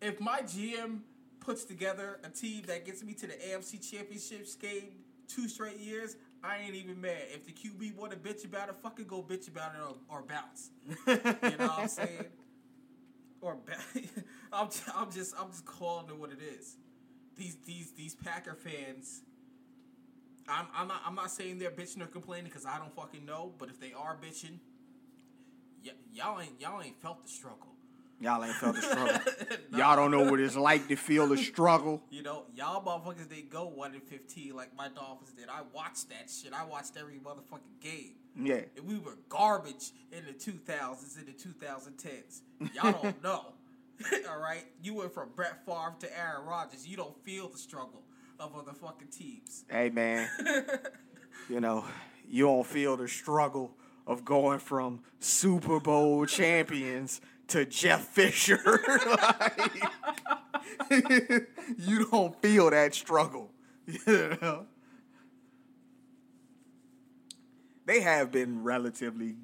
If 0.00 0.20
my 0.20 0.40
GM 0.40 1.00
puts 1.40 1.64
together 1.64 2.18
a 2.24 2.28
team 2.28 2.62
that 2.66 2.84
gets 2.84 3.02
me 3.02 3.14
to 3.14 3.26
the 3.26 3.34
AFC 3.34 3.90
Championships 3.90 4.54
game 4.54 4.90
two 5.28 5.48
straight 5.48 5.78
years, 5.78 6.16
I 6.44 6.58
ain't 6.58 6.74
even 6.74 7.00
mad. 7.00 7.22
If 7.32 7.46
the 7.46 7.52
QB 7.52 7.96
want 7.96 8.12
to 8.12 8.18
bitch 8.18 8.44
about 8.44 8.68
it, 8.68 8.76
fucking 8.82 9.06
go 9.06 9.22
bitch 9.22 9.48
about 9.48 9.72
it 9.74 9.80
or, 9.80 10.18
or 10.18 10.22
bounce. 10.22 10.70
You 11.06 11.14
know 11.58 11.66
what 11.66 11.78
I'm 11.78 11.88
saying? 11.88 12.26
or 13.40 13.56
I'm, 14.52 14.68
I'm 14.94 15.10
just 15.12 15.34
I'm 15.38 15.50
just 15.50 15.64
calling 15.64 16.08
it 16.08 16.16
what 16.18 16.30
it 16.30 16.38
is. 16.58 16.76
These 17.36 17.56
these 17.66 17.92
these 17.92 18.14
Packer 18.14 18.54
fans. 18.54 19.22
I'm 20.48 20.66
I'm 20.74 20.88
not 20.88 21.02
I'm 21.06 21.14
not 21.14 21.30
saying 21.30 21.58
they're 21.58 21.70
bitching 21.70 22.02
or 22.02 22.06
complaining 22.06 22.46
because 22.46 22.66
I 22.66 22.78
don't 22.78 22.94
fucking 22.94 23.24
know. 23.24 23.52
But 23.58 23.68
if 23.68 23.80
they 23.80 23.92
are 23.92 24.16
bitching, 24.16 24.58
y- 25.84 25.92
y'all 26.12 26.40
ain't 26.40 26.60
y'all 26.60 26.82
ain't 26.82 27.00
felt 27.00 27.24
the 27.24 27.30
struggle. 27.30 27.75
Y'all 28.20 28.42
ain't 28.42 28.54
felt 28.54 28.76
the 28.76 28.82
struggle. 28.82 29.20
Y'all 29.78 29.94
don't 29.96 30.10
know 30.10 30.30
what 30.30 30.40
it's 30.40 30.56
like 30.56 30.88
to 30.88 30.96
feel 30.96 31.26
the 31.26 31.36
struggle. 31.36 32.02
You 32.10 32.22
know, 32.22 32.44
y'all 32.54 32.82
motherfuckers 32.82 33.28
didn't 33.28 33.50
go 33.50 33.66
one 33.66 33.94
in 33.94 34.00
fifteen 34.00 34.56
like 34.56 34.74
my 34.74 34.88
Dolphins 34.88 35.32
did. 35.32 35.48
I 35.50 35.60
watched 35.74 36.08
that 36.08 36.30
shit. 36.30 36.52
I 36.54 36.64
watched 36.64 36.96
every 36.98 37.18
motherfucking 37.18 37.80
game. 37.80 38.14
Yeah. 38.40 38.60
And 38.76 38.86
we 38.86 38.98
were 38.98 39.18
garbage 39.28 39.92
in 40.10 40.24
the 40.24 40.32
2000s 40.32 41.16
and 41.18 41.26
the 41.26 41.32
2010s. 41.32 42.40
Y'all 42.74 43.00
don't 43.02 43.22
know. 43.22 43.52
All 44.30 44.38
right? 44.38 44.64
You 44.82 44.94
went 44.94 45.12
from 45.12 45.28
Brett 45.36 45.64
Favre 45.66 45.94
to 46.00 46.18
Aaron 46.18 46.46
Rodgers. 46.46 46.86
You 46.86 46.96
don't 46.96 47.16
feel 47.22 47.48
the 47.48 47.58
struggle 47.58 48.02
of 48.40 48.56
other 48.56 48.72
fucking 48.72 49.08
teams. 49.08 49.64
Hey 49.68 49.90
man, 49.90 50.28
you 51.48 51.60
know, 51.60 51.84
you 52.28 52.44
don't 52.46 52.66
feel 52.66 52.96
the 52.96 53.08
struggle 53.08 53.72
of 54.06 54.24
going 54.24 54.58
from 54.58 55.00
Super 55.20 55.80
Bowl 55.80 56.24
champions 56.26 57.20
to 57.48 57.64
Jeff 57.64 58.06
Fisher. 58.08 58.80
Like, 60.90 60.90
you 61.78 62.06
don't 62.10 62.40
feel 62.42 62.70
that 62.70 62.94
struggle. 62.94 63.50
You 64.06 64.36
know? 64.42 64.66
They 67.86 68.00
have 68.00 68.32
been 68.32 68.64
relatively 68.64 69.36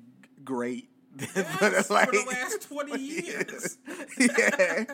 great. 0.44 0.88
Yes, 1.18 1.28
for 1.59 1.70
the 1.70 2.26
last 2.30 2.68
20 2.68 3.00
years. 3.00 3.78
yeah. 4.18 4.84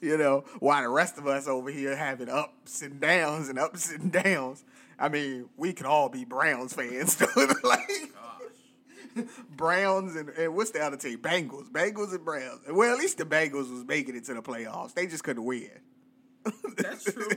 You 0.00 0.16
know, 0.16 0.44
while 0.60 0.82
the 0.82 0.88
rest 0.88 1.18
of 1.18 1.26
us 1.26 1.46
over 1.46 1.70
here 1.70 1.94
having 1.94 2.28
ups 2.30 2.80
and 2.80 3.00
downs 3.00 3.48
and 3.48 3.58
ups 3.58 3.92
and 3.92 4.10
downs. 4.12 4.64
I 4.98 5.10
mean, 5.10 5.50
we 5.56 5.74
can 5.74 5.84
all 5.86 6.08
be 6.08 6.24
Browns 6.24 6.72
fans. 6.72 7.20
like. 7.62 8.12
Browns 9.56 10.16
and, 10.16 10.28
and 10.30 10.54
what's 10.54 10.70
the 10.70 10.80
other 10.80 10.96
team? 10.96 11.18
Bengals. 11.18 11.70
Bengals 11.70 12.14
and 12.14 12.24
Browns. 12.24 12.60
Well, 12.68 12.92
at 12.92 12.98
least 12.98 13.18
the 13.18 13.24
Bengals 13.24 13.70
was 13.70 13.84
making 13.84 14.16
it 14.16 14.24
to 14.24 14.34
the 14.34 14.42
playoffs. 14.42 14.94
They 14.94 15.06
just 15.06 15.24
couldn't 15.24 15.44
win. 15.44 15.70
That's 16.76 17.04
true. 17.04 17.28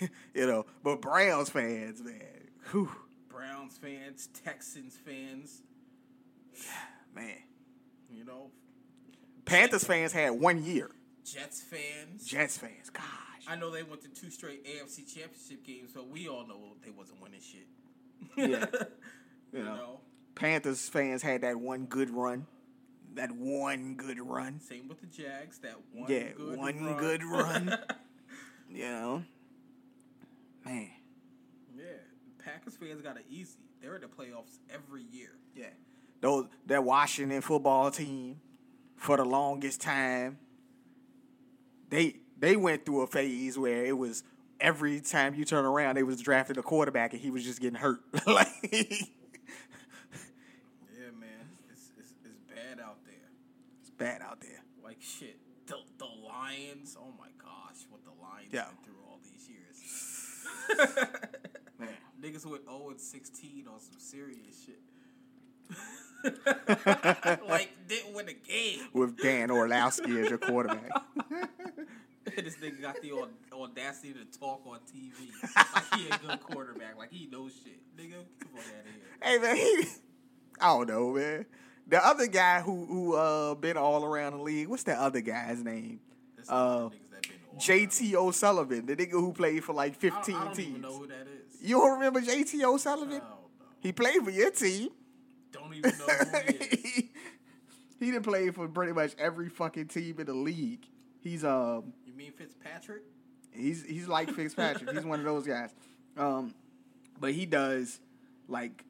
you 0.34 0.46
know, 0.46 0.66
but 0.82 1.00
Browns 1.00 1.50
fans, 1.50 2.02
man. 2.02 2.48
Whew, 2.70 2.90
Browns 3.28 3.78
fans, 3.78 4.28
Texans 4.44 4.96
fans, 4.96 5.62
man. 7.14 7.36
you 8.12 8.24
know, 8.24 8.50
Panthers 9.44 9.84
fans 9.84 10.12
had 10.12 10.30
one 10.30 10.64
year. 10.64 10.90
Jets 11.24 11.60
fans. 11.60 12.24
Jets 12.24 12.58
fans, 12.58 12.90
gosh. 12.90 13.02
I 13.48 13.56
know 13.56 13.70
they 13.70 13.82
went 13.82 14.02
to 14.02 14.08
two 14.08 14.30
straight 14.30 14.64
AFC 14.64 15.12
championship 15.12 15.64
games, 15.64 15.92
so 15.94 16.04
we 16.04 16.28
all 16.28 16.46
know 16.46 16.74
they 16.84 16.90
wasn't 16.90 17.20
winning 17.20 17.40
shit. 17.40 17.66
Yeah. 18.36 18.66
you 19.52 19.58
You 19.58 19.64
know. 19.64 20.00
Panthers 20.36 20.88
fans 20.88 21.22
had 21.22 21.40
that 21.40 21.56
one 21.56 21.86
good 21.86 22.10
run. 22.10 22.46
That 23.14 23.32
one 23.32 23.94
good 23.94 24.20
run. 24.20 24.60
Same 24.60 24.86
with 24.86 25.00
the 25.00 25.06
Jags. 25.06 25.58
That 25.58 25.76
one 25.92 26.06
good 26.06 26.14
run. 26.14 26.22
yeah, 26.22 26.32
good 26.36 26.58
one 26.58 26.84
run. 26.84 26.98
good 26.98 27.24
run. 27.24 27.78
you 28.70 28.84
know, 28.84 29.24
man. 30.64 30.90
yeah, 31.76 31.84
Packers 32.44 32.76
fans 32.76 33.02
got 33.02 33.16
it 33.16 33.24
easy. 33.28 33.58
They're 33.82 33.96
in 33.96 34.02
the 34.02 34.06
playoffs 34.06 34.58
every 34.72 35.02
year. 35.02 35.32
Yeah, 35.56 35.66
those 36.20 36.46
that 36.66 36.84
Washington 36.84 37.40
football 37.40 37.90
team 37.90 38.40
for 38.96 39.16
the 39.16 39.24
longest 39.24 39.80
time. 39.80 40.38
They 41.88 42.16
they 42.38 42.56
went 42.56 42.84
through 42.84 43.02
a 43.02 43.06
phase 43.06 43.58
where 43.58 43.84
it 43.84 43.96
was 43.96 44.24
every 44.60 45.00
time 45.00 45.34
you 45.34 45.44
turn 45.44 45.64
around, 45.64 45.96
they 45.96 46.02
was 46.02 46.20
drafting 46.20 46.58
a 46.58 46.62
quarterback 46.62 47.12
and 47.12 47.22
he 47.22 47.30
was 47.30 47.44
just 47.44 47.60
getting 47.60 47.78
hurt. 47.78 48.00
like, 48.26 48.48
it's 48.62 49.02
Yeah, 50.92 51.10
man, 51.18 51.28
it's, 51.70 51.90
it's 51.98 52.12
it's 52.24 52.40
bad 52.48 52.80
out 52.80 52.98
there. 53.04 53.30
Bad 53.98 54.22
out 54.22 54.40
there. 54.40 54.62
Like 54.84 54.98
shit, 55.00 55.38
the 55.66 55.76
the 55.98 56.04
Lions. 56.06 56.96
Oh 57.00 57.12
my 57.18 57.28
gosh, 57.42 57.86
what 57.88 58.04
the 58.04 58.10
Lions 58.22 58.50
Yeah. 58.52 58.66
went 58.66 58.84
through 58.84 59.00
all 59.06 59.18
these 59.24 59.48
years. 59.48 59.76
Man. 61.78 61.88
Niggas 62.22 62.46
went 62.46 62.64
0 62.64 62.88
and 62.90 63.00
16 63.00 63.66
on 63.68 63.80
some 63.80 63.98
serious 63.98 64.64
shit. 64.64 64.80
like 67.48 67.70
didn't 67.88 68.14
win 68.14 68.28
a 68.28 68.32
game. 68.32 68.80
With 68.92 69.18
Dan 69.20 69.50
Orlovsky 69.50 70.18
as 70.20 70.28
your 70.28 70.38
quarterback. 70.38 70.90
this 72.36 72.56
nigga 72.56 72.80
got 72.82 72.96
the 73.02 73.12
audacity 73.52 74.12
to 74.14 74.24
talk 74.38 74.62
on 74.66 74.78
TV 74.92 75.12
like 75.54 75.94
he 76.00 76.08
a 76.08 76.18
good 76.18 76.40
quarterback, 76.40 76.96
like 76.98 77.12
he 77.12 77.26
knows 77.26 77.52
shit. 77.62 77.78
Nigga, 77.96 78.24
come 78.40 78.52
on 78.54 78.60
out 78.60 78.86
of 78.86 78.92
here. 78.92 79.02
Hey 79.22 79.38
man, 79.38 79.56
he, 79.56 79.84
I 80.60 80.66
don't 80.68 80.88
know, 80.88 81.12
man. 81.12 81.46
The 81.88 82.04
other 82.04 82.26
guy 82.26 82.60
who 82.60 82.84
who 82.86 83.14
uh 83.14 83.54
been 83.54 83.76
all 83.76 84.04
around 84.04 84.32
the 84.38 84.42
league, 84.42 84.68
what's 84.68 84.82
that 84.84 84.98
other 84.98 85.20
guy's 85.20 85.62
name? 85.62 86.00
Uh, 86.48 86.88
the 86.88 86.96
niggas 86.96 87.10
that 87.12 87.22
been 87.22 87.38
all 87.52 87.60
JT 87.60 88.14
O'Sullivan, 88.14 88.86
the 88.86 88.96
nigga 88.96 89.12
who 89.12 89.32
played 89.32 89.62
for 89.64 89.72
like 89.72 89.92
around. 90.02 90.12
I, 90.12 90.16
fifteen 90.16 90.34
I 90.36 90.44
don't 90.44 90.54
teams. 90.54 90.68
even 90.68 90.80
know 90.82 90.98
who 90.98 91.06
that 91.06 91.26
is. 91.28 91.62
You 91.62 91.76
don't 91.76 91.92
remember 91.94 92.20
JT 92.20 92.62
O'Sullivan? 92.64 93.20
He 93.80 93.92
played 93.92 94.22
for 94.24 94.30
your 94.30 94.50
team. 94.50 94.88
Don't 95.52 95.72
even 95.74 95.92
know 95.98 96.06
who 96.06 96.38
he 96.48 96.54
is. 96.56 96.80
he, 96.94 97.10
he 98.06 98.10
done 98.10 98.22
played 98.22 98.54
for 98.54 98.66
pretty 98.68 98.92
much 98.92 99.14
every 99.18 99.48
fucking 99.48 99.86
team 99.88 100.16
in 100.18 100.26
the 100.26 100.34
league. 100.34 100.86
He's 101.22 101.44
um 101.44 101.92
You 102.04 102.12
mean 102.14 102.32
Fitzpatrick? 102.32 103.02
he's 103.52 103.84
he's 103.84 104.06
like 104.08 104.30
Fitzpatrick. 104.30 104.90
he's 104.92 105.04
one 105.04 105.18
of 105.20 105.24
those 105.24 105.46
guys. 105.46 105.70
Um, 106.16 106.52
but 107.20 107.32
he 107.32 107.46
does 107.46 108.00
like 108.48 108.84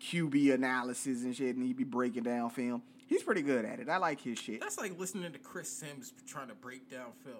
QB 0.00 0.54
analysis 0.54 1.22
and 1.24 1.34
shit, 1.34 1.56
and 1.56 1.64
he'd 1.64 1.76
be 1.76 1.84
breaking 1.84 2.24
down 2.24 2.50
film. 2.50 2.82
He's 3.06 3.22
pretty 3.22 3.42
good 3.42 3.64
at 3.64 3.80
it. 3.80 3.88
I 3.88 3.96
like 3.96 4.20
his 4.20 4.38
shit. 4.38 4.60
That's 4.60 4.78
like 4.78 4.98
listening 4.98 5.32
to 5.32 5.38
Chris 5.38 5.68
Sims 5.68 6.12
trying 6.26 6.48
to 6.48 6.54
break 6.54 6.88
down 6.90 7.12
film. 7.24 7.36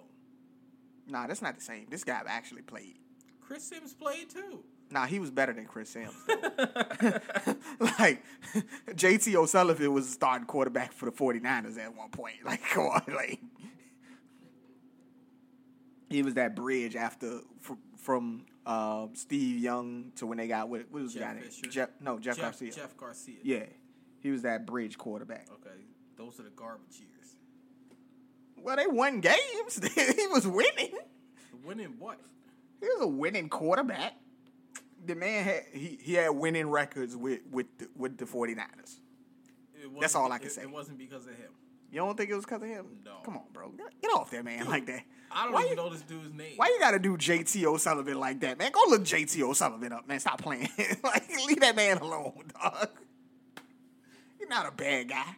Nah, 1.07 1.27
that's 1.27 1.43
not 1.43 1.57
the 1.57 1.63
same. 1.63 1.87
This 1.91 2.05
guy 2.05 2.21
actually 2.27 2.63
played. 2.63 2.99
Chris 3.41 3.65
Sims 3.65 3.95
played 3.95 4.31
too. 4.31 4.65
Nah, 4.93 5.07
he 5.07 5.21
was 5.21 5.31
better 5.31 5.53
than 5.53 5.67
Chris 5.67 5.91
Sims. 5.91 6.13
like 7.99 8.23
JT 8.91 9.35
O'Sullivan 9.37 9.93
was 9.93 10.09
starting 10.09 10.47
quarterback 10.47 10.93
for 10.93 11.07
the 11.07 11.13
49ers 11.13 11.79
at 11.79 11.97
one 11.97 12.11
point. 12.11 12.37
Like, 12.45 12.63
come 12.65 12.87
on, 12.87 13.03
like 13.15 13.41
he 16.09 16.23
was 16.23 16.35
that 16.35 16.57
bridge 16.57 16.97
after 16.97 17.41
fr- 17.61 17.75
from 17.97 18.45
uh, 18.71 19.07
Steve 19.15 19.59
Young 19.59 20.13
to 20.17 20.27
when 20.27 20.39
they 20.39 20.47
got 20.47 20.69
what, 20.69 20.83
what 20.91 21.03
was 21.03 21.15
the 21.15 21.21
Jeff 21.21 21.29
guy 21.29 21.41
name? 21.41 21.51
Fisher. 21.51 21.71
Jeff 21.71 21.89
no 22.01 22.19
Jeff, 22.19 22.37
Jeff, 22.37 22.45
Garcia. 22.45 22.73
Jeff 22.73 22.97
Garcia. 22.97 23.37
Yeah, 23.43 23.65
he 24.21 24.31
was 24.31 24.43
that 24.43 24.65
bridge 24.65 24.97
quarterback. 24.97 25.49
Okay, 25.53 25.77
those 26.17 26.39
are 26.39 26.45
the 26.45 26.51
garbage 26.51 27.01
years. 27.01 27.35
Well, 28.63 28.77
they 28.77 28.87
won 28.87 29.21
games. 29.21 29.81
he 29.95 30.27
was 30.29 30.47
winning. 30.47 30.93
Winning 31.65 31.95
what? 31.99 32.21
He 32.81 32.87
was 32.87 33.03
a 33.03 33.09
winning 33.09 33.49
quarterback. 33.49 34.15
The 35.05 35.15
man 35.17 35.45
had 35.45 35.63
he, 35.73 35.99
he 36.01 36.15
had 36.15 36.31
winning 36.31 36.71
records 36.71 37.17
with 37.17 37.41
with 37.51 37.67
the, 37.79 37.89
with 37.97 38.19
the 38.19 38.25
49ers. 38.25 39.01
That's 39.99 40.15
all 40.15 40.31
I 40.31 40.39
can 40.39 40.47
it, 40.47 40.53
say. 40.53 40.63
It 40.63 40.71
wasn't 40.71 40.99
because 40.99 41.27
of 41.27 41.33
him. 41.33 41.51
You 41.91 41.99
don't 41.99 42.17
think 42.17 42.31
it 42.31 42.35
was 42.35 42.45
because 42.45 42.63
of 42.63 42.69
him? 42.69 42.87
No. 43.05 43.17
Come 43.25 43.37
on, 43.37 43.43
bro. 43.53 43.73
Get, 44.01 44.11
off 44.13 44.31
that 44.31 44.45
man 44.45 44.67
like 44.69 44.87
that. 44.87 45.03
I 45.33 45.45
don't 45.45 45.53
Why 45.55 45.61
even 45.61 45.71
you- 45.71 45.77
know 45.77 45.91
this 45.91 46.03
dude's 46.03 46.33
name. 46.33 46.53
Why 46.57 46.67
you 46.69 46.79
gotta 46.79 46.99
do 46.99 47.17
JT 47.17 47.65
O'Sullivan 47.65 48.19
like 48.21 48.41
that, 48.41 48.59
man? 48.59 48.71
Go 48.73 48.81
look 48.89 49.03
JT 49.03 49.41
O'Sullivan 49.43 49.93
up, 49.93 50.07
man. 50.07 50.21
Stop 50.21 50.41
playing. 50.41 50.69
like, 51.05 51.29
leave 51.47 51.61
that 51.61 51.75
man 51.77 51.99
alone, 51.99 52.45
dog. 52.61 52.89
He's 54.39 54.49
not 54.49 54.67
a 54.67 54.73
bad 54.73 55.09
guy. 55.09 55.37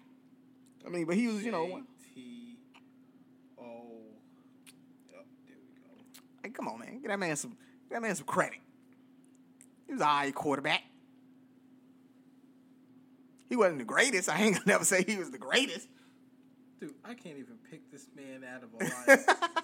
I 0.86 0.88
mean, 0.90 1.07
but 1.07 1.16
he 1.16 1.26
was, 1.28 1.42
you 1.44 1.53
know, 1.53 1.64
one- 1.64 1.86
T 2.14 2.57
O. 3.59 3.62
Yep, 5.11 5.24
there 5.46 5.57
we 5.57 5.80
go. 5.80 6.20
like, 6.42 6.55
come 6.55 6.68
on, 6.68 6.78
man. 6.80 7.00
Get 7.00 7.09
that 7.09 7.18
man 7.18 7.36
some, 7.36 7.50
get 7.88 7.94
that 7.96 8.03
man 8.03 8.14
some 8.14 8.26
credit. 8.26 8.59
He 9.86 9.92
was 9.92 10.03
a 10.03 10.07
eye 10.07 10.32
quarterback. 10.34 10.82
He 13.48 13.57
wasn't 13.57 13.78
the 13.78 13.84
greatest. 13.84 14.28
I 14.30 14.40
ain't 14.42 14.55
gonna 14.55 14.66
never 14.66 14.84
say 14.84 15.05
he 15.07 15.16
was 15.16 15.30
the 15.30 15.38
greatest. 15.38 15.88
Dude, 16.82 16.94
I 17.04 17.14
can't 17.14 17.38
even 17.38 17.58
pick 17.70 17.92
this 17.92 18.08
man 18.16 18.42
out 18.42 18.64
of 18.64 18.70
a 18.74 18.84
lineup. 19.16 19.36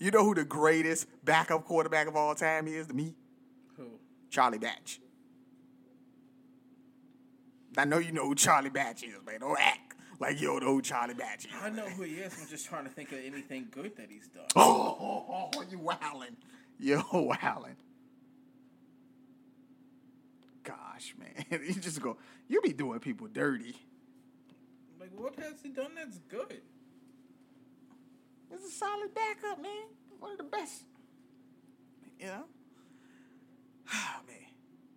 You 0.00 0.12
know 0.12 0.22
who 0.22 0.32
the 0.32 0.44
greatest 0.44 1.08
backup 1.24 1.64
quarterback 1.64 2.06
of 2.06 2.14
all 2.14 2.32
time 2.36 2.68
is 2.68 2.86
to 2.86 2.94
me? 2.94 3.16
Who? 3.76 3.98
Charlie 4.30 4.58
Batch. 4.58 5.00
I 7.76 7.84
know 7.84 7.98
you 7.98 8.12
know 8.12 8.24
who 8.24 8.36
Charlie 8.36 8.70
Batch 8.70 9.02
is, 9.02 9.14
man. 9.26 9.40
Don't 9.40 9.58
act 9.60 9.94
like 10.20 10.40
you 10.40 10.46
don't 10.46 10.62
know 10.62 10.74
who 10.74 10.82
Charlie 10.82 11.14
Batch 11.14 11.46
is. 11.46 11.50
I 11.60 11.70
know 11.70 11.86
who 11.86 12.04
he 12.04 12.12
is. 12.12 12.32
I'm 12.40 12.46
just 12.46 12.66
trying 12.66 12.84
to 12.84 12.90
think 12.90 13.10
of 13.10 13.18
anything 13.18 13.66
good 13.72 13.96
that 13.96 14.06
he's 14.08 14.28
done. 14.28 14.44
Oh, 14.54 15.50
you 15.68 15.80
wowing. 15.80 16.36
You 16.78 17.02
wowing. 17.12 17.74
Gosh, 20.62 21.14
man. 21.18 21.60
You 21.66 21.74
just 21.74 22.00
go, 22.00 22.18
you 22.48 22.60
be 22.60 22.72
doing 22.72 22.98
people 23.00 23.26
dirty. 23.26 23.76
Like, 24.98 25.10
what 25.14 25.36
has 25.38 25.54
he 25.62 25.68
done 25.68 25.92
that's 25.94 26.18
good? 26.28 26.60
It's 28.50 28.64
a 28.66 28.70
solid 28.70 29.14
backup, 29.14 29.62
man. 29.62 29.86
One 30.18 30.32
of 30.32 30.38
the 30.38 30.44
best. 30.44 30.84
You 32.18 32.26
know? 32.26 32.44
Oh, 33.92 34.16
man. 34.26 34.36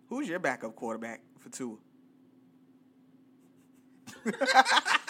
Who's 0.08 0.28
your 0.28 0.38
backup 0.38 0.74
quarterback 0.74 1.20
for 1.38 1.50
Tua? 1.50 1.76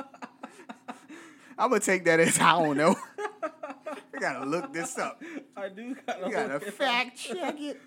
I'm 1.58 1.70
gonna 1.70 1.80
take 1.80 2.04
that 2.04 2.20
as 2.20 2.38
I 2.38 2.52
don't 2.52 2.76
know. 2.76 2.96
I 4.18 4.20
gotta 4.20 4.44
look 4.46 4.72
this 4.72 4.98
up. 4.98 5.22
I 5.56 5.68
do 5.68 5.94
gotta 5.94 6.26
You 6.26 6.32
gotta 6.32 6.54
look 6.54 6.62
it 6.62 6.74
fact 6.74 7.16
check 7.16 7.60
it. 7.60 7.80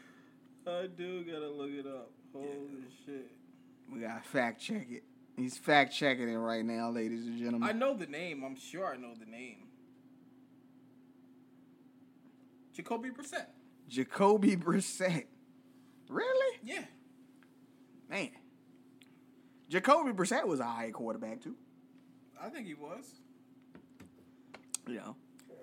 I 0.65 0.87
do 0.87 1.25
gotta 1.25 1.49
look 1.49 1.71
it 1.71 1.85
up. 1.85 2.11
Holy 2.33 2.85
shit. 3.05 3.31
We 3.91 3.99
gotta 3.99 4.21
fact 4.21 4.61
check 4.61 4.87
it. 4.89 5.03
He's 5.35 5.57
fact 5.57 5.93
checking 5.93 6.29
it 6.29 6.37
right 6.37 6.63
now, 6.63 6.89
ladies 6.89 7.25
and 7.25 7.37
gentlemen. 7.37 7.67
I 7.67 7.73
know 7.73 7.93
the 7.95 8.05
name. 8.05 8.43
I'm 8.45 8.55
sure 8.55 8.93
I 8.93 8.95
know 8.95 9.13
the 9.19 9.25
name. 9.25 9.67
Jacoby 12.73 13.09
Brissett. 13.09 13.47
Jacoby 13.89 14.55
Brissett. 14.55 15.25
Really? 16.07 16.59
Yeah. 16.63 16.85
Man. 18.09 18.29
Jacoby 19.67 20.11
Brissett 20.11 20.47
was 20.47 20.61
a 20.61 20.65
high 20.65 20.91
quarterback 20.91 21.41
too. 21.41 21.55
I 22.41 22.47
think 22.47 22.67
he 22.67 22.73
was. 22.73 23.19
You 24.87 24.95
know. 24.95 25.15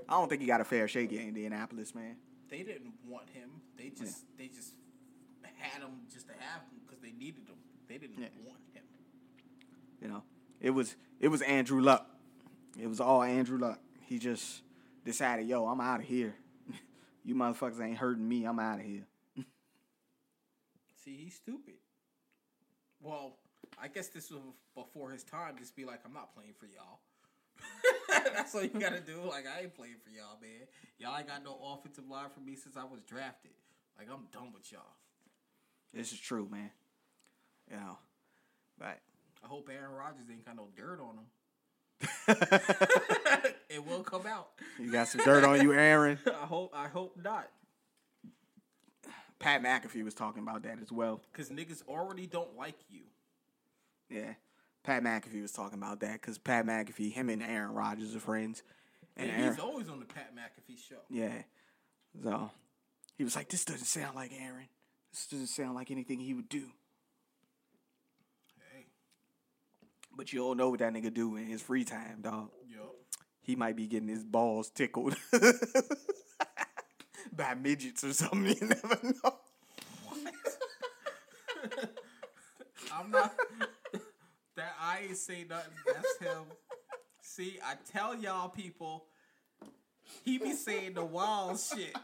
I 0.09 0.13
don't 0.15 0.29
think 0.29 0.41
he 0.41 0.47
got 0.47 0.61
a 0.61 0.65
fair 0.65 0.89
shake 0.89 1.13
in 1.13 1.19
Indianapolis, 1.29 1.95
man. 1.95 2.17
They 2.49 2.63
didn't 2.63 2.95
want 3.07 3.29
him. 3.31 3.51
They 3.77 3.91
just 3.91 4.25
they 4.39 4.49
just 4.49 4.73
had 5.57 5.83
him 5.83 5.91
just 6.13 6.27
to 6.29 6.33
have 6.39 6.63
him 6.63 6.81
because 6.87 7.01
they 7.03 7.13
needed 7.13 7.47
him. 7.47 7.57
They 7.89 7.99
didn't 7.99 8.19
Yeah. 8.19 8.29
want 8.47 8.61
him. 8.73 8.85
You 10.01 10.09
know. 10.09 10.23
It 10.61 10.71
was 10.71 10.97
it 11.21 11.29
was 11.29 11.43
Andrew 11.43 11.81
Luck. 11.81 12.09
It 12.81 12.87
was 12.87 13.01
all 13.01 13.23
Andrew 13.23 13.59
Luck. 13.59 13.81
He 14.07 14.19
just 14.19 14.63
decided, 15.05 15.47
yo, 15.47 15.67
I'm 15.67 15.81
out 15.81 16.01
of 16.01 16.07
here. 16.07 16.35
you 17.25 17.35
motherfuckers 17.35 17.81
ain't 17.81 17.99
hurting 17.99 18.27
me. 18.27 18.45
I'm 18.45 18.59
out 18.59 18.79
of 18.81 18.87
here. 18.87 19.05
See, 21.05 21.17
he's 21.17 21.35
stupid. 21.35 21.75
Well, 23.01 23.37
I 23.81 23.89
guess 23.89 24.09
this 24.09 24.31
was 24.31 24.41
before 24.75 25.11
his 25.11 25.23
time. 25.25 25.57
Just 25.59 25.77
be 25.77 25.85
like, 25.85 26.01
I'm 26.05 26.13
not 26.13 26.35
playing 26.35 26.55
for 26.59 26.67
y'all. 26.67 27.01
That's 28.09 28.55
all 28.55 28.63
you 28.63 28.69
gotta 28.69 29.01
do. 29.01 29.21
Like, 29.29 29.45
I 29.47 29.63
ain't 29.63 29.75
playing 29.75 29.97
for 30.03 30.11
y'all, 30.11 30.39
man. 30.41 30.67
Y'all 30.99 31.17
ain't 31.17 31.29
got 31.29 31.45
no 31.45 31.59
offensive 31.75 32.09
line 32.09 32.31
for 32.33 32.41
me 32.41 32.57
since 32.57 32.77
I 32.77 32.85
was 32.85 33.01
drafted. 33.07 33.53
Like, 33.99 34.09
I'm 34.13 34.27
done 34.33 34.53
with 34.53 34.71
y'all. 34.73 34.83
This 35.93 36.13
is 36.13 36.21
true, 36.21 36.49
man. 36.51 36.71
You 37.71 37.77
know. 37.77 37.99
But 38.79 39.01
I 39.45 39.47
hope 39.47 39.69
Aaron 39.73 39.93
Rodgers 39.93 40.27
ain't 40.31 40.45
got 40.45 40.57
no 40.57 40.69
dirt 40.77 41.01
on 41.01 41.17
him. 41.17 41.27
it 43.69 43.85
will 43.85 44.03
come 44.03 44.27
out. 44.27 44.51
you 44.79 44.93
got 44.93 45.09
some 45.09 45.25
dirt 45.25 45.45
on 45.45 45.61
you, 45.61 45.73
Aaron. 45.73 46.19
I 46.27 46.47
hope. 46.47 46.73
I 46.75 46.89
hope 46.89 47.17
not. 47.23 47.49
Pat 49.39 49.63
McAfee 49.63 50.05
was 50.05 50.15
talking 50.15 50.43
about 50.43 50.63
that 50.65 50.79
as 50.83 50.91
well. 50.91 51.21
Cause 51.33 51.49
niggas 51.49 51.83
already 51.87 52.27
don't 52.27 52.57
like 52.57 52.79
you. 52.91 53.03
Yeah. 54.11 54.35
Pat 54.89 55.03
McAfee 55.05 55.43
was 55.43 55.53
talking 55.53 55.77
about 55.79 56.01
that 56.01 56.15
because 56.15 56.39
Pat 56.39 56.65
McAfee, 56.65 57.13
him 57.13 57.29
and 57.29 57.43
Aaron 57.43 57.75
Rodgers 57.75 58.17
are 58.17 58.21
friends. 58.21 58.63
And 59.19 59.31
And 59.31 59.39
Aaron, 59.43 59.55
he's 59.55 59.63
always 59.63 59.87
on 59.91 60.01
the 60.01 60.07
Pat 60.07 60.33
McAfee 60.35 60.79
show. 60.89 60.97
yeah. 61.11 61.43
So 62.25 62.51
he 63.19 63.25
was 63.25 63.37
like, 63.37 63.51
this 63.51 63.67
doesn't 63.67 63.85
sound 63.85 64.17
like 64.17 64.33
Aaron. 64.41 64.67
This 65.13 65.27
doesn't 65.27 65.49
sound 65.49 65.75
like 65.75 65.91
anything 65.91 66.21
he 66.21 66.33
would 66.33 66.49
do. 66.49 66.71
Hey, 68.73 68.87
But 70.17 70.33
you 70.33 70.43
all 70.43 70.55
know 70.55 70.71
what 70.71 70.79
that 70.79 70.95
nigga 70.95 71.13
do 71.13 71.37
in 71.37 71.45
his 71.45 71.61
free 71.61 71.85
time, 71.85 72.23
dog. 72.23 72.49
yo. 72.67 72.93
He 73.43 73.57
might 73.57 73.77
be 73.77 73.87
getting 73.87 74.09
his 74.09 74.25
balls 74.25 74.71
tickled 74.71 75.15
by 77.33 77.53
midgets 77.55 78.05
or 78.05 78.15
something. 78.15 78.57
You 78.59 78.69
never 78.69 78.99
know. 79.03 79.35
I'm 82.95 83.11
not. 83.11 83.35
That 84.59 84.75
I 84.81 85.01
ain't 85.09 85.17
say 85.17 85.45
nothing. 85.49 85.73
That's 85.87 86.19
him. 86.19 86.45
See, 87.21 87.59
I 87.65 87.75
tell 87.93 88.17
y'all 88.17 88.49
people, 88.49 89.05
he 90.25 90.39
be 90.39 90.53
saying 90.53 90.95
the 90.95 91.05
wild 91.05 91.59
shit. 91.61 91.97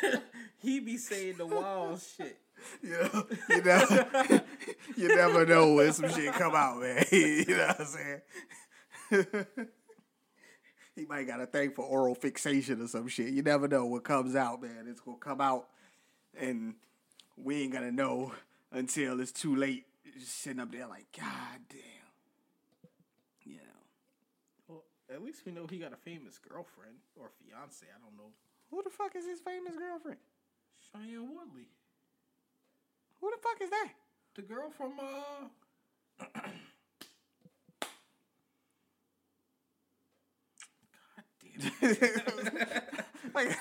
he 0.58 0.80
be 0.80 0.96
saying 0.96 1.36
the 1.38 1.46
wild 1.46 2.00
shit. 2.00 2.38
Yeah, 2.82 3.22
you 3.48 3.62
know, 3.62 4.40
you 4.96 5.08
never 5.08 5.44
know 5.46 5.74
when 5.74 5.92
some 5.92 6.10
shit 6.10 6.32
come 6.34 6.54
out, 6.54 6.80
man. 6.80 7.04
you 7.10 7.44
know 7.48 7.66
what 7.66 7.80
I'm 7.80 7.86
saying? 7.86 9.56
he 10.94 11.04
might 11.06 11.26
got 11.26 11.40
a 11.40 11.46
thing 11.46 11.72
for 11.72 11.84
oral 11.84 12.14
fixation 12.14 12.80
or 12.80 12.86
some 12.86 13.08
shit. 13.08 13.30
You 13.30 13.42
never 13.42 13.66
know 13.66 13.86
what 13.86 14.04
comes 14.04 14.36
out, 14.36 14.62
man. 14.62 14.86
It's 14.88 15.00
gonna 15.00 15.16
come 15.16 15.40
out, 15.40 15.68
and 16.38 16.74
we 17.36 17.62
ain't 17.62 17.72
gonna 17.72 17.90
know 17.90 18.32
until 18.70 19.20
it's 19.20 19.32
too 19.32 19.56
late. 19.56 19.86
Just 20.18 20.42
sitting 20.42 20.60
up 20.60 20.70
there 20.70 20.86
like, 20.86 21.06
God 21.18 21.60
damn. 21.68 21.78
You 23.44 23.56
know, 23.56 23.62
Well, 24.68 24.84
at 25.12 25.22
least 25.22 25.44
we 25.46 25.52
know 25.52 25.66
he 25.66 25.78
got 25.78 25.92
a 25.92 25.96
famous 25.96 26.38
girlfriend 26.38 26.96
or 27.20 27.30
fiance. 27.38 27.84
I 27.86 27.98
don't 28.00 28.16
know. 28.16 28.32
who 28.70 28.82
the 28.82 28.90
fuck 28.90 29.14
is 29.16 29.26
his 29.26 29.40
famous 29.40 29.76
girlfriend? 29.76 30.18
Shailene 30.94 31.28
Woodley, 31.28 31.68
Who 33.20 33.30
the 33.30 33.36
fuck 33.42 33.60
is 33.62 33.70
that? 33.70 33.92
the 34.34 34.42
girl 34.42 34.70
from 34.70 34.92
uh. 34.98 35.48
God 41.16 41.24
damn 41.40 41.90
it. 41.90 42.94
Like, 43.34 43.58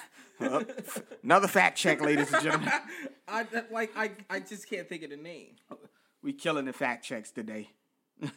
another 1.24 1.48
fact 1.48 1.78
check, 1.78 2.02
ladies 2.02 2.32
and 2.34 2.44
gentlemen. 2.44 2.72
I 3.28 3.46
like 3.72 3.92
I 3.96 4.12
I 4.30 4.40
just 4.40 4.70
can't 4.70 4.88
think 4.90 5.04
of 5.04 5.10
the 5.12 5.18
name. 5.18 5.56
We 6.22 6.34
killing 6.34 6.66
the 6.66 6.74
fact 6.74 7.06
checks 7.06 7.32
today. 7.32 7.70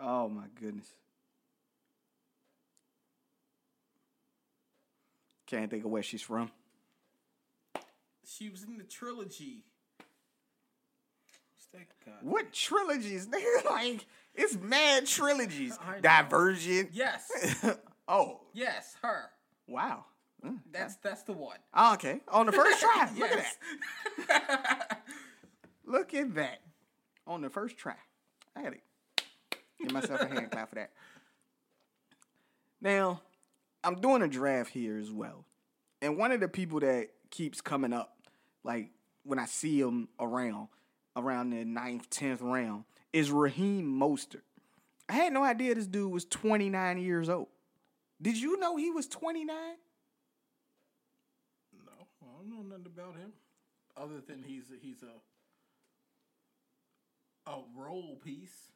oh 0.00 0.28
my 0.28 0.44
goodness. 0.60 0.88
Can't 5.46 5.70
think 5.70 5.84
of 5.84 5.90
where 5.90 6.02
she's 6.02 6.22
from. 6.22 6.50
She 8.26 8.50
was 8.50 8.62
in 8.64 8.76
the 8.76 8.84
trilogy. 8.84 9.64
What's 11.54 11.66
that 11.72 11.86
guy? 12.04 12.12
What 12.20 12.52
trilogies, 12.52 13.26
nigga? 13.32 13.64
Like 13.64 14.06
it's 14.34 14.56
mad 14.58 15.06
trilogies. 15.06 15.78
Divergent. 16.02 16.90
Yes, 16.92 17.30
Oh 18.08 18.40
yes, 18.52 18.96
her. 19.02 19.30
wow. 19.66 20.04
Mm. 20.44 20.58
That's 20.70 20.96
that's 20.96 21.22
the 21.24 21.32
one. 21.32 21.56
Oh, 21.74 21.94
okay. 21.94 22.20
On 22.28 22.46
the 22.46 22.52
first 22.52 22.78
try. 22.80 23.08
Look 23.18 23.30
at 23.32 23.44
that. 24.28 25.02
Look 25.84 26.14
at 26.14 26.34
that. 26.36 26.60
On 27.26 27.40
the 27.40 27.50
first 27.50 27.76
try. 27.76 27.96
I 28.54 28.60
had 28.60 28.72
to 28.74 28.78
give 29.80 29.92
myself 29.92 30.20
a 30.20 30.26
hand 30.28 30.50
clap 30.50 30.68
for 30.70 30.74
that. 30.76 30.90
Now, 32.80 33.20
I'm 33.84 34.00
doing 34.00 34.22
a 34.22 34.28
draft 34.28 34.70
here 34.70 34.98
as 34.98 35.10
well. 35.10 35.44
and 36.00 36.16
one 36.16 36.30
of 36.32 36.40
the 36.40 36.48
people 36.48 36.80
that 36.80 37.08
keeps 37.30 37.60
coming 37.60 37.92
up, 37.92 38.16
like 38.64 38.90
when 39.24 39.38
I 39.38 39.46
see 39.46 39.80
him 39.80 40.08
around, 40.20 40.68
around 41.16 41.50
the 41.50 41.64
ninth, 41.64 42.08
tenth 42.10 42.40
round, 42.40 42.84
is 43.12 43.30
Raheem 43.30 43.86
Mostert. 43.98 44.42
I 45.08 45.14
had 45.14 45.32
no 45.32 45.42
idea 45.42 45.74
this 45.74 45.86
dude 45.86 46.12
was 46.12 46.24
29 46.26 46.98
years 46.98 47.28
old. 47.28 47.48
Did 48.20 48.36
you 48.36 48.58
know 48.58 48.76
he 48.76 48.90
was 48.90 49.06
29? 49.06 49.46
No, 51.72 51.92
I 52.22 52.26
don't 52.36 52.50
know 52.50 52.62
nothing 52.62 52.86
about 52.86 53.16
him, 53.16 53.32
other 53.96 54.20
than 54.26 54.42
he's 54.42 54.70
a, 54.70 54.74
he's 54.80 55.02
a 55.02 55.06
a 57.50 57.62
role 57.74 58.16
piece. 58.22 58.72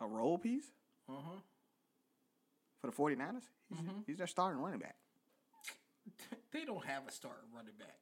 A 0.00 0.06
role 0.06 0.38
piece 0.38 0.66
Uh 1.08 1.12
huh. 1.24 1.40
for 2.80 2.86
the 2.88 2.92
49ers? 2.92 3.42
He's, 3.70 3.78
he's 4.06 4.18
their 4.18 4.26
starting 4.26 4.60
running 4.62 4.80
back. 4.80 4.96
They 6.52 6.64
don't 6.64 6.84
have 6.86 7.06
a 7.06 7.12
starting 7.12 7.50
running 7.54 7.74
back. 7.78 7.98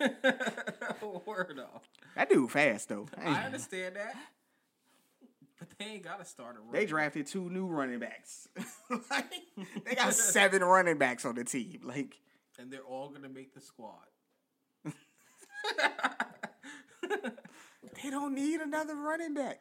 Word 1.26 1.60
off. 1.60 1.82
That 2.16 2.28
dude 2.28 2.50
fast 2.50 2.88
though. 2.88 3.06
I 3.24 3.44
understand 3.44 3.94
that, 3.94 4.14
but 5.60 5.68
they 5.78 5.84
ain't 5.84 6.02
got 6.02 6.20
a 6.20 6.24
starter. 6.24 6.58
Running 6.58 6.72
They 6.72 6.84
drafted 6.86 7.26
two 7.28 7.48
new 7.48 7.66
running 7.66 8.00
backs. 8.00 8.48
like, 9.10 9.30
they 9.84 9.94
got 9.94 10.12
seven 10.14 10.62
running 10.64 10.98
backs 10.98 11.24
on 11.24 11.36
the 11.36 11.44
team. 11.44 11.80
Like 11.84 12.16
and 12.58 12.70
they're 12.72 12.80
all 12.82 13.08
gonna 13.10 13.28
make 13.28 13.54
the 13.54 13.60
squad. 13.60 14.02
they 18.02 18.10
don't 18.10 18.34
need 18.34 18.60
another 18.60 18.94
running 18.96 19.34
back. 19.34 19.60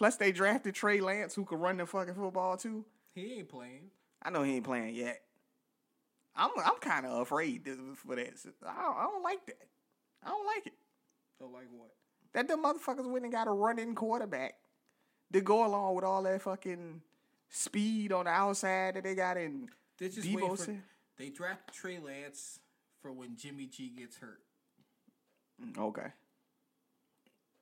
Plus, 0.00 0.16
they 0.16 0.32
drafted 0.32 0.74
Trey 0.74 1.02
Lance, 1.02 1.34
who 1.34 1.44
can 1.44 1.58
run 1.58 1.76
the 1.76 1.84
fucking 1.84 2.14
football 2.14 2.56
too. 2.56 2.86
He 3.14 3.34
ain't 3.34 3.50
playing. 3.50 3.90
I 4.22 4.30
know 4.30 4.42
he 4.42 4.56
ain't 4.56 4.64
playing 4.64 4.94
yet. 4.94 5.20
I'm 6.34 6.48
I'm 6.56 6.78
kind 6.80 7.04
of 7.04 7.20
afraid 7.20 7.68
for 7.96 8.16
that. 8.16 8.32
I 8.66 8.82
don't, 8.82 8.96
I 8.96 9.02
don't 9.02 9.22
like 9.22 9.44
that. 9.44 9.66
I 10.24 10.28
don't 10.30 10.46
like 10.46 10.66
it. 10.68 10.72
So 11.38 11.48
like 11.48 11.66
what? 11.70 11.90
That 12.32 12.48
the 12.48 12.54
motherfuckers 12.54 13.10
went 13.10 13.24
and 13.26 13.32
got 13.32 13.46
a 13.46 13.50
running 13.50 13.94
quarterback 13.94 14.54
to 15.34 15.42
go 15.42 15.66
along 15.66 15.96
with 15.96 16.04
all 16.04 16.22
that 16.22 16.40
fucking 16.40 17.02
speed 17.50 18.10
on 18.10 18.24
the 18.24 18.30
outside 18.30 18.94
that 18.94 19.04
they 19.04 19.14
got 19.14 19.36
in. 19.36 19.68
They 19.98 20.08
just 20.08 20.26
Deebo 20.26 20.56
for. 20.56 20.76
They 21.18 21.28
draft 21.28 21.74
Trey 21.74 21.98
Lance 21.98 22.58
for 23.02 23.12
when 23.12 23.36
Jimmy 23.36 23.66
G 23.66 23.90
gets 23.90 24.16
hurt, 24.16 24.40
mm, 25.62 25.76
Okay, 25.76 26.06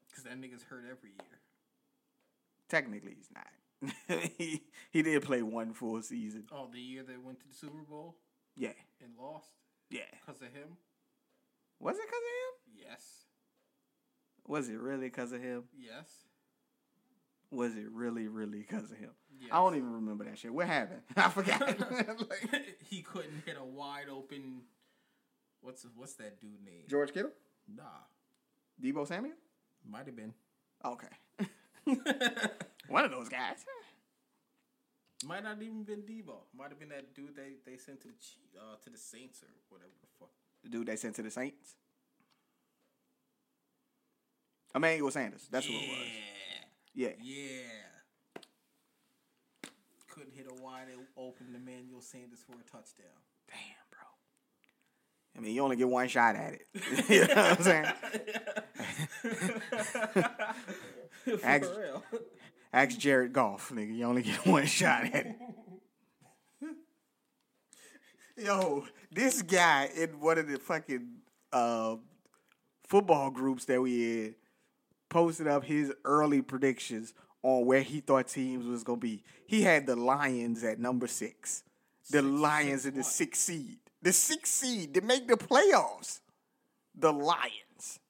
because 0.08 0.22
that 0.22 0.40
nigga's 0.40 0.62
hurt 0.62 0.84
every 0.88 1.10
year. 1.10 1.37
Technically 2.68 3.14
he's 3.16 3.30
not. 3.34 4.20
he 4.38 4.62
he 4.90 5.02
did 5.02 5.22
play 5.22 5.42
one 5.42 5.72
full 5.72 6.00
season. 6.02 6.44
Oh, 6.52 6.68
the 6.72 6.80
year 6.80 7.02
they 7.02 7.16
went 7.16 7.40
to 7.40 7.48
the 7.48 7.54
Super 7.54 7.82
Bowl 7.88 8.16
Yeah, 8.56 8.72
and 9.02 9.12
lost 9.20 9.50
yeah. 9.90 10.00
because 10.26 10.40
of 10.42 10.48
him. 10.48 10.76
Was 11.80 11.96
it 11.96 12.02
because 12.06 12.18
of 12.18 12.80
him? 12.82 12.84
Yes, 12.90 13.04
Was 14.46 14.68
it 14.68 14.78
really 14.80 15.06
because 15.06 15.32
of 15.32 15.40
him? 15.40 15.64
yes, 15.78 16.08
Was 17.50 17.76
it 17.76 17.88
really, 17.92 18.26
really 18.26 18.58
because 18.58 18.90
of 18.90 18.96
him? 18.98 19.10
yes. 19.40 19.50
I 19.52 19.56
don't 19.58 19.76
even 19.76 19.92
remember 19.92 20.24
that 20.24 20.38
shit. 20.38 20.52
What 20.52 20.66
happened? 20.66 21.02
I 21.16 21.28
forgot. 21.28 21.60
Like, 22.28 22.76
he 22.84 23.02
couldn't 23.02 23.42
hit 23.46 23.56
a 23.60 23.64
wide 23.64 24.08
open. 24.10 24.62
What's 25.60 25.86
what's 25.94 26.14
that 26.14 26.40
dude 26.40 26.64
name? 26.64 26.84
George 26.88 27.12
Kittle, 27.12 27.30
Nah, 27.72 27.84
Deebo 28.82 29.06
Samuel. 29.06 29.34
might 29.88 30.06
have 30.06 30.16
been. 30.16 30.34
Okay, 30.84 31.08
one 32.88 33.04
of 33.04 33.10
those 33.10 33.28
guys. 33.28 33.64
Might 35.24 35.42
not 35.42 35.60
even 35.60 35.82
been 35.82 36.02
Deebo. 36.02 36.34
Might 36.56 36.68
have 36.70 36.78
been 36.78 36.90
that 36.90 37.14
dude 37.14 37.34
they, 37.34 37.54
they 37.70 37.76
sent 37.76 38.00
to 38.02 38.08
the 38.08 38.60
uh, 38.60 38.76
to 38.84 38.90
the 38.90 38.98
Saints 38.98 39.42
or 39.42 39.48
whatever 39.68 39.90
the 40.00 40.06
fuck. 40.18 40.30
The 40.62 40.68
dude 40.68 40.86
they 40.86 40.96
sent 40.96 41.16
to 41.16 41.22
the 41.22 41.30
Saints. 41.30 41.74
Emmanuel 44.74 45.10
Sanders. 45.10 45.48
That's 45.50 45.66
who 45.66 45.72
it 45.72 45.88
was. 45.88 46.06
Yeah. 46.94 47.08
Yeah. 47.20 47.62
Couldn't 50.08 50.34
hit 50.34 50.46
a 50.50 50.62
wide 50.62 50.86
open 51.16 51.46
Emmanuel 51.54 52.00
Sanders 52.00 52.40
for 52.46 52.52
a 52.52 52.64
touchdown. 52.70 53.06
Damn, 53.48 53.58
bro. 53.90 54.06
I 55.36 55.40
mean, 55.40 55.54
you 55.54 55.62
only 55.62 55.76
get 55.76 55.88
one 55.88 56.08
shot 56.08 56.36
at 56.36 56.54
it. 56.54 56.66
you 57.08 57.26
know 57.26 57.42
what 57.42 57.58
I'm 57.58 57.62
saying? 57.62 57.86
Ask- 61.42 61.70
real. 61.76 62.02
Ask 62.72 62.98
Jared 62.98 63.32
Goff, 63.32 63.70
nigga. 63.70 63.96
You 63.96 64.04
only 64.04 64.22
get 64.22 64.46
one 64.46 64.66
shot 64.66 65.04
at 65.04 65.26
it. 65.26 65.36
Yo, 68.36 68.84
this 69.10 69.42
guy 69.42 69.90
in 69.96 70.20
one 70.20 70.38
of 70.38 70.48
the 70.48 70.58
fucking 70.58 71.08
uh, 71.52 71.96
football 72.86 73.30
groups 73.30 73.64
that 73.64 73.80
we 73.80 74.24
in 74.26 74.34
posted 75.08 75.46
up 75.48 75.64
his 75.64 75.92
early 76.04 76.42
predictions 76.42 77.14
on 77.42 77.64
where 77.66 77.82
he 77.82 78.00
thought 78.00 78.28
teams 78.28 78.66
was 78.66 78.84
gonna 78.84 78.98
be. 78.98 79.22
He 79.46 79.62
had 79.62 79.86
the 79.86 79.96
Lions 79.96 80.62
at 80.62 80.78
number 80.78 81.06
six. 81.06 81.64
The 82.10 82.22
Lions 82.22 82.86
in 82.86 82.94
the 82.94 83.04
sixth 83.04 83.42
seed. 83.42 83.78
The 84.02 84.12
sixth 84.12 84.52
seed 84.54 84.94
to 84.94 85.00
make 85.00 85.26
the 85.26 85.36
playoffs. 85.36 86.20
The 86.94 87.12
Lions. 87.12 88.00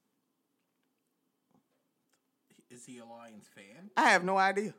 He 2.88 2.98
a 3.00 3.04
Lions 3.04 3.44
fan? 3.54 3.90
I 3.98 4.08
have 4.08 4.24
no 4.24 4.38
idea. 4.38 4.72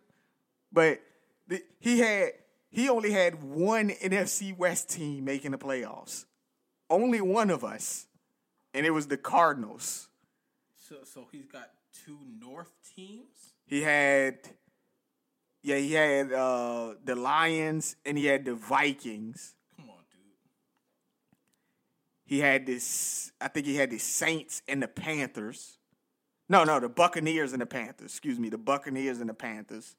But 0.73 0.99
the, 1.47 1.61
he 1.79 1.99
had 1.99 2.31
he 2.71 2.89
only 2.89 3.11
had 3.11 3.43
one 3.43 3.89
NFC 3.89 4.57
West 4.57 4.89
team 4.89 5.25
making 5.25 5.51
the 5.51 5.59
playoffs. 5.59 6.25
Only 6.89 7.21
one 7.21 7.51
of 7.51 7.63
us. 7.63 8.07
And 8.73 8.83
it 8.83 8.89
was 8.89 9.07
the 9.07 9.17
Cardinals. 9.17 10.07
So 10.75 10.95
so 11.03 11.27
he's 11.31 11.45
got 11.45 11.69
two 12.03 12.17
North 12.41 12.71
teams. 12.95 13.53
He 13.67 13.83
had 13.83 14.39
yeah, 15.61 15.77
he 15.77 15.93
had 15.93 16.33
uh 16.33 16.95
the 17.05 17.13
Lions 17.13 17.95
and 18.07 18.17
he 18.17 18.25
had 18.25 18.43
the 18.43 18.55
Vikings. 18.55 19.53
Come 19.75 19.91
on, 19.91 19.97
dude. 20.11 20.33
He 22.25 22.39
had 22.39 22.65
this 22.65 23.31
I 23.39 23.49
think 23.49 23.67
he 23.67 23.75
had 23.75 23.91
the 23.91 23.99
Saints 23.99 24.63
and 24.67 24.81
the 24.81 24.87
Panthers. 24.87 25.78
No, 26.49 26.63
no, 26.63 26.79
the 26.79 26.89
Buccaneers 26.89 27.53
and 27.53 27.61
the 27.61 27.65
Panthers. 27.67 28.07
Excuse 28.11 28.39
me, 28.39 28.49
the 28.49 28.57
Buccaneers 28.57 29.19
and 29.19 29.29
the 29.29 29.33
Panthers. 29.35 29.95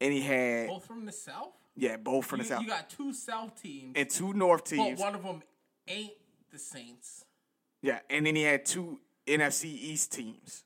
And 0.00 0.12
he 0.12 0.20
had 0.20 0.68
Both 0.68 0.84
from 0.84 1.06
the 1.06 1.12
South. 1.12 1.54
yeah, 1.74 1.96
both 1.96 2.26
from 2.26 2.40
You, 2.40 2.44
the 2.44 2.48
South. 2.50 2.62
you 2.62 2.68
got 2.68 2.90
two 2.90 3.12
South 3.14 3.60
teams, 3.60 3.94
and 3.96 4.10
two 4.10 4.34
North 4.34 4.64
teams. 4.64 4.98
but 5.00 5.04
one 5.06 5.14
of 5.14 5.22
them 5.22 5.42
ain't 5.88 6.12
the 6.52 6.58
Saints. 6.58 7.24
Yeah, 7.82 8.00
and 8.10 8.26
then 8.26 8.36
he 8.36 8.42
had 8.42 8.66
two 8.66 9.00
NFC 9.26 9.64
East 9.66 10.12
teams. 10.12 10.64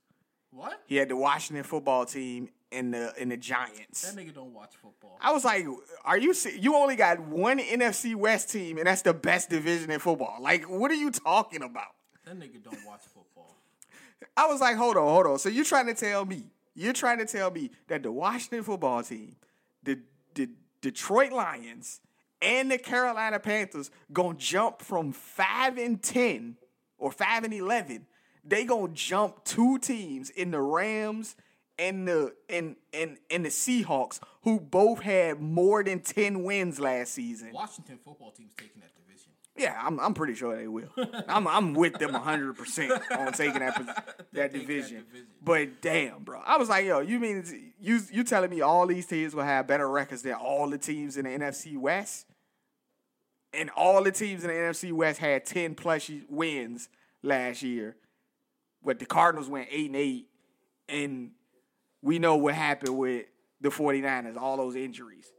What? 0.51 0.83
He 0.87 0.97
had 0.97 1.09
the 1.09 1.17
Washington 1.17 1.63
football 1.63 2.05
team 2.07 2.49
and 2.73 2.93
the 2.93 3.15
and 3.21 3.31
the 3.31 3.37
Giants. 3.37 4.11
That 4.13 4.21
nigga 4.21 4.35
don't 4.35 4.53
watch 4.53 4.75
football. 4.83 5.17
I 5.21 5.33
was 5.33 5.45
like, 5.45 5.65
"Are 6.05 6.19
you? 6.19 6.35
You 6.59 6.75
only 6.75 6.97
got 6.97 7.21
one 7.21 7.61
NFC 7.61 8.17
West 8.17 8.51
team, 8.51 8.79
and 8.79 8.87
that's 8.89 9.03
the 9.03 9.15
best 9.15 9.49
division 9.51 9.93
in 9.93 10.01
football. 10.01 10.39
Like, 10.41 10.69
what 10.69 10.91
are 10.91 10.95
you 10.95 11.13
talking 11.13 11.63
about?" 11.63 11.95
That 12.25 12.37
nigga 12.37 12.63
don't 12.65 12.85
watch 12.85 13.03
football. 13.03 13.25
I 14.37 14.47
was 14.47 14.61
like, 14.61 14.77
"Hold 14.77 14.97
on, 14.97 15.09
hold 15.09 15.27
on." 15.27 15.39
So 15.39 15.49
you're 15.49 15.65
trying 15.65 15.87
to 15.87 15.95
tell 15.95 16.25
me? 16.25 16.51
You're 16.75 16.93
trying 16.93 17.19
to 17.19 17.27
tell 17.27 17.51
me 17.51 17.71
that 17.89 18.03
the 18.03 18.13
Washington 18.13 18.63
football 18.63 19.03
team, 19.03 19.37
the 19.83 19.99
the 20.35 20.49
Detroit 20.81 21.33
Lions, 21.33 22.01
and 22.41 22.71
the 22.71 22.79
Carolina 22.79 23.39
Panthers 23.39 23.91
gonna 24.13 24.39
jump 24.39 24.83
from 24.83 25.13
five 25.13 25.79
and 25.79 26.03
ten 26.03 26.57
or 26.99 27.13
five 27.13 27.45
and 27.45 27.53
eleven? 27.53 28.07
They 28.45 28.65
gonna 28.65 28.93
jump 28.93 29.45
two 29.45 29.79
teams 29.79 30.31
in 30.31 30.51
the 30.51 30.61
Rams 30.61 31.37
and 31.79 32.07
the 32.07 32.35
and 32.49 32.77
and 32.93 33.19
and 33.31 33.45
the 33.45 33.49
Seahawks, 33.49 34.21
who 34.43 34.61
both 34.61 35.01
had 35.01 35.41
more 35.41 35.83
than 35.83 36.01
ten 36.01 36.45
wins 36.45 36.79
last 36.79 37.13
season. 37.13 37.51
Washington 37.53 37.99
football 38.05 38.31
team's 38.31 38.55
taking 38.55 38.81
that 38.81 38.95
division. 38.95 39.10
Yeah, 39.61 39.79
I'm 39.79 40.01
I'm 40.01 40.15
pretty 40.15 40.35
sure 40.35 40.57
they 40.57 40.67
will. 40.67 40.89
I'm 41.29 41.47
I'm 41.47 41.75
with 41.75 41.99
them 41.99 42.13
100 42.13 42.57
percent 42.57 42.93
on 43.11 43.35
taking 43.35 43.61
that 43.61 43.77
that 43.87 44.17
that 44.33 44.53
division. 44.55 45.05
division. 45.07 45.27
But 45.43 45.83
damn, 45.83 46.25
bro, 46.25 46.41
I 46.41 46.57
was 46.57 46.71
like, 46.71 46.87
yo, 46.87 47.01
you 47.01 47.21
mean 47.21 47.45
you 47.79 48.01
you 48.11 48.25
telling 48.25 48.49
me 48.49 48.63
all 48.63 48.87
these 48.87 49.05
teams 49.05 49.35
will 49.35 49.43
have 49.43 49.67
better 49.67 49.87
records 49.87 50.23
than 50.23 50.33
all 50.33 50.71
the 50.71 50.79
teams 50.79 51.19
in 51.19 51.27
the 51.27 51.31
NFC 51.31 51.77
West? 51.77 52.25
And 53.53 53.69
all 53.77 54.03
the 54.03 54.13
teams 54.13 54.45
in 54.45 54.49
the 54.49 54.55
NFC 54.55 54.93
West 54.93 55.19
had 55.19 55.45
10 55.45 55.75
plus 55.75 56.11
wins 56.31 56.89
last 57.23 57.63
year. 57.63 57.97
But 58.83 58.99
the 58.99 59.07
Cardinals 59.07 59.49
went 59.51 59.69
8 59.71 59.87
and 59.87 59.97
8 59.97 60.27
and 60.89 61.31
we 62.01 62.19
know 62.19 62.37
what 62.37 62.55
happened 62.55 62.97
with 62.97 63.27
the 63.61 63.69
49ers, 63.69 64.39
all 64.39 64.57
those 64.57 64.75
injuries. 64.77 65.31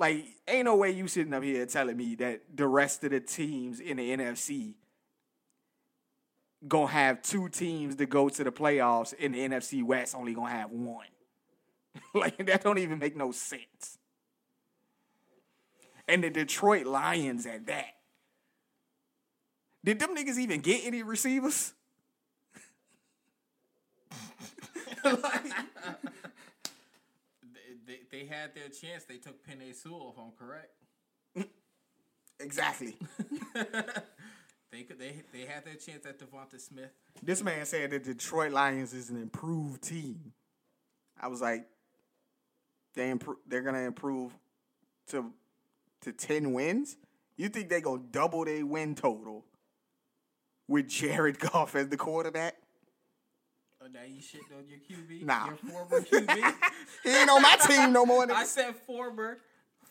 Like, 0.00 0.24
ain't 0.48 0.64
no 0.64 0.76
way 0.76 0.92
you 0.92 1.06
sitting 1.08 1.34
up 1.34 1.42
here 1.42 1.66
telling 1.66 1.94
me 1.94 2.14
that 2.14 2.40
the 2.54 2.66
rest 2.66 3.04
of 3.04 3.10
the 3.10 3.20
teams 3.20 3.80
in 3.80 3.98
the 3.98 4.16
NFC 4.16 4.72
gonna 6.66 6.86
have 6.86 7.20
two 7.20 7.50
teams 7.50 7.96
to 7.96 8.06
go 8.06 8.30
to 8.30 8.42
the 8.42 8.50
playoffs 8.50 9.12
in 9.12 9.32
the 9.32 9.38
NFC 9.40 9.82
West 9.84 10.14
only 10.14 10.32
gonna 10.32 10.52
have 10.52 10.70
one. 10.70 11.04
like 12.14 12.46
that 12.46 12.64
don't 12.64 12.78
even 12.78 12.98
make 12.98 13.14
no 13.14 13.30
sense. 13.30 13.98
And 16.08 16.24
the 16.24 16.30
Detroit 16.30 16.86
Lions 16.86 17.44
at 17.44 17.66
that. 17.66 17.96
Did 19.84 19.98
them 19.98 20.16
niggas 20.16 20.38
even 20.38 20.62
get 20.62 20.82
any 20.86 21.02
receivers? 21.02 21.74
like, 25.04 25.52
they, 27.90 28.18
they, 28.18 28.26
had 28.26 28.54
their 28.54 28.68
chance. 28.68 29.04
They 29.04 29.16
took 29.16 29.44
Penei 29.44 29.74
Sewell, 29.74 30.14
if 30.14 30.22
I'm 30.22 30.32
correct. 30.38 30.74
Exactly. 32.42 32.96
they 34.72 34.82
could 34.84 34.98
they 34.98 35.22
they 35.30 35.44
had 35.44 35.62
their 35.66 35.74
chance 35.74 36.06
at 36.06 36.18
Devonta 36.18 36.58
Smith. 36.58 36.90
This 37.22 37.42
man 37.42 37.66
said 37.66 37.90
that 37.90 38.04
Detroit 38.04 38.52
Lions 38.52 38.94
is 38.94 39.10
an 39.10 39.20
improved 39.20 39.82
team. 39.82 40.32
I 41.20 41.28
was 41.28 41.42
like, 41.42 41.66
they 42.94 43.10
improve. 43.10 43.36
They're 43.46 43.60
gonna 43.60 43.80
improve 43.80 44.32
to 45.08 45.34
to 46.00 46.12
ten 46.12 46.54
wins. 46.54 46.96
You 47.36 47.50
think 47.50 47.68
they 47.68 47.82
gonna 47.82 48.04
double 48.10 48.46
their 48.46 48.64
win 48.64 48.94
total 48.94 49.44
with 50.66 50.88
Jared 50.88 51.38
Goff 51.52 51.74
as 51.76 51.88
the 51.88 51.98
quarterback? 51.98 52.54
Oh, 53.82 53.86
now 53.92 54.00
you 54.06 54.20
shitting 54.20 54.56
on 54.56 54.68
your 54.68 54.78
QB? 54.78 55.22
Nah. 55.22 55.46
Your 55.46 55.56
former 55.56 56.00
QB? 56.00 56.54
he 57.02 57.10
ain't 57.10 57.30
on 57.30 57.40
my 57.40 57.56
team 57.66 57.92
no 57.94 58.04
more. 58.04 58.30
I 58.30 58.44
said 58.44 58.76
former, 58.86 59.38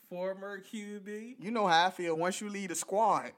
former 0.09 0.61
QB. 0.61 1.35
You 1.39 1.49
know 1.49 1.65
how 1.65 1.87
I 1.87 1.89
feel. 1.89 2.15
Once 2.15 2.39
you 2.39 2.49
lead 2.49 2.69
a 2.69 2.75
squad, 2.75 3.31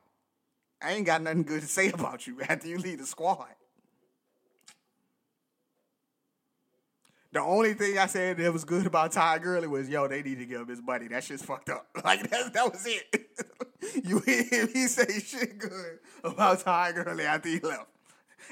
I 0.82 0.92
ain't 0.92 1.06
got 1.06 1.22
nothing 1.22 1.44
good 1.44 1.62
to 1.62 1.68
say 1.68 1.92
about 1.92 2.28
you 2.28 2.42
after 2.42 2.68
you 2.68 2.80
lead 2.80 3.00
the 3.00 3.06
squad. 3.06 3.48
The 7.32 7.40
only 7.40 7.74
thing 7.74 7.98
I 7.98 8.08
said 8.08 8.36
that 8.36 8.52
was 8.52 8.66
good 8.66 8.86
about 8.86 9.14
Ty 9.14 9.40
Gurley 9.40 9.68
was, 9.68 9.88
yo, 9.88 10.06
they 10.10 10.22
need 10.22 10.40
to 10.40 10.46
give 10.46 10.60
him 10.60 10.68
his 10.68 10.82
money. 10.82 11.08
That 11.08 11.24
shit's 11.24 11.44
fucked 11.44 11.70
up. 11.70 11.88
Like 12.04 12.30
that, 12.30 12.52
that 12.54 12.70
was 12.70 12.86
it. 12.86 13.26
you 14.04 14.20
hear 14.20 14.44
him, 14.44 14.68
he 14.74 14.88
say 14.88 15.20
shit 15.20 15.58
good 15.58 16.00
about 16.26 16.60
Ty 16.60 16.92
Gurley 16.92 17.24
after 17.24 17.48
he 17.48 17.60
left. 17.60 17.88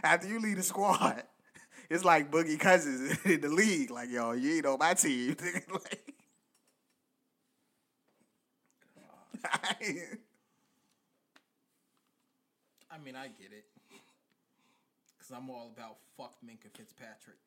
After 0.01 0.29
you 0.29 0.39
lead 0.39 0.57
the 0.57 0.63
squad, 0.63 1.23
it's 1.89 2.05
like 2.05 2.29
Boogie 2.31 2.59
Cousins 2.59 3.17
in 3.25 3.41
the 3.41 3.49
league. 3.49 3.91
Like, 3.91 4.09
yo, 4.09 4.33
you 4.33 4.57
ain't 4.57 4.65
on 4.65 4.79
my 4.79 4.93
team. 4.93 5.35
like, 5.71 6.13
I 12.91 12.97
mean, 13.03 13.15
I 13.15 13.27
get 13.27 13.51
it. 13.51 13.65
Because 15.17 15.31
I'm 15.35 15.49
all 15.49 15.71
about 15.75 15.97
fuck 16.17 16.35
Minkah 16.45 16.75
Fitzpatrick. 16.75 17.37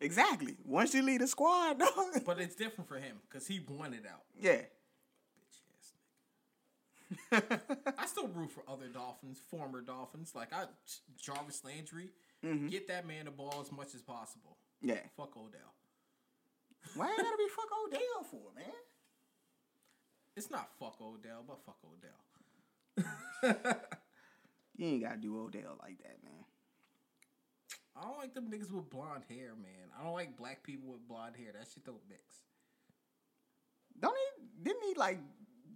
Exactly. 0.00 0.56
Once 0.64 0.94
you 0.94 1.02
lead 1.02 1.22
a 1.22 1.26
squad, 1.26 1.78
dog. 1.78 2.24
But 2.26 2.40
it's 2.40 2.54
different 2.56 2.88
for 2.88 2.96
him 2.96 3.16
because 3.28 3.46
he 3.46 3.60
won 3.60 3.94
it 3.94 4.04
out. 4.10 4.22
Yeah. 4.40 4.62
Bitch 5.38 5.60
ass 5.78 5.92
nigga. 7.30 7.94
I 7.98 8.06
still 8.06 8.28
root 8.28 8.50
for 8.50 8.62
other 8.68 8.88
Dolphins, 8.88 9.40
former 9.50 9.80
Dolphins. 9.80 10.32
Like 10.34 10.52
I, 10.52 10.64
Jarvis 11.20 11.62
Landry, 11.64 12.10
Mm-hmm. 12.44 12.68
get 12.68 12.88
that 12.88 13.06
man 13.06 13.24
the 13.24 13.30
ball 13.30 13.58
as 13.62 13.72
much 13.72 13.94
as 13.94 14.02
possible. 14.02 14.56
Yeah. 14.82 15.00
Fuck 15.16 15.36
Odell. 15.36 15.72
Why 16.94 17.08
you 17.10 17.16
gotta 17.16 17.38
be 17.38 17.48
fuck 17.48 17.70
Odell 17.86 18.24
for, 18.30 18.54
man? 18.54 18.72
It's 20.36 20.50
not 20.50 20.68
fuck 20.78 21.00
Odell, 21.00 21.42
but 21.46 21.60
fuck 21.64 21.78
Odell. 21.84 23.74
You 24.76 24.86
ain't 24.88 25.02
gotta 25.02 25.18
do 25.18 25.38
Odell 25.40 25.76
like 25.80 25.98
that, 25.98 26.16
man. 26.24 26.44
I 27.96 28.02
don't 28.02 28.18
like 28.18 28.34
them 28.34 28.50
niggas 28.50 28.72
with 28.72 28.90
blonde 28.90 29.22
hair, 29.28 29.50
man. 29.54 29.88
I 29.98 30.02
don't 30.02 30.14
like 30.14 30.36
black 30.36 30.64
people 30.64 30.90
with 30.90 31.06
blonde 31.06 31.36
hair. 31.36 31.52
That 31.52 31.68
shit 31.72 31.84
don't 31.84 32.00
mix. 32.08 32.20
Don't 34.00 34.16
he? 34.16 34.64
Didn't 34.64 34.82
he 34.82 34.94
like, 34.94 35.20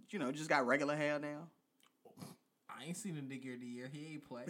you 0.09 0.19
know, 0.19 0.31
just 0.33 0.49
got 0.49 0.67
regular 0.67 0.97
hair 0.97 1.17
now? 1.17 1.47
I 2.79 2.85
ain't 2.85 2.97
seen 2.97 3.17
a 3.17 3.21
nigga 3.21 3.55
of 3.55 3.59
the 3.61 3.67
year. 3.67 3.89
He 3.91 4.13
ain't 4.13 4.27
play. 4.27 4.45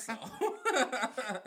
so 0.00 0.14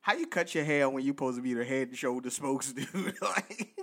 How 0.00 0.14
you 0.14 0.26
cut 0.26 0.54
your 0.54 0.64
hair 0.64 0.88
when 0.88 1.04
you 1.04 1.10
supposed 1.10 1.36
to 1.36 1.42
be 1.42 1.54
the 1.54 1.64
head 1.64 1.88
and 1.88 1.96
shoulder 1.96 2.30
spokes 2.30 2.72
dude? 2.74 3.14
like, 3.20 3.76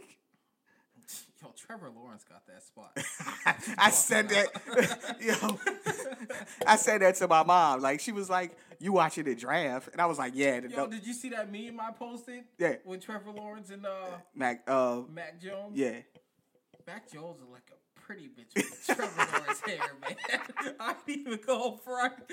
yo, 1.41 1.53
Trevor 1.55 1.91
Lawrence 1.95 2.23
got 2.23 2.45
that 2.47 2.63
spot. 2.63 2.97
I 3.77 3.91
said 3.91 4.29
that, 4.29 4.47
yo. 5.21 5.59
I 6.65 6.77
said 6.77 7.01
that 7.01 7.15
to 7.15 7.27
my 7.27 7.43
mom. 7.43 7.81
Like 7.81 7.99
she 7.99 8.11
was 8.11 8.27
like, 8.29 8.57
"You 8.79 8.93
watching 8.93 9.25
the 9.25 9.35
draft?" 9.35 9.89
And 9.91 10.01
I 10.01 10.07
was 10.07 10.17
like, 10.17 10.33
"Yeah." 10.35 10.61
The, 10.61 10.69
Yo, 10.69 10.87
did 10.87 11.05
you 11.05 11.13
see 11.13 11.29
that 11.29 11.51
meme 11.51 11.79
I 11.79 11.91
posted? 11.91 12.43
Yeah. 12.57 12.77
With 12.83 13.01
Trevor 13.05 13.29
Lawrence 13.31 13.69
and 13.69 13.85
uh 13.85 14.17
Mac, 14.33 14.63
uh, 14.67 15.01
Mac 15.13 15.39
Jones. 15.39 15.73
yeah. 15.77 15.99
Mac 16.87 17.11
Jones 17.11 17.37
is 17.39 17.49
like 17.51 17.69
a 17.71 17.75
pretty 18.05 18.29
bitch 18.29 18.55
with 18.55 18.85
Trevor 18.85 19.01
Lawrence 19.17 19.59
hair, 19.65 19.79
man. 20.01 20.75
I 20.79 20.95
didn't 21.07 21.27
even 21.27 21.39
go 21.45 21.79
front. 21.83 22.13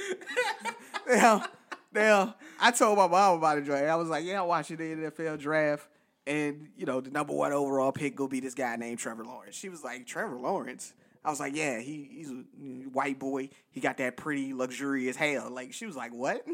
Now, 1.09 1.45
now, 1.93 2.37
I 2.61 2.70
told 2.70 2.97
my 2.97 3.09
mom 3.09 3.39
about 3.39 3.57
the 3.57 3.62
draft. 3.62 3.89
I 3.89 3.97
was 3.97 4.09
like, 4.09 4.25
"Yeah, 4.25 4.41
I'm 4.41 4.47
watching 4.47 4.77
the 4.77 4.85
NFL 4.85 5.41
draft." 5.41 5.89
And 6.29 6.68
you 6.77 6.87
know 6.87 7.01
the 7.01 7.11
number 7.11 7.33
one 7.33 7.53
overall 7.53 7.91
pick 7.91 8.14
gonna 8.14 8.29
be 8.29 8.39
this 8.39 8.55
guy 8.55 8.77
named 8.77 9.01
Trevor 9.01 9.25
Lawrence. 9.25 9.57
She 9.57 9.68
was 9.68 9.83
like, 9.83 10.07
Trevor 10.07 10.37
Lawrence. 10.37 10.95
I 11.25 11.31
was 11.31 11.41
like, 11.41 11.57
yeah, 11.57 11.81
he, 11.81 12.09
he's 12.11 12.31
a 12.31 12.45
white 12.91 13.18
boy. 13.18 13.51
He 13.70 13.81
got 13.81 13.97
that 13.99 14.16
pretty 14.16 14.55
luxurious 14.55 15.16
hair. 15.16 15.49
Like 15.49 15.73
she 15.73 15.87
was 15.87 15.97
like, 15.97 16.12
what? 16.12 16.47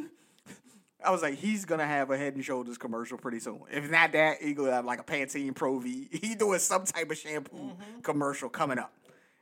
I 1.05 1.11
was 1.11 1.23
like, 1.23 1.35
he's 1.35 1.65
gonna 1.65 1.87
have 1.87 2.11
a 2.11 2.17
Head 2.17 2.35
and 2.35 2.45
Shoulders 2.45 2.79
commercial 2.79 3.19
pretty 3.19 3.39
soon. 3.39 3.61
If 3.71 3.91
not 3.91 4.13
that, 4.13 4.43
he 4.43 4.55
gonna 4.55 4.73
have 4.73 4.85
like 4.87 5.01
a 5.01 5.05
Pantene 5.05 5.55
Pro 5.55 5.79
V. 5.79 6.09
He 6.11 6.35
doing 6.35 6.59
some 6.59 6.85
type 6.85 7.11
of 7.11 7.19
shampoo 7.19 7.57
mm-hmm. 7.57 8.01
commercial 8.01 8.49
coming 8.49 8.79
up. 8.79 8.93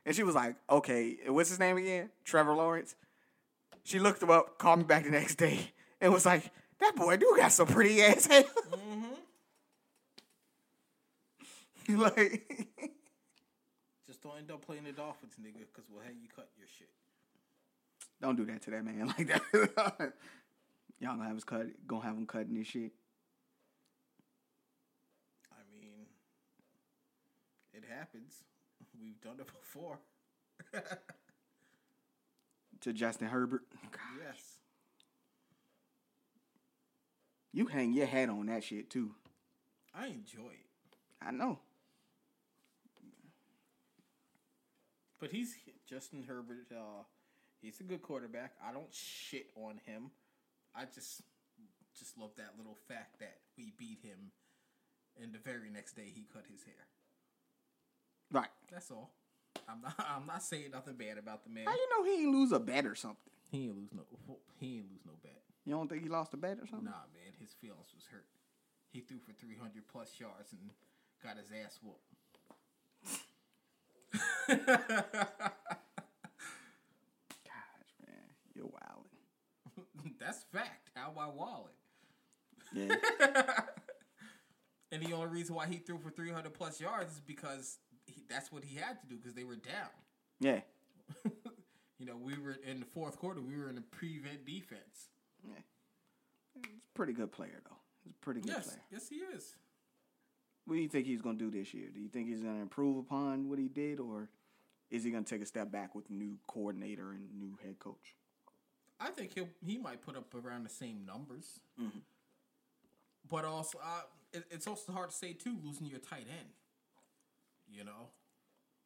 And 0.07 0.15
she 0.15 0.23
was 0.23 0.37
like, 0.37 0.55
okay, 0.71 1.17
what's 1.27 1.51
his 1.51 1.59
name 1.59 1.77
again? 1.77 2.11
Trevor 2.25 2.55
Lawrence. 2.55 2.95
She 3.83 3.99
looked 3.99 4.23
him 4.23 4.31
up, 4.31 4.57
called 4.57 4.79
me 4.79 4.85
back 4.85 5.03
the 5.03 5.11
next 5.11 5.35
day, 5.35 5.73
and 6.01 6.13
was 6.13 6.25
like, 6.25 6.49
that 6.79 6.95
boy 6.95 7.17
do 7.17 7.35
got 7.37 7.51
some 7.51 7.67
pretty 7.67 8.01
ass 8.03 8.27
hair. 8.27 8.45
Mm-hmm. 8.45 9.05
You 11.89 11.99
like, 11.99 12.43
Just 14.09 14.21
don't 14.21 14.37
end 14.39 14.51
up 14.51 14.67
playing 14.67 14.83
the 14.83 14.91
Dolphins, 14.91 15.35
nigga, 15.41 15.61
because 15.73 15.85
we'll 15.89 16.03
have 16.03 16.15
you 16.21 16.27
cut 16.35 16.49
your 16.59 16.67
shit. 16.67 16.89
don't 18.21 18.35
do 18.35 18.45
that 18.47 18.61
to 18.63 18.73
that 18.73 18.85
man 18.85 19.07
like 19.19 19.29
that. 19.29 20.13
Y'all 20.99 21.15
gonna 21.15 21.29
have 21.29 21.37
us 21.37 21.45
cut, 21.45 21.67
gonna 21.87 22.03
have 22.03 22.17
him 22.17 22.27
cutting 22.27 22.55
this 22.55 22.67
shit. 22.67 22.91
I 25.53 25.63
mean, 25.73 26.07
it 27.73 27.85
happens. 27.89 28.43
We've 29.03 29.21
done 29.21 29.37
it 29.41 29.47
before. 29.63 29.99
to 32.81 32.93
Justin 32.93 33.29
Herbert. 33.29 33.63
God, 33.91 34.01
Yes. 34.23 34.59
you 37.53 37.67
hang 37.67 37.93
your 37.93 38.07
hat 38.07 38.29
on 38.29 38.47
that 38.47 38.65
shit 38.65 38.91
too. 38.91 39.13
I 39.95 40.07
enjoy 40.09 40.51
it. 40.53 40.97
I 41.23 41.31
know. 41.31 41.59
But 45.19 45.31
he's 45.31 45.57
Justin 45.89 46.25
Herbert. 46.29 46.67
Uh, 46.71 47.03
he's 47.63 47.81
a 47.81 47.85
good 47.85 48.03
quarterback. 48.03 48.53
I 48.63 48.73
don't 48.73 48.93
shit 48.93 49.49
on 49.57 49.81
him. 49.87 50.11
I 50.75 50.85
just 50.85 51.23
just 51.99 52.19
love 52.19 52.33
that 52.37 52.53
little 52.59 52.77
fact 52.89 53.21
that 53.21 53.39
we 53.57 53.73
beat 53.79 54.01
him, 54.03 54.31
and 55.23 55.33
the 55.33 55.39
very 55.39 55.71
next 55.71 55.97
day 55.97 56.13
he 56.15 56.27
cut 56.31 56.45
his 56.51 56.63
hair. 56.65 56.75
Right. 58.33 58.49
That's 58.71 58.91
all. 58.91 59.13
I'm 59.69 59.81
not. 59.83 59.95
I'm 60.17 60.27
not 60.27 60.43
saying 60.43 60.71
nothing 60.73 60.95
bad 60.95 61.19
about 61.19 61.45
the 61.45 61.51
man. 61.51 61.65
How 61.67 61.73
you 61.73 61.89
know 61.91 62.05
he 62.05 62.23
ain't 62.23 62.33
lose 62.35 62.53
a 62.53 62.59
bet 62.59 62.87
or 62.87 62.95
something? 62.95 63.19
He 63.51 63.65
ain't 63.65 63.77
lose 63.77 63.91
no. 63.95 64.03
He 64.59 64.77
ain't 64.77 64.91
lose 64.91 65.05
no 65.07 65.13
bet. 65.23 65.43
You 65.65 65.73
don't 65.75 65.89
think 65.89 66.03
he 66.03 66.09
lost 66.09 66.35
a 66.35 66.37
bet 66.37 66.59
or 66.61 66.67
something? 66.67 66.87
Nah, 66.87 67.07
man. 67.13 67.33
His 67.41 67.53
feelings 67.61 67.89
was 67.95 68.07
hurt. 68.11 68.27
He 68.93 69.01
threw 69.01 69.19
for 69.19 69.33
300 69.33 69.87
plus 69.89 70.19
yards 70.19 70.53
and 70.53 70.71
got 71.23 71.37
his 71.37 71.51
ass 71.65 71.79
whooped. 71.83 72.01
Gosh, 74.49 74.57
man, 78.07 78.29
you're 78.55 78.67
wilding. 78.67 80.15
That's 80.21 80.45
fact. 80.53 80.91
How 80.95 81.13
I 81.19 81.29
walling? 81.29 81.73
Yeah. 82.73 83.61
And 84.93 85.05
the 85.05 85.13
only 85.15 85.27
reason 85.27 85.55
why 85.57 85.67
he 85.67 85.79
threw 85.79 85.99
for 85.99 86.11
300 86.11 86.55
plus 86.55 86.81
yards 86.81 87.15
is 87.15 87.21
because 87.21 87.79
that's 88.29 88.51
what 88.53 88.65
he 88.65 88.77
had 88.77 89.01
to 89.01 89.07
do 89.07 89.17
because 89.17 89.35
they 89.35 89.45
were 89.45 89.57
down. 89.57 89.91
yeah. 90.41 90.61
You 91.99 92.05
know, 92.05 92.17
we 92.23 92.37
were 92.37 92.59
in 92.67 92.81
the 92.81 92.85
fourth 92.85 93.17
quarter, 93.19 93.41
we 93.41 93.57
were 93.57 93.71
in 93.71 93.79
a 93.79 93.81
prevent 93.81 94.45
defense. 94.45 95.09
Yeah. 95.43 95.55
He's 96.55 96.65
a 96.67 96.95
pretty 96.95 97.15
good 97.15 97.33
player 97.33 97.63
though. 97.65 97.77
He's 98.05 98.13
a 98.13 98.19
pretty 98.25 98.41
good 98.43 98.51
Yes, 98.51 98.67
player. 98.67 98.81
yes, 98.93 99.09
he 99.09 99.17
is. 99.17 99.55
What 100.67 100.75
do 100.77 100.83
you 100.83 100.89
think 100.89 101.07
he's 101.07 101.23
gonna 101.23 101.39
do 101.39 101.51
this 101.51 101.73
year? 101.73 101.89
Do 101.89 101.99
you 101.99 102.09
think 102.09 102.29
he's 102.29 102.43
gonna 102.43 102.61
improve 102.61 102.99
upon 102.99 103.49
what 103.49 103.59
he 103.59 103.69
did, 103.69 103.99
or 103.99 104.29
is 104.91 105.05
he 105.05 105.11
gonna 105.11 105.25
take 105.25 105.41
a 105.41 105.47
step 105.47 105.73
back 105.73 105.95
with 105.95 106.11
new 106.11 106.37
coordinator 106.47 107.13
and 107.13 107.33
new 107.39 107.57
head 107.65 107.79
coach? 107.79 108.15
I 109.01 109.09
think 109.09 109.33
he'll 109.35 109.49
he 109.65 109.79
might 109.79 110.03
put 110.03 110.17
up 110.19 110.35
around 110.35 110.65
the 110.65 110.71
same 110.71 111.07
numbers. 111.07 111.61
Mm-hmm. 111.81 111.99
But 113.31 113.47
also, 113.47 113.79
uh, 113.83 114.03
it, 114.35 114.45
it's 114.51 114.67
also 114.67 114.93
hard 114.93 115.09
to 115.11 115.17
say 115.17 115.33
too 115.33 115.57
losing 115.65 115.87
your 115.87 115.99
tight 116.01 116.27
end. 116.29 116.49
You 117.71 117.85
know, 117.85 118.09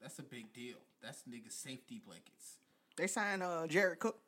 that's 0.01 0.19
a 0.19 0.23
big 0.23 0.53
deal. 0.53 0.79
That's 1.03 1.23
niggas 1.23 1.53
safety 1.53 2.01
blankets. 2.05 2.57
They 2.97 3.07
signed 3.07 3.43
uh 3.43 3.67
Jared 3.67 3.99
Cook. 3.99 4.19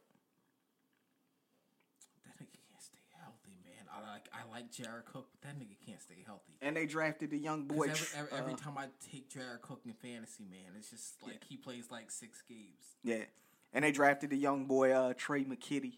That 2.24 2.34
nigga 2.38 2.52
can't 2.52 2.80
stay 2.80 2.98
healthy, 3.20 3.56
man. 3.64 3.86
I 3.90 4.12
like 4.12 4.28
I 4.32 4.54
like 4.54 4.70
Jared 4.70 5.04
Cook, 5.06 5.28
but 5.32 5.48
that 5.48 5.58
nigga 5.58 5.76
can't 5.84 6.00
stay 6.00 6.22
healthy. 6.24 6.52
And 6.60 6.76
they 6.76 6.86
drafted 6.86 7.30
the 7.30 7.38
young 7.38 7.64
boy. 7.64 7.88
Every, 7.88 8.06
every, 8.16 8.38
every 8.38 8.54
time 8.54 8.78
I 8.78 8.86
take 9.10 9.28
Jared 9.28 9.62
Cook 9.62 9.80
in 9.84 9.92
fantasy, 9.92 10.44
man, 10.50 10.72
it's 10.78 10.90
just 10.90 11.22
like 11.22 11.34
yeah. 11.34 11.46
he 11.48 11.56
plays 11.56 11.90
like 11.90 12.10
six 12.10 12.42
games. 12.48 12.96
Yeah, 13.02 13.24
and 13.72 13.84
they 13.84 13.92
drafted 13.92 14.30
the 14.30 14.36
young 14.36 14.66
boy 14.66 14.92
uh, 14.92 15.14
Trey 15.16 15.44
McKitty. 15.44 15.94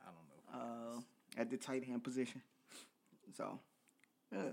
I 0.00 0.10
don't 0.12 0.54
know. 0.54 0.96
Uh, 0.96 1.00
at 1.40 1.50
the 1.50 1.56
tight 1.56 1.84
end 1.88 2.02
position, 2.04 2.40
so 3.36 3.58
yeah, 4.32 4.52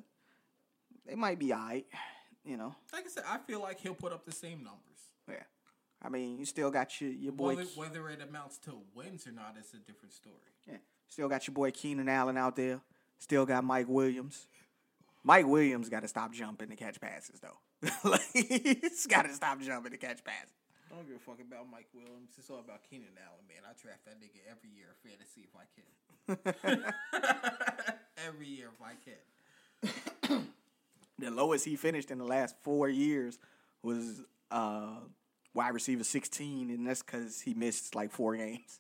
they 1.08 1.16
might 1.16 1.40
be 1.40 1.54
alright. 1.54 1.86
You 2.46 2.58
know, 2.58 2.76
like 2.92 3.06
I 3.06 3.10
said, 3.10 3.24
I 3.28 3.38
feel 3.38 3.62
like 3.62 3.80
he'll 3.80 3.94
put 3.94 4.12
up 4.12 4.26
the 4.26 4.32
same 4.32 4.64
numbers. 4.64 5.12
yeah. 5.30 5.44
I 6.02 6.10
mean, 6.10 6.38
you 6.38 6.46
still 6.46 6.70
got 6.70 7.00
your 7.00 7.12
your 7.12 7.32
boy. 7.32 7.56
Whether, 7.56 7.70
whether 7.76 8.10
it 8.10 8.22
amounts 8.22 8.58
to 8.60 8.74
wins 8.94 9.26
or 9.26 9.32
not 9.32 9.56
is 9.60 9.74
a 9.74 9.78
different 9.78 10.14
story. 10.14 10.36
Yeah. 10.68 10.78
Still 11.08 11.30
got 11.30 11.48
your 11.48 11.54
boy 11.54 11.72
Keenan 11.72 12.10
Allen 12.10 12.38
out 12.38 12.56
there. 12.56 12.82
Still 13.20 13.46
got 13.46 13.64
Mike 13.64 13.88
Williams. 13.88 14.48
Mike 15.24 15.48
Williams 15.48 15.88
got 15.88 16.02
to 16.02 16.08
stop 16.08 16.34
jumping 16.34 16.70
to 16.70 16.76
catch 16.76 17.00
passes 17.00 17.40
though. 17.40 17.90
like 18.10 18.22
he's 18.34 19.08
got 19.08 19.24
to 19.24 19.34
stop 19.34 19.62
jumping 19.62 19.92
to 19.92 19.98
catch 19.98 20.24
passes. 20.24 20.52
I 20.92 20.96
don't 20.96 21.08
give 21.08 21.16
a 21.16 21.20
fuck 21.20 21.40
about 21.40 21.72
Mike 21.72 21.88
Williams. 21.94 22.32
It's 22.38 22.50
all 22.50 22.60
about 22.60 22.82
Keenan 22.90 23.08
Allen, 23.18 23.46
man. 23.48 23.64
I 23.66 23.74
draft 23.82 24.06
that 24.06 24.20
nigga 24.20 24.42
every 24.50 24.70
year 24.70 24.88
in 24.92 24.98
fantasy 25.10 25.48
if 25.48 25.56
I 25.56 25.66
can. 25.74 25.88
every 28.28 28.48
year 28.48 28.70
if 28.70 28.82
I 28.82 28.94
can. 30.30 30.48
The 31.20 31.32
lowest 31.32 31.66
he 31.66 31.76
finished 31.76 32.12
in 32.12 32.18
the 32.18 32.26
last 32.26 32.56
four 32.64 32.90
years 32.90 33.38
was 33.84 34.22
uh, 34.52 34.96
wide 35.54 35.74
receiver 35.74 36.04
sixteen, 36.04 36.70
and 36.70 36.88
that's 36.88 37.04
because 37.04 37.42
he 37.42 37.54
missed 37.54 37.96
like 37.96 38.12
four 38.12 38.36
games. 38.36 38.80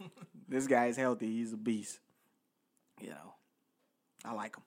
this 0.48 0.66
guy 0.66 0.86
is 0.86 0.96
healthy. 0.96 1.26
He's 1.26 1.52
a 1.52 1.56
beast. 1.56 1.98
You 3.00 3.10
know, 3.10 3.34
I 4.24 4.32
like 4.32 4.56
him. 4.56 4.62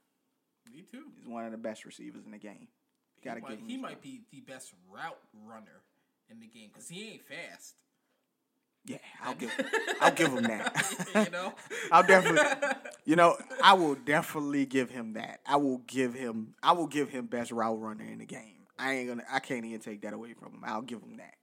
Me 0.72 0.84
too. 0.92 1.06
He's 1.18 1.28
one 1.28 1.46
of 1.46 1.52
the 1.52 1.58
best 1.58 1.86
receivers 1.86 2.26
in 2.26 2.32
the 2.32 2.38
game. 2.38 2.68
Got 3.24 3.36
to 3.36 3.40
he 3.42 3.42
give 3.42 3.50
might, 3.50 3.60
him. 3.60 3.68
he 3.68 3.78
might 3.78 4.02
be 4.02 4.22
the 4.32 4.42
best 4.42 4.74
route 4.90 5.20
runner 5.46 5.82
in 6.30 6.40
the 6.40 6.48
game 6.48 6.70
because 6.72 6.88
he 6.88 7.14
ain't 7.14 7.26
fast. 7.26 7.76
Yeah, 8.86 8.98
I'll 9.24 9.36
give 9.36 9.52
I'll 10.02 10.12
give 10.12 10.34
him 10.34 10.44
that. 10.44 11.06
you 11.26 11.32
know, 11.32 11.54
I'll 11.92 12.04
definitely 12.04 12.42
you 13.06 13.16
know, 13.16 13.36
I 13.64 13.74
will 13.74 13.96
definitely 13.96 14.66
give 14.66 14.90
him 14.90 15.14
that. 15.14 15.40
I 15.46 15.58
will 15.58 15.80
give 15.80 16.14
him 16.14 16.56
I 16.64 16.72
will 16.72 16.88
give 16.88 17.10
him 17.10 17.26
best 17.28 17.52
route 17.52 17.80
runner 17.80 18.04
in 18.06 18.20
the 18.20 18.26
game. 18.26 18.68
I 18.78 18.94
ain't 18.94 19.10
gonna 19.10 19.24
I 19.32 19.40
can't 19.40 19.66
even 19.66 19.80
take 19.80 20.02
that 20.02 20.14
away 20.14 20.34
from 20.34 20.54
him. 20.54 20.62
I'll 20.64 20.82
give 20.82 21.02
him 21.02 21.18
that. 21.18 21.36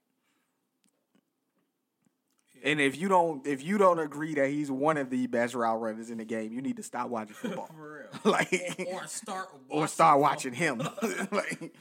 And 2.65 2.81
if 2.81 2.97
you 2.97 3.09
don't 3.09 3.47
if 3.47 3.63
you 3.63 3.79
don't 3.79 3.99
agree 3.99 4.35
that 4.35 4.49
he's 4.49 4.71
one 4.71 4.97
of 4.97 5.11
the 5.11 5.27
best 5.27 5.55
route 5.55 5.81
runners 5.81 6.11
in 6.11 6.19
the 6.19 6.25
game, 6.25 6.53
you 6.53 6.63
need 6.63 6.77
to 6.79 6.83
stop 6.83 7.11
watching 7.11 7.35
football. 7.35 7.67
for 7.67 8.09
real. 8.25 8.33
like 8.33 8.87
Or 8.93 9.07
start 9.07 9.49
or 9.69 9.87
start 9.87 10.21
watching 10.21 10.55
him. 10.55 10.79
like 11.31 11.75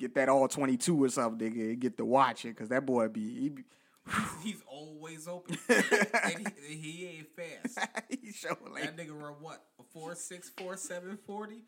get 0.00 0.14
that 0.14 0.28
all 0.28 0.48
twenty 0.48 0.76
two 0.76 1.02
or 1.04 1.08
something, 1.08 1.52
nigga, 1.52 1.70
and 1.70 1.80
get 1.80 1.96
to 1.98 2.04
watch 2.04 2.44
it, 2.44 2.56
cause 2.56 2.68
that 2.70 2.84
boy 2.86 3.08
be 3.08 3.40
he 3.40 3.48
be 3.50 3.62
he's 4.42 4.62
always 4.66 5.26
open 5.26 5.56
and 5.68 6.52
he, 6.66 6.74
he 6.76 7.06
ain't 7.06 7.28
fast. 7.36 7.88
he 8.08 8.32
showing 8.32 8.56
like 8.72 8.84
That 8.84 8.96
nigga 8.96 9.10
run 9.10 9.34
what 9.40 9.64
a 9.80 9.82
four 9.92 10.14
six 10.14 10.50
four 10.56 10.76
seven 10.76 11.18
forty 11.26 11.62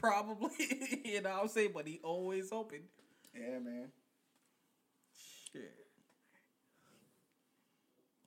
probably. 0.00 0.50
you 1.04 1.20
know 1.22 1.30
what 1.30 1.42
I'm 1.42 1.48
saying, 1.48 1.70
but 1.74 1.86
he 1.86 2.00
always 2.02 2.52
open. 2.52 2.80
Yeah, 3.34 3.58
man. 3.58 3.88
Shit. 5.52 5.74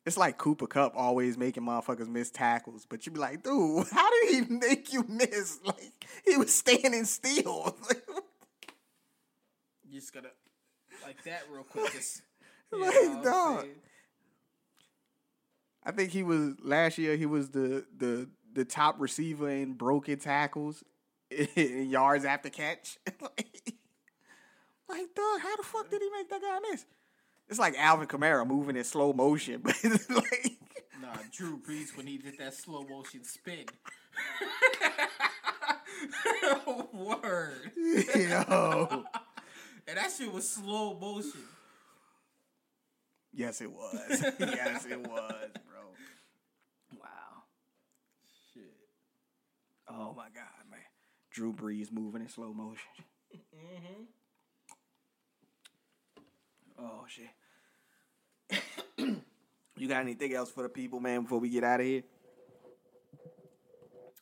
It's 0.06 0.18
like 0.18 0.38
Cooper 0.38 0.68
Kupp 0.68 0.94
always 0.96 1.38
making 1.38 1.64
motherfuckers 1.64 2.08
miss 2.08 2.32
tackles, 2.32 2.86
but 2.88 3.06
you 3.06 3.12
be 3.12 3.20
like, 3.20 3.44
dude, 3.44 3.88
how 3.92 4.10
did 4.10 4.36
he 4.36 4.54
make 4.54 4.94
you 4.94 5.06
miss? 5.08 5.60
Like 5.66 6.06
he 6.26 6.38
was 6.38 6.54
standing 6.54 7.06
still. 7.06 7.76
You 9.90 10.00
just 10.00 10.14
gotta 10.14 10.30
like 11.04 11.24
that 11.24 11.44
real 11.52 11.64
quick. 11.64 11.92
Just 11.94 12.22
you 12.72 12.82
Like, 12.82 13.24
dog. 13.24 13.66
I 15.84 15.92
think 15.92 16.12
he 16.12 16.24
was 16.24 16.56
last 16.62 16.98
year. 16.98 17.16
He 17.16 17.26
was 17.26 17.50
the 17.50 17.86
the 17.96 18.30
the 18.54 18.66
top 18.66 19.00
receiver 19.00 19.50
in 19.50 19.74
broken 19.74 20.20
tackles, 20.20 20.84
in 21.56 21.90
yards 21.90 22.26
after 22.26 22.50
catch. 22.50 22.98
like, 23.22 23.74
like, 24.90 25.16
dog, 25.16 25.42
how 25.42 25.56
the 25.56 25.64
fuck 25.64 25.90
did 25.90 26.02
he 26.02 26.10
make 26.10 26.30
that 26.30 26.42
guy 26.42 26.60
miss? 26.72 26.86
It's 27.50 27.60
like 27.60 27.76
Alvin 27.78 28.08
Kamara 28.08 28.46
moving 28.46 28.76
in 28.76 28.84
slow 28.84 29.14
motion, 29.14 29.62
but 29.64 29.76
it's 29.84 30.10
like. 30.10 30.58
Nah, 31.02 31.16
Drew 31.32 31.60
Brees 31.60 31.96
when 31.96 32.08
he 32.08 32.18
did 32.18 32.38
that 32.40 32.54
slow 32.54 32.84
motion 32.84 33.24
spin. 33.24 33.66
Word. 36.94 37.72
Yo. 37.76 39.06
And 39.88 39.98
that 39.98 40.12
shit 40.12 40.34
was 40.34 40.50
slow 40.50 40.98
motion. 41.00 41.42
Yes, 43.34 43.62
it 43.62 43.72
was. 43.72 43.94
yes, 44.40 44.86
it 44.86 45.00
was, 45.00 45.52
bro. 45.68 45.82
Wow. 47.00 47.44
Shit. 48.54 48.64
Oh 49.90 50.14
my 50.16 50.26
god, 50.34 50.66
man. 50.70 50.80
Drew 51.32 51.54
Brees 51.54 51.92
moving 51.92 52.22
in 52.22 52.30
slow 52.30 52.54
motion. 52.54 52.88
Mm-hmm. 53.56 54.04
Oh 56.80 57.06
shit. 57.08 57.30
you 59.78 59.88
got 59.88 60.02
anything 60.02 60.34
else 60.34 60.52
for 60.52 60.64
the 60.64 60.70
people, 60.70 61.00
man, 61.00 61.24
before 61.24 61.40
we 61.40 61.50
get 61.50 61.64
out 61.64 61.80
of 61.80 61.86
here? 61.86 62.04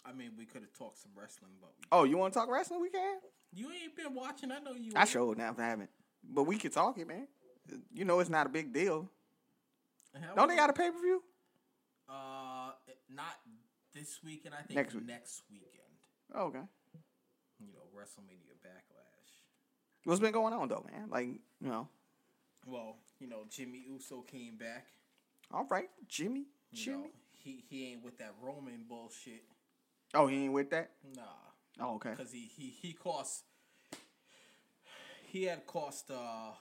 I 0.06 0.14
mean, 0.14 0.32
we 0.38 0.46
could 0.46 0.62
have 0.62 0.74
talked 0.78 1.00
some 1.00 1.12
wrestling, 1.16 1.52
but 1.60 1.72
we, 1.78 1.86
Oh, 1.92 2.04
you 2.04 2.18
want 2.18 2.34
to 2.34 2.40
talk 2.40 2.50
wrestling? 2.50 2.82
We 2.82 2.90
can. 2.90 3.18
you 3.54 3.72
ain't 3.72 3.96
been 3.96 4.14
watching. 4.14 4.52
I 4.52 4.60
know 4.60 4.74
you. 4.74 4.92
I 4.96 5.02
ain't. 5.02 5.10
showed 5.10 5.38
now 5.38 5.52
if 5.52 5.60
I 5.60 5.68
haven't, 5.68 5.90
but 6.24 6.44
we 6.44 6.58
can 6.58 6.72
talk 6.72 6.98
it, 6.98 7.08
man. 7.08 7.28
You 7.94 8.06
know 8.06 8.20
it's 8.20 8.30
not 8.30 8.46
a 8.46 8.50
big 8.50 8.74
deal. 8.74 9.10
Hell, 10.14 10.36
Don't 10.36 10.48
they 10.48 10.56
got 10.56 10.70
a 10.70 10.74
pay 10.74 10.92
per 10.92 11.00
view? 11.02 11.22
Uh, 12.08 12.72
not 13.10 13.36
this 13.94 14.20
weekend. 14.24 14.54
I 14.54 14.62
think 14.62 14.76
Next 14.78 14.94
week. 14.94 15.06
next, 15.06 15.42
weekend. 15.52 15.72
Oh, 16.34 16.46
okay. 16.46 16.62
You 17.60 17.68
know, 17.74 17.80
WrestleMania 17.98 18.56
Backlash. 18.66 19.32
What's 20.04 20.20
been 20.20 20.32
going 20.32 20.54
on 20.54 20.68
though, 20.70 20.86
man? 20.92 21.10
Like, 21.10 21.28
you 21.28 21.70
know, 21.70 21.88
Well, 22.66 22.98
you 23.20 23.28
know, 23.28 23.44
Jimmy 23.50 23.84
Uso 23.88 24.22
came 24.22 24.58
back. 24.58 24.86
all 25.52 25.66
right, 25.70 25.90
Jimmy, 26.08 26.46
You 26.72 26.84
Jimmy. 26.84 26.98
know, 26.98 27.10
he 27.32 27.64
he 27.70 27.92
ain't 27.92 28.04
with 28.04 28.18
that 28.20 28.34
Roman 28.42 28.84
bullshit. 28.88 29.44
Oh, 30.14 30.28
he 30.28 30.44
ain't 30.46 30.54
with 30.54 30.70
that. 30.70 30.92
Nah, 31.16 31.24
Oh, 31.80 31.96
okay. 31.96 32.12
because 32.12 32.32
he 32.32 32.50
he 32.56 32.70
he 32.70 32.94
cost. 32.94 33.44
He 35.28 35.44
had 35.46 35.66
cost. 35.66 36.10
uh 36.12 36.52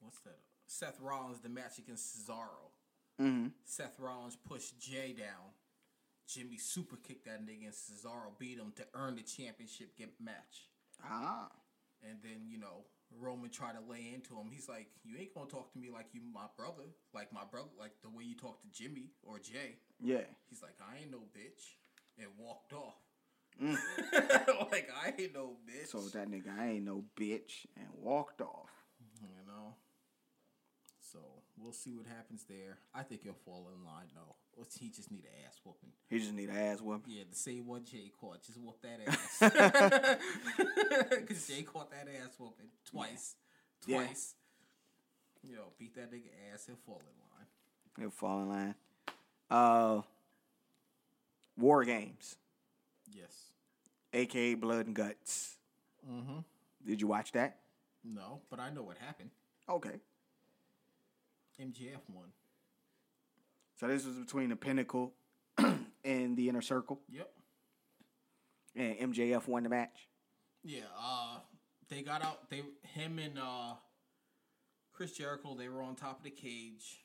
What's 0.00 0.20
that? 0.20 0.38
Seth 0.66 1.00
Rollins 1.00 1.40
the 1.40 1.48
match 1.48 1.78
against 1.78 2.16
Cesaro. 2.16 2.70
Mm-hmm. 3.20 3.48
Seth 3.64 3.98
Rollins 3.98 4.36
pushed 4.36 4.78
Jay 4.80 5.14
down. 5.16 5.54
Jimmy 6.28 6.58
super 6.58 6.96
kicked 6.96 7.26
that 7.26 7.44
nigga 7.44 7.64
and 7.64 7.74
Cesaro 7.74 8.38
beat 8.38 8.58
him 8.58 8.72
to 8.76 8.84
earn 8.94 9.16
the 9.16 9.22
championship 9.22 9.96
get 9.96 10.12
match. 10.20 10.68
Ah. 11.04 11.48
And 12.08 12.18
then, 12.22 12.46
you 12.46 12.58
know, 12.58 12.84
Roman 13.18 13.50
tried 13.50 13.72
to 13.72 13.90
lay 13.90 14.12
into 14.14 14.34
him. 14.34 14.48
He's 14.50 14.68
like, 14.68 14.86
You 15.04 15.16
ain't 15.18 15.34
gonna 15.34 15.50
talk 15.50 15.72
to 15.72 15.78
me 15.78 15.90
like 15.90 16.06
you 16.12 16.20
my 16.32 16.46
brother. 16.56 16.84
Like 17.12 17.32
my 17.32 17.42
brother, 17.50 17.68
like 17.78 17.92
the 18.02 18.08
way 18.08 18.22
you 18.22 18.36
talk 18.36 18.62
to 18.62 18.68
Jimmy 18.70 19.10
or 19.22 19.38
Jay. 19.38 19.76
Yeah. 20.00 20.24
He's 20.48 20.62
like, 20.62 20.76
I 20.80 21.02
ain't 21.02 21.10
no 21.10 21.18
bitch. 21.18 21.74
And 22.18 22.28
walked 22.38 22.72
off. 22.72 22.94
Mm. 23.60 23.76
like, 24.70 24.88
I 25.04 25.12
ain't 25.18 25.34
no 25.34 25.56
bitch. 25.66 25.88
So 25.88 26.00
that 26.16 26.30
nigga, 26.30 26.56
I 26.58 26.70
ain't 26.72 26.84
no 26.84 27.04
bitch, 27.18 27.66
and 27.76 27.86
walked 27.98 28.40
off. 28.40 28.70
you 29.20 29.28
know. 29.46 29.74
So 31.12 31.18
we'll 31.58 31.72
see 31.72 31.92
what 31.92 32.06
happens 32.06 32.44
there. 32.48 32.78
I 32.94 33.02
think 33.02 33.22
he'll 33.22 33.32
fall 33.44 33.68
in 33.74 33.84
line 33.84 34.06
though. 34.14 34.36
Or 34.56 34.64
He 34.78 34.88
just 34.90 35.10
need 35.10 35.24
an 35.24 35.44
ass 35.46 35.60
whooping. 35.64 35.90
He 36.08 36.18
just 36.18 36.32
need 36.32 36.48
an 36.50 36.56
ass 36.56 36.80
whooping. 36.80 37.12
Yeah, 37.12 37.24
the 37.28 37.36
same 37.36 37.66
one 37.66 37.84
Jay 37.84 38.10
caught. 38.20 38.42
Just 38.44 38.58
whoop 38.58 38.80
that 38.82 39.00
ass. 39.08 40.18
Because 41.10 41.46
Jay 41.46 41.62
caught 41.62 41.90
that 41.90 42.06
ass 42.22 42.30
whooping 42.38 42.66
twice. 42.90 43.34
Yeah. 43.86 44.04
Twice. 44.04 44.34
Yo, 45.42 45.72
beat 45.78 45.94
that 45.96 46.12
nigga 46.12 46.28
ass 46.52 46.68
and 46.68 46.76
fall 46.78 47.00
in 47.00 47.16
line. 47.36 47.46
He'll 47.98 48.10
fall 48.10 48.42
in 48.42 48.48
line. 48.48 48.74
Uh, 49.50 50.02
War 51.56 51.84
Games, 51.84 52.36
Yes. 53.12 53.50
aka 54.12 54.54
Blood 54.54 54.86
and 54.86 54.94
Guts. 54.94 55.56
Mm-hmm. 56.08 56.38
Did 56.86 57.00
you 57.00 57.06
watch 57.08 57.32
that? 57.32 57.56
No, 58.04 58.40
but 58.50 58.60
I 58.60 58.70
know 58.70 58.82
what 58.82 58.96
happened. 58.98 59.30
Okay. 59.68 59.96
MJF 61.60 62.00
won. 62.08 62.26
So 63.76 63.86
this 63.88 64.04
was 64.04 64.16
between 64.16 64.50
the 64.50 64.56
Pinnacle 64.56 65.12
and 66.04 66.36
the 66.36 66.48
Inner 66.48 66.62
Circle, 66.62 67.00
Yep. 67.10 67.30
and 68.76 69.14
MJF 69.14 69.46
won 69.48 69.62
the 69.62 69.68
match. 69.68 70.08
Yeah, 70.62 70.80
uh 70.98 71.38
they 71.88 72.02
got 72.02 72.22
out 72.22 72.50
they 72.50 72.62
him 72.82 73.18
and 73.18 73.38
uh 73.38 73.74
Chris 74.92 75.12
Jericho, 75.12 75.54
they 75.56 75.68
were 75.68 75.82
on 75.82 75.94
top 75.94 76.18
of 76.18 76.24
the 76.24 76.30
cage. 76.30 77.04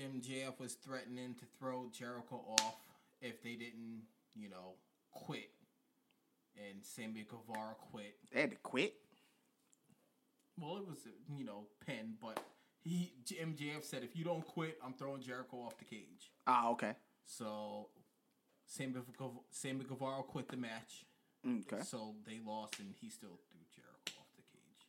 MJF 0.00 0.58
was 0.58 0.74
threatening 0.74 1.34
to 1.34 1.44
throw 1.58 1.90
Jericho 1.92 2.42
off 2.60 2.76
if 3.20 3.42
they 3.42 3.54
didn't, 3.54 4.02
you 4.34 4.48
know, 4.48 4.74
quit. 5.12 5.50
And 6.56 6.82
Sammy 6.82 7.26
Guevara 7.28 7.74
quit. 7.90 8.16
They 8.32 8.40
had 8.42 8.50
to 8.52 8.56
quit. 8.62 8.94
Well, 10.58 10.78
it 10.78 10.86
was 10.88 10.98
you 11.36 11.44
know 11.44 11.66
pin, 11.86 12.14
but 12.20 12.40
he 12.86 13.12
MJF 13.28 13.84
said 13.84 14.04
if 14.04 14.16
you 14.16 14.24
don't 14.24 14.46
quit, 14.46 14.78
I'm 14.84 14.94
throwing 14.94 15.20
Jericho 15.20 15.56
off 15.58 15.76
the 15.76 15.84
cage. 15.84 16.30
Ah, 16.46 16.68
okay. 16.70 16.92
So 17.24 17.88
Sammy 18.64 18.94
Sammy 19.50 19.84
Guevara 19.84 20.22
quit 20.22 20.48
the 20.48 20.56
match. 20.56 21.04
Okay. 21.44 21.82
So 21.82 22.14
they 22.26 22.38
lost, 22.44 22.78
and 22.78 22.94
he 23.00 23.08
still 23.08 23.38
threw 23.50 23.60
Jericho 23.74 24.20
off 24.20 24.26
the 24.36 24.42
cage. 24.42 24.86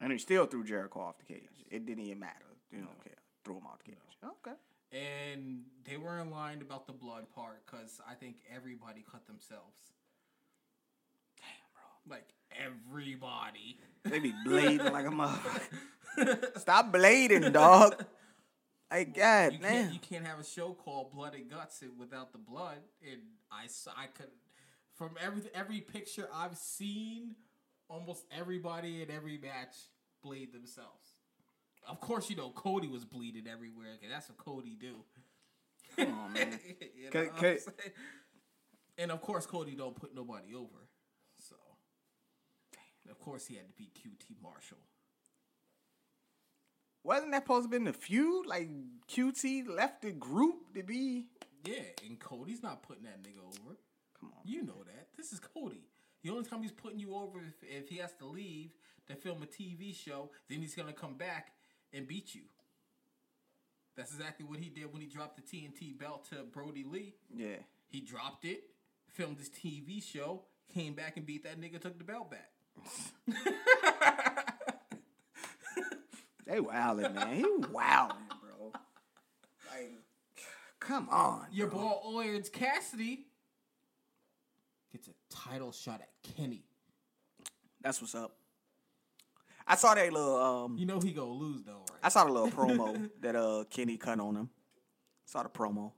And 0.00 0.12
he 0.12 0.18
still 0.18 0.46
threw 0.46 0.64
Jericho 0.64 1.00
off 1.00 1.18
the 1.18 1.24
cage. 1.24 1.64
It 1.70 1.84
didn't 1.84 2.04
even 2.04 2.20
matter. 2.20 2.56
You 2.70 2.78
don't 2.78 3.04
care. 3.04 3.18
Threw 3.44 3.56
him 3.56 3.66
off 3.66 3.78
the 3.84 3.90
cage. 3.90 3.98
Okay. 4.24 4.56
And 4.92 5.62
they 5.84 5.96
were 5.96 6.18
in 6.20 6.30
line 6.30 6.60
about 6.60 6.86
the 6.86 6.92
blood 6.92 7.24
part 7.34 7.64
because 7.66 8.00
I 8.08 8.14
think 8.14 8.36
everybody 8.54 9.04
cut 9.10 9.26
themselves. 9.26 9.92
Damn, 11.38 11.46
bro. 11.74 12.16
Like 12.16 12.28
everybody. 12.52 13.78
They 14.04 14.18
be 14.18 14.32
bleeding 14.44 14.92
like 14.92 15.06
a 15.06 15.10
motherfucker. 15.10 15.78
Stop 16.56 16.92
blading, 16.92 17.52
dog. 17.52 18.04
Like 18.90 19.14
God, 19.16 19.54
you 19.54 19.58
man. 19.60 19.84
can't, 19.84 19.92
you 19.94 20.00
can't 20.00 20.26
have 20.26 20.38
a 20.38 20.44
show 20.44 20.74
called 20.74 21.12
Blood 21.12 21.34
and 21.34 21.48
Guts 21.50 21.82
without 21.98 22.30
the 22.32 22.38
blood. 22.38 22.76
And 23.02 23.22
I, 23.50 23.64
I 23.96 24.06
could, 24.08 24.26
from 24.96 25.12
every 25.18 25.42
every 25.54 25.80
picture 25.80 26.28
I've 26.30 26.58
seen, 26.58 27.36
almost 27.88 28.26
everybody 28.30 29.00
in 29.00 29.10
every 29.10 29.38
match 29.38 29.74
bleed 30.22 30.52
themselves. 30.52 31.12
Of 31.88 32.02
course, 32.02 32.28
you 32.28 32.36
know 32.36 32.50
Cody 32.50 32.86
was 32.86 33.06
bleeding 33.06 33.46
everywhere. 33.50 33.96
'cause 33.98 34.10
that's 34.10 34.28
what 34.28 34.36
Cody 34.36 34.76
do. 34.78 34.96
On, 35.98 36.32
man. 36.34 36.60
You 36.94 37.04
know 37.04 37.10
Ca- 37.12 37.18
what 37.20 37.28
I'm 37.32 37.40
ca- 37.40 37.58
saying? 37.60 37.92
and 38.98 39.10
of 39.10 39.22
course, 39.22 39.46
Cody 39.46 39.74
don't 39.74 39.96
put 39.96 40.14
nobody 40.14 40.54
over. 40.54 40.86
So, 41.40 41.56
of 43.10 43.18
course, 43.18 43.46
he 43.46 43.54
had 43.54 43.68
to 43.68 43.72
beat 43.74 43.94
QT 43.94 44.36
Marshall. 44.42 44.76
Wasn't 47.04 47.32
that 47.32 47.42
supposed 47.42 47.64
to 47.64 47.70
been 47.70 47.84
the 47.84 47.92
feud? 47.92 48.46
Like 48.46 48.68
QT 49.10 49.68
left 49.68 50.02
the 50.02 50.12
group 50.12 50.74
to 50.74 50.82
be. 50.82 51.26
Yeah, 51.64 51.82
and 52.06 52.18
Cody's 52.18 52.62
not 52.62 52.82
putting 52.82 53.04
that 53.04 53.22
nigga 53.22 53.44
over. 53.44 53.76
Come 54.18 54.30
on. 54.36 54.42
You 54.44 54.62
know 54.62 54.82
that. 54.84 55.08
This 55.16 55.32
is 55.32 55.40
Cody. 55.40 55.84
The 56.22 56.30
only 56.30 56.44
time 56.44 56.62
he's 56.62 56.72
putting 56.72 57.00
you 57.00 57.14
over 57.14 57.38
if, 57.40 57.82
if 57.82 57.88
he 57.88 57.96
has 57.98 58.12
to 58.18 58.26
leave 58.26 58.70
to 59.08 59.16
film 59.16 59.42
a 59.42 59.46
TV 59.46 59.94
show, 59.94 60.30
then 60.48 60.60
he's 60.60 60.74
gonna 60.74 60.92
come 60.92 61.14
back 61.14 61.52
and 61.92 62.06
beat 62.06 62.34
you. 62.34 62.42
That's 63.96 64.12
exactly 64.12 64.46
what 64.46 64.58
he 64.58 64.68
did 64.70 64.92
when 64.92 65.02
he 65.02 65.08
dropped 65.08 65.36
the 65.36 65.42
TNT 65.42 65.98
belt 65.98 66.28
to 66.30 66.44
Brodie 66.44 66.84
Lee. 66.84 67.14
Yeah. 67.34 67.56
He 67.88 68.00
dropped 68.00 68.44
it, 68.44 68.62
filmed 69.08 69.38
his 69.38 69.50
TV 69.50 70.02
show, 70.02 70.44
came 70.72 70.94
back 70.94 71.16
and 71.16 71.26
beat 71.26 71.44
that 71.44 71.60
nigga, 71.60 71.80
took 71.80 71.98
the 71.98 72.04
belt 72.04 72.30
back. 72.30 72.50
They 76.52 76.58
wildin', 76.58 77.14
man. 77.14 77.34
He 77.34 77.44
wildin', 77.44 78.28
bro. 78.28 78.72
Like, 79.70 79.90
come 80.78 81.08
on. 81.10 81.46
Your 81.50 81.68
bro. 81.68 81.78
boy 82.04 82.24
Orange 82.26 82.52
Cassidy 82.52 83.24
gets 84.92 85.08
a 85.08 85.12
title 85.30 85.72
shot 85.72 86.02
at 86.02 86.10
Kenny. 86.36 86.66
That's 87.80 88.02
what's 88.02 88.14
up. 88.14 88.36
I 89.66 89.76
saw 89.76 89.94
that 89.94 90.12
little 90.12 90.36
um 90.36 90.76
You 90.76 90.84
know 90.84 91.00
he 91.00 91.12
gonna 91.12 91.32
lose 91.32 91.62
though, 91.62 91.86
right? 91.90 92.00
I 92.02 92.10
saw 92.10 92.24
the 92.24 92.32
little 92.32 92.50
promo 92.50 93.08
that 93.22 93.34
uh 93.34 93.64
Kenny 93.70 93.96
cut 93.96 94.20
on 94.20 94.36
him. 94.36 94.50
Saw 95.24 95.42
the 95.44 95.48
promo. 95.48 95.92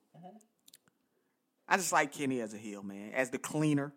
I 1.67 1.79
just 1.79 1.93
like 1.93 2.13
Kenny 2.13 2.43
as 2.43 2.55
a 2.55 2.59
heel, 2.59 2.85
man. 2.85 3.11
As 3.13 3.31
the 3.31 3.39
cleaner. 3.39 3.93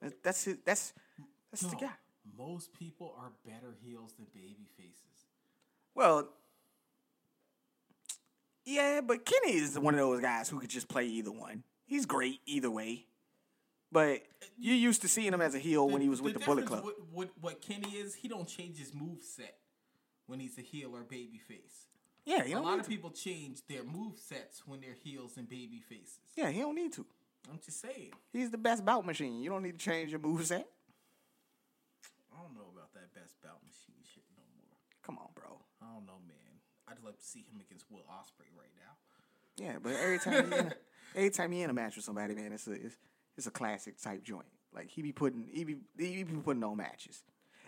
That's 0.00 0.14
that's 0.22 0.46
it. 0.46 0.64
That's 0.64 0.92
that's 1.50 1.66
the 1.66 1.74
guy. 1.74 1.90
Most 2.36 2.72
people 2.72 3.16
are 3.18 3.32
better 3.44 3.74
heels 3.82 4.12
than 4.12 4.26
baby 4.32 4.68
faces. 4.76 5.17
Well, 5.98 6.28
yeah, 8.64 9.00
but 9.04 9.24
Kenny 9.24 9.56
is 9.56 9.76
one 9.76 9.94
of 9.94 9.98
those 9.98 10.20
guys 10.20 10.48
who 10.48 10.60
could 10.60 10.70
just 10.70 10.86
play 10.86 11.06
either 11.06 11.32
one. 11.32 11.64
He's 11.86 12.06
great 12.06 12.38
either 12.46 12.70
way. 12.70 13.06
But 13.90 14.22
you 14.56 14.74
used 14.74 15.02
to 15.02 15.08
seeing 15.08 15.32
him 15.32 15.40
as 15.40 15.56
a 15.56 15.58
heel 15.58 15.88
when 15.88 16.00
he 16.00 16.08
was 16.08 16.22
with 16.22 16.34
the, 16.34 16.38
Bullet 16.38 16.66
Club. 16.66 16.84
With, 16.84 16.94
what 17.10 17.30
what 17.40 17.60
Kenny 17.60 17.88
is, 17.96 18.14
he 18.14 18.28
don't 18.28 18.46
change 18.46 18.78
his 18.78 18.94
move 18.94 19.24
set 19.24 19.56
when 20.28 20.38
he's 20.38 20.56
a 20.56 20.60
heel 20.60 20.94
or 20.94 21.02
baby 21.02 21.40
face. 21.48 21.88
Yeah, 22.24 22.44
he 22.44 22.52
A 22.52 22.60
lot 22.60 22.78
of 22.78 22.84
to. 22.84 22.90
people 22.90 23.10
change 23.10 23.66
their 23.68 23.82
move 23.82 24.18
sets 24.18 24.62
when 24.66 24.80
they're 24.80 24.96
heels 25.02 25.36
and 25.36 25.48
baby 25.48 25.80
faces. 25.80 26.20
Yeah, 26.36 26.50
he 26.50 26.60
don't 26.60 26.76
need 26.76 26.92
to. 26.92 27.06
I'm 27.50 27.58
just 27.64 27.80
saying. 27.80 28.12
He's 28.32 28.50
the 28.52 28.58
best 28.58 28.84
bout 28.84 29.04
machine. 29.04 29.42
You 29.42 29.50
don't 29.50 29.64
need 29.64 29.80
to 29.80 29.84
change 29.84 30.10
your 30.12 30.20
move 30.20 30.46
set. 30.46 30.68
I 32.32 32.40
don't 32.40 32.54
know 32.54 32.70
about 32.72 32.92
that 32.94 33.12
best 33.14 33.34
bout 33.42 33.58
machine 33.64 34.04
shit 34.04 34.22
no 34.36 34.44
more. 34.58 34.76
Come 35.02 35.18
on, 35.18 35.30
don't 35.98 36.06
know, 36.06 36.20
man. 36.26 36.36
I'd 36.88 37.04
like 37.04 37.18
to 37.18 37.24
see 37.24 37.40
him 37.40 37.60
against 37.60 37.86
Will 37.90 38.00
Ospreay 38.10 38.48
right 38.56 38.70
now. 38.76 39.64
Yeah, 39.64 39.76
but 39.82 39.92
every 39.94 40.18
time 40.18 40.50
he 40.50 40.58
in 40.58 40.66
a, 40.66 40.72
every 41.16 41.30
time 41.30 41.52
he 41.52 41.62
in 41.62 41.70
a 41.70 41.74
match 41.74 41.96
with 41.96 42.04
somebody, 42.04 42.34
man, 42.34 42.52
it's 42.52 42.66
a 42.66 42.72
it's, 42.72 42.96
it's 43.36 43.46
a 43.46 43.50
classic 43.50 44.00
type 44.00 44.22
joint. 44.22 44.46
Like 44.74 44.88
he 44.88 45.02
be 45.02 45.12
putting 45.12 45.46
he 45.52 45.64
be 45.64 45.76
he 45.98 46.22
be 46.22 46.36
putting 46.36 46.62
on 46.64 46.76
matches. 46.76 47.22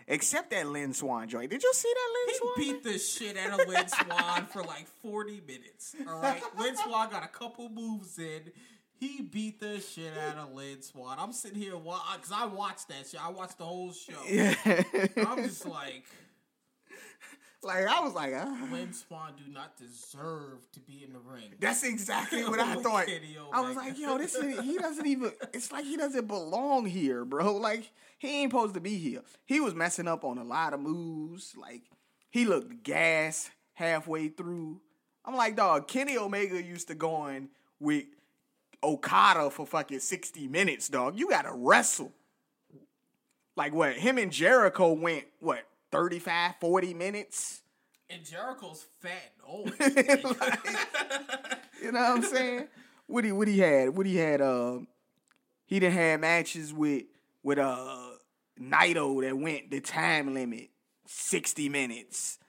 Except 0.07 0.49
that 0.51 0.67
Lynn 0.67 0.93
Swan 0.93 1.29
joint. 1.29 1.51
Did 1.51 1.61
you 1.61 1.71
see 1.73 1.91
that 1.93 2.09
Lynn 2.15 2.27
He 2.29 2.37
Swan? 2.37 2.53
beat 2.57 2.83
the 2.83 2.97
shit 2.99 3.37
out 3.37 3.59
of 3.61 3.67
Lynn 3.67 3.87
Swan 3.87 4.45
for 4.47 4.63
like 4.63 4.87
40 5.03 5.41
minutes. 5.47 5.95
All 6.07 6.19
right. 6.19 6.41
Lynn 6.57 6.75
Swan 6.75 7.09
got 7.11 7.23
a 7.23 7.27
couple 7.27 7.69
moves 7.69 8.17
in. 8.17 8.51
He 8.99 9.21
beat 9.21 9.59
the 9.59 9.79
shit 9.79 10.11
out 10.17 10.37
of 10.37 10.53
Lynn 10.53 10.81
Swan. 10.81 11.17
I'm 11.19 11.31
sitting 11.31 11.59
here 11.59 11.75
because 11.75 12.31
I 12.33 12.45
watched 12.45 12.87
that 12.89 13.07
shit. 13.09 13.23
I 13.23 13.29
watched 13.29 13.59
the 13.59 13.63
whole 13.65 13.93
show. 13.93 14.13
yeah. 14.27 14.55
I'm 15.17 15.43
just 15.43 15.65
like, 15.67 16.03
like 17.63 17.85
I 17.85 17.99
was 18.01 18.13
like, 18.13 18.33
ah. 18.35 18.67
Lynn 18.71 18.91
Swan 18.91 19.33
do 19.37 19.51
not 19.51 19.77
deserve 19.77 20.71
to 20.73 20.79
be 20.79 21.03
in 21.03 21.13
the 21.13 21.19
ring. 21.19 21.53
That's 21.59 21.83
exactly 21.83 22.43
what 22.49 22.59
I 22.59 22.75
thought. 22.75 23.07
I 23.53 23.61
was 23.61 23.75
like, 23.75 23.99
yo, 23.99 24.17
this 24.17 24.35
is, 24.35 24.59
he 24.61 24.77
doesn't 24.77 25.05
even. 25.05 25.31
It's 25.53 25.71
like 25.71 25.85
he 25.85 25.95
doesn't 25.95 26.27
belong 26.27 26.85
here, 26.85 27.23
bro. 27.23 27.55
Like 27.57 27.91
he 28.17 28.41
ain't 28.41 28.51
supposed 28.51 28.73
to 28.73 28.79
be 28.79 28.97
here. 28.97 29.21
He 29.45 29.59
was 29.59 29.75
messing 29.75 30.07
up 30.07 30.23
on 30.23 30.37
a 30.37 30.43
lot 30.43 30.73
of 30.73 30.79
moves. 30.79 31.55
Like 31.55 31.83
he 32.31 32.45
looked 32.45 32.83
gas 32.83 33.51
halfway 33.73 34.29
through. 34.29 34.81
I'm 35.23 35.35
like, 35.35 35.55
dog. 35.55 35.87
Kenny 35.87 36.17
Omega 36.17 36.61
used 36.61 36.87
to 36.87 36.95
go 36.95 37.27
in 37.27 37.49
with 37.79 38.05
Okada 38.83 39.51
for 39.51 39.67
fucking 39.67 39.99
sixty 39.99 40.47
minutes, 40.47 40.89
dog. 40.89 41.19
You 41.19 41.29
gotta 41.29 41.51
wrestle. 41.53 42.11
Like 43.55 43.73
what? 43.73 43.93
Him 43.93 44.17
and 44.17 44.31
Jericho 44.31 44.93
went 44.93 45.25
what 45.39 45.63
35, 45.91 46.55
40 46.59 46.93
minutes. 46.93 47.61
And 48.09 48.25
Jericho's 48.25 48.85
fat 48.99 49.33
and 49.37 49.47
old. 49.47 49.73
You 51.81 51.91
know 51.91 51.99
what 51.99 52.09
I'm 52.17 52.21
saying? 52.23 52.67
what 53.07 53.23
he 53.23 53.31
what 53.31 53.47
he 53.47 53.59
had? 53.59 53.95
What 53.95 54.05
he 54.05 54.15
had? 54.17 54.41
Uh, 54.41 54.79
he 55.65 55.79
done 55.79 55.91
had 55.91 56.21
matches 56.21 56.73
with 56.73 57.03
with 57.43 57.57
uh 57.57 58.09
Naito 58.59 59.21
that 59.21 59.37
went 59.37 59.71
the 59.71 59.81
time 59.81 60.33
limit 60.33 60.69
sixty 61.07 61.69
minutes. 61.69 62.39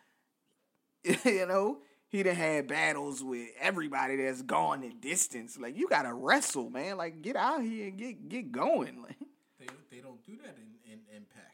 you 1.24 1.47
know, 1.47 1.78
he 2.09 2.23
done 2.23 2.36
had 2.36 2.69
battles 2.69 3.24
with 3.24 3.48
everybody 3.60 4.16
that's 4.16 4.43
gone 4.43 4.82
the 4.82 4.90
distance. 4.90 5.59
Like 5.59 5.77
you 5.77 5.89
gotta 5.89 6.12
wrestle, 6.12 6.70
man. 6.70 6.97
Like 6.97 7.23
get 7.23 7.36
out 7.36 7.62
here 7.62 7.89
and 7.89 7.98
get 7.98 8.28
get 8.28 8.52
going. 8.52 9.02
Like 9.02 9.16
they, 9.59 9.66
they 9.90 10.02
don't 10.02 10.23
do 10.24 10.36
that 10.43 10.56
in, 10.59 10.93
in 10.93 10.98
Impact. 11.16 11.52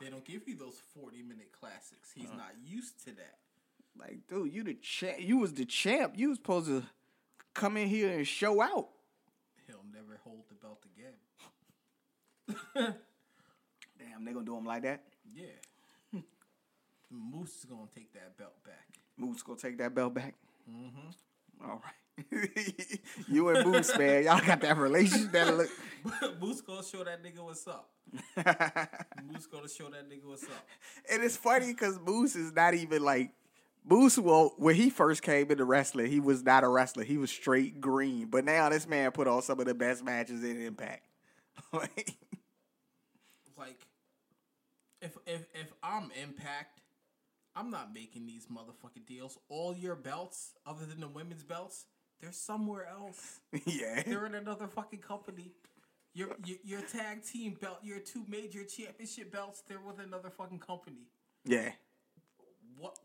They 0.00 0.10
don't 0.10 0.24
give 0.24 0.46
you 0.46 0.56
those 0.56 0.80
40 1.00 1.22
minute 1.22 1.52
classics. 1.58 2.10
He's 2.14 2.30
not 2.36 2.52
used 2.64 3.02
to 3.04 3.12
that. 3.16 3.38
like 3.98 4.20
dude, 4.28 4.52
you 4.52 4.62
the 4.62 4.74
champ. 4.74 5.16
You 5.20 5.38
was 5.38 5.54
the 5.54 5.64
champ. 5.64 6.14
You 6.16 6.28
was 6.30 6.38
supposed 6.38 6.66
to 6.66 6.82
come 7.54 7.76
in 7.76 7.88
here 7.88 8.10
and 8.10 8.26
show 8.26 8.60
out. 8.60 8.88
He'll 9.66 9.84
never 9.92 10.20
hold 10.22 10.44
the 10.48 10.54
belt 10.54 10.84
again. 10.94 11.14
Damn, 13.98 14.24
they 14.24 14.32
gonna 14.32 14.44
do 14.44 14.56
him 14.56 14.64
like 14.64 14.82
that. 14.82 15.02
Yeah. 15.34 15.46
Moose 17.10 17.58
is 17.58 17.64
gonna 17.64 17.88
take 17.94 18.12
that 18.14 18.36
belt 18.36 18.54
back. 18.64 18.86
Moose 19.16 19.42
gonna 19.42 19.58
take 19.58 19.78
that 19.78 19.94
belt 19.94 20.14
back. 20.14 20.34
Mm-hmm. 20.70 21.68
All 21.68 21.82
right. 21.82 22.50
you 23.28 23.48
and 23.48 23.66
Moose, 23.66 23.96
man, 23.96 24.24
y'all 24.24 24.44
got 24.44 24.60
that 24.60 24.76
relationship. 24.76 25.32
That 25.32 25.56
look. 25.56 25.70
Moose 26.40 26.60
gonna 26.60 26.82
show 26.82 27.04
that 27.04 27.22
nigga 27.22 27.42
what's 27.42 27.66
up. 27.68 27.90
Moose 29.32 29.46
gonna 29.46 29.68
show 29.68 29.88
that 29.90 30.08
nigga 30.08 30.24
what's 30.24 30.44
up. 30.44 30.66
and 31.10 31.22
it's 31.22 31.36
funny 31.36 31.68
because 31.68 31.98
Moose 32.00 32.36
is 32.36 32.52
not 32.52 32.74
even 32.74 33.02
like 33.02 33.30
Moose. 33.84 34.18
Well, 34.18 34.54
when 34.56 34.74
he 34.74 34.90
first 34.90 35.22
came 35.22 35.50
into 35.50 35.64
wrestling, 35.64 36.10
he 36.10 36.20
was 36.20 36.42
not 36.42 36.64
a 36.64 36.68
wrestler. 36.68 37.04
He 37.04 37.18
was 37.18 37.30
straight 37.30 37.80
green. 37.80 38.26
But 38.28 38.44
now 38.44 38.68
this 38.68 38.86
man 38.86 39.10
put 39.12 39.28
on 39.28 39.42
some 39.42 39.60
of 39.60 39.66
the 39.66 39.74
best 39.74 40.04
matches 40.04 40.42
in 40.44 40.60
Impact. 40.62 41.06
Like, 41.72 42.14
Like, 43.56 43.80
if 45.00 45.16
if 45.26 45.46
if 45.54 45.72
I'm 45.82 46.10
Impact, 46.22 46.80
I'm 47.54 47.70
not 47.70 47.94
making 47.94 48.26
these 48.26 48.46
motherfucking 48.46 49.06
deals. 49.06 49.38
All 49.48 49.74
your 49.74 49.94
belts, 49.96 50.52
other 50.66 50.84
than 50.84 51.00
the 51.00 51.08
women's 51.08 51.42
belts, 51.42 51.86
they're 52.20 52.32
somewhere 52.32 52.86
else. 52.86 53.40
yeah. 53.64 54.02
They're 54.02 54.26
in 54.26 54.34
another 54.34 54.66
fucking 54.68 55.00
company. 55.00 55.52
Your, 56.16 56.28
your 56.46 56.56
your 56.64 56.80
tag 56.80 57.22
team 57.22 57.58
belt, 57.60 57.78
your 57.82 57.98
two 57.98 58.24
major 58.26 58.64
championship 58.64 59.30
belts, 59.30 59.62
they're 59.68 59.78
with 59.78 60.00
another 60.00 60.30
fucking 60.30 60.60
company. 60.60 61.08
Yeah. 61.44 61.72
What 62.78 62.98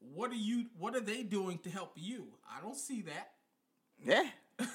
what 0.00 0.32
are 0.32 0.34
you 0.34 0.66
what 0.76 0.96
are 0.96 1.00
they 1.00 1.22
doing 1.22 1.58
to 1.58 1.70
help 1.70 1.92
you? 1.94 2.26
I 2.44 2.60
don't 2.60 2.76
see 2.76 3.02
that. 3.02 3.30
Yeah. 4.04 4.24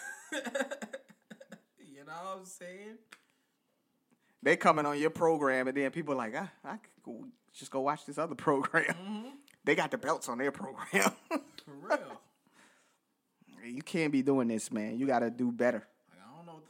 You 2.05 2.11
know 2.11 2.17
what 2.23 2.37
I'm 2.39 2.45
saying? 2.45 2.97
They 4.43 4.55
coming 4.57 4.85
on 4.85 4.99
your 4.99 5.09
program, 5.09 5.67
and 5.67 5.75
then 5.75 5.89
people 5.89 6.13
are 6.13 6.17
like, 6.17 6.35
ah, 6.37 6.51
I 6.63 6.77
could 6.77 7.03
go, 7.03 7.25
just 7.51 7.71
go 7.71 7.81
watch 7.81 8.05
this 8.05 8.19
other 8.19 8.35
program. 8.35 9.33
They 9.63 9.73
got 9.73 9.89
the 9.89 9.97
belts 9.97 10.29
on 10.29 10.37
their 10.37 10.51
program. 10.51 11.11
For 11.29 11.73
real. 11.81 12.21
you 13.65 13.81
can't 13.81 14.11
be 14.11 14.21
doing 14.21 14.49
this, 14.49 14.71
man. 14.71 14.99
You 14.99 15.07
got 15.07 15.19
to 15.19 15.31
do 15.31 15.51
better. 15.51 15.87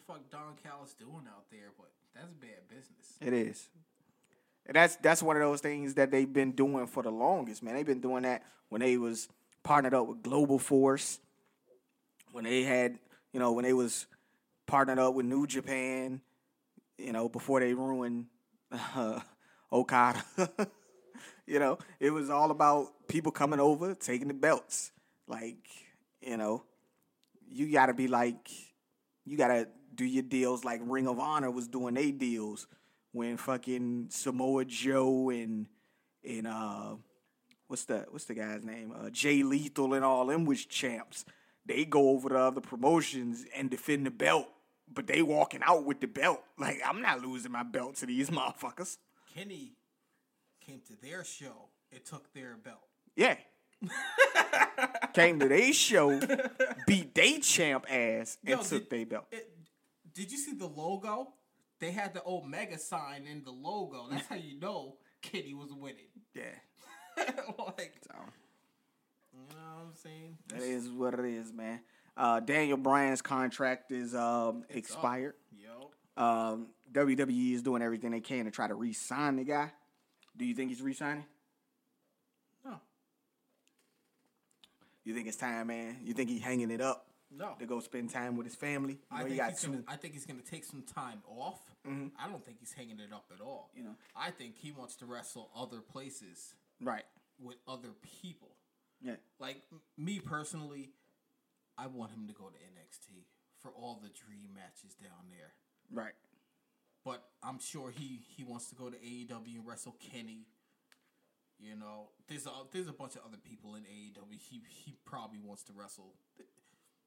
Fuck 0.08 0.30
Don 0.30 0.54
Callis 0.64 0.94
doing 1.00 1.26
out 1.28 1.46
there, 1.52 1.72
but 1.78 1.90
that's 2.14 2.34
bad 2.34 2.68
business. 2.70 3.18
It 3.22 3.34
is. 3.34 3.68
And 4.66 4.76
that's 4.76 4.96
that's 4.98 5.22
one 5.22 5.36
of 5.36 5.42
those 5.42 5.62
things 5.62 5.94
that 5.96 6.12
they've 6.12 6.32
been 6.32 6.52
doing 6.52 6.88
for 6.88 7.04
the 7.04 7.12
longest, 7.12 7.62
man. 7.62 7.76
They've 7.76 7.86
been 7.86 8.02
doing 8.02 8.24
that 8.24 8.44
when 8.70 8.82
they 8.82 8.98
was 8.98 9.28
partnered 9.64 9.94
up 9.94 10.08
with 10.08 10.24
Global 10.24 10.60
Force, 10.60 11.20
when 12.32 12.44
they 12.44 12.64
had, 12.64 12.98
you 13.32 13.40
know, 13.40 13.52
when 13.52 13.64
they 13.64 13.74
was 13.74 14.08
partnered 14.66 15.00
up 15.00 15.14
with 15.14 15.26
New 15.26 15.46
Japan, 15.46 16.22
you 16.98 17.12
know, 17.12 17.30
before 17.30 17.60
they 17.60 17.74
ruined 17.74 18.26
uh, 18.72 19.20
Okada. 19.72 20.24
you 21.46 21.60
know, 21.60 21.78
it 22.00 22.10
was 22.10 22.30
all 22.30 22.50
about 22.50 23.08
people 23.08 23.32
coming 23.32 23.60
over, 23.60 23.94
taking 23.94 24.28
the 24.28 24.34
belts. 24.34 24.92
Like, 25.28 25.68
you 26.22 26.38
know, 26.38 26.64
you 27.48 27.72
got 27.72 27.88
to 27.88 27.94
be 27.94 28.08
like, 28.08 28.50
you 29.26 29.38
got 29.38 29.50
to 29.50 29.68
do 29.96 30.06
your 30.06 30.24
deals 30.24 30.64
like 30.64 30.82
Ring 30.84 31.08
of 31.08 31.20
Honor 31.20 31.52
was 31.52 31.68
doing 31.68 31.96
their 31.96 32.12
deals 32.12 32.68
when 33.12 33.38
fucking 33.38 34.08
Samoa 34.10 34.66
Joe 34.66 35.30
and 35.30 35.68
and 36.24 36.48
uh 36.48 36.96
what's 37.68 37.86
the 37.86 38.06
what's 38.10 38.26
the 38.26 38.34
guy's 38.34 38.64
name? 38.64 38.94
Uh 38.98 39.10
Jay 39.10 39.44
Lethal 39.44 39.94
and 39.94 40.04
all 40.04 40.26
them 40.26 40.46
was 40.46 40.66
champs. 40.66 41.26
They 41.66 41.86
go 41.86 42.10
over 42.10 42.30
to 42.30 42.38
other 42.38 42.62
promotions 42.62 43.46
and 43.56 43.70
defend 43.70 44.06
the 44.06 44.12
belt, 44.12 44.48
but 44.94 45.08
they 45.08 45.22
walking 45.22 45.62
out 45.64 45.86
with 45.86 46.00
the 46.02 46.08
belt. 46.08 46.42
Like 46.58 46.80
I'm 46.86 47.02
not 47.02 47.22
losing 47.22 47.52
my 47.52 47.64
belt 47.64 47.96
to 47.98 48.06
these 48.06 48.30
motherfuckers. 48.30 48.98
Kenny 49.34 49.74
came 50.66 50.82
to 50.88 51.02
their 51.02 51.24
show 51.24 51.70
and 51.92 52.04
took 52.04 52.32
their 52.34 52.56
belt. 52.58 52.88
Yeah. 53.16 53.36
Came 55.14 55.40
to 55.40 55.48
their 55.48 55.74
show, 55.74 56.20
beat 56.88 57.14
they 57.14 57.40
champ 57.40 57.86
ass, 57.90 58.38
and 58.46 58.58
Yo, 58.58 58.64
took 58.64 58.90
their 58.90 59.06
belt. 59.06 59.26
It, 59.32 59.55
did 60.16 60.32
you 60.32 60.38
see 60.38 60.54
the 60.54 60.66
logo? 60.66 61.34
They 61.80 61.92
had 61.92 62.14
the 62.14 62.24
Omega 62.26 62.80
sign 62.80 63.28
in 63.28 63.44
the 63.44 63.52
logo. 63.52 64.08
That's 64.10 64.26
how 64.28 64.36
you 64.36 64.60
know 64.62 64.96
Kenny 65.22 65.54
was 65.54 65.72
winning. 65.72 66.08
Yeah. 66.34 66.44
like, 67.18 67.96
So. 68.08 68.16
you 69.34 69.40
know 69.40 69.62
what 69.76 69.86
I'm 69.88 69.96
saying? 69.96 70.38
That 70.48 70.62
is 70.62 70.90
what 70.90 71.14
it 71.14 71.26
is, 71.26 71.54
man. 71.54 71.82
Uh, 72.18 72.40
Daniel 72.40 72.78
Bryan's 72.78 73.22
contract 73.22 73.92
is 73.92 74.16
um, 74.16 74.64
expired. 74.70 75.34
Yo, 75.52 75.92
Um, 76.16 76.68
WWE 76.94 77.54
is 77.54 77.62
doing 77.62 77.82
everything 77.82 78.12
they 78.12 78.22
can 78.22 78.46
to 78.46 78.52
try 78.52 78.68
to 78.68 78.74
re-sign 78.74 79.36
the 79.36 79.44
guy. 79.44 79.72
Do 80.38 80.46
you 80.46 80.54
think 80.56 80.70
he's 80.70 80.82
re-signing? 80.82 81.26
no, 82.64 82.80
You 85.04 85.14
think 85.14 85.28
it's 85.28 85.36
time, 85.38 85.68
man? 85.68 85.98
You 86.04 86.14
think 86.14 86.30
he's 86.30 86.42
hanging 86.42 86.72
it 86.72 86.80
up 86.82 87.06
no. 87.38 87.56
to 87.60 87.66
go 87.66 87.80
spend 87.80 88.10
time 88.12 88.36
with 88.38 88.46
his 88.46 88.56
family? 88.56 88.94
You 88.94 89.00
I 89.12 89.20
know, 89.20 89.26
think 89.26 89.38
got 89.38 89.50
he's 89.52 89.66
gonna. 89.66 89.84
I 89.88 89.96
think 89.96 90.14
he's 90.14 90.26
gonna 90.26 90.42
take 90.42 90.64
some 90.66 90.84
time 90.84 91.22
off. 91.28 91.60
Mm-hmm. 91.88 92.08
I 92.20 92.28
don't 92.30 92.44
think 92.46 92.58
he's 92.60 92.74
hanging 92.74 93.00
it 93.00 93.14
up 93.14 93.26
at 93.34 93.42
all. 93.42 93.70
You 93.76 93.84
know. 93.84 93.96
I 94.16 94.32
think 94.32 94.56
he 94.58 94.72
wants 94.72 94.96
to 94.98 95.06
wrestle 95.06 95.50
other 95.56 95.80
places 95.82 96.54
Right. 96.82 97.04
with 97.40 97.58
other 97.68 97.90
people. 98.22 98.50
Yeah. 99.02 99.16
Like 99.40 99.58
m- 99.72 99.82
me 99.98 100.20
personally, 100.20 100.92
I 101.78 101.88
want 101.88 102.12
him 102.12 102.28
to 102.28 102.34
go 102.34 102.46
to 102.50 102.56
NXT 102.56 103.26
for 103.62 103.72
all 103.72 104.00
the 104.02 104.10
dream 104.10 104.50
matches 104.56 104.96
down 105.02 105.30
there. 105.30 105.54
Right. 105.92 106.14
But 107.04 107.24
I'm 107.44 107.60
sure 107.60 107.92
he 107.92 108.22
he 108.36 108.44
wants 108.44 108.70
to 108.70 108.76
go 108.76 108.90
to 108.90 108.98
AEW 108.98 109.56
and 109.58 109.68
wrestle 109.68 109.96
Kenny. 110.12 110.48
You 111.60 111.76
know, 111.76 112.10
there's 112.28 112.46
a 112.48 112.52
there's 112.72 112.88
a 112.88 112.94
bunch 112.94 113.16
of 113.16 113.22
other 113.26 113.38
people 113.38 113.76
in 113.76 113.84
AEW. 113.84 114.40
He 114.40 114.62
he 114.68 114.96
probably 115.06 115.40
wants 115.40 115.64
to 115.66 115.74
wrestle. 115.74 116.14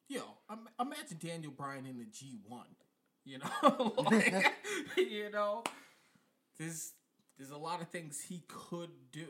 Yo, 0.09 0.23
im- 0.51 0.69
imagine 0.81 1.19
Daniel 1.21 1.53
Bryan 1.53 1.87
in 1.87 1.99
the 1.99 2.05
G1. 2.05 2.65
You 3.25 3.39
know, 3.39 3.93
like, 4.11 4.55
you 4.97 5.31
know, 5.31 5.63
there's 6.59 6.93
there's 7.37 7.51
a 7.51 7.59
lot 7.59 7.83
of 7.83 7.89
things 7.89 8.21
he 8.29 8.43
could 8.49 8.91
do. 9.13 9.29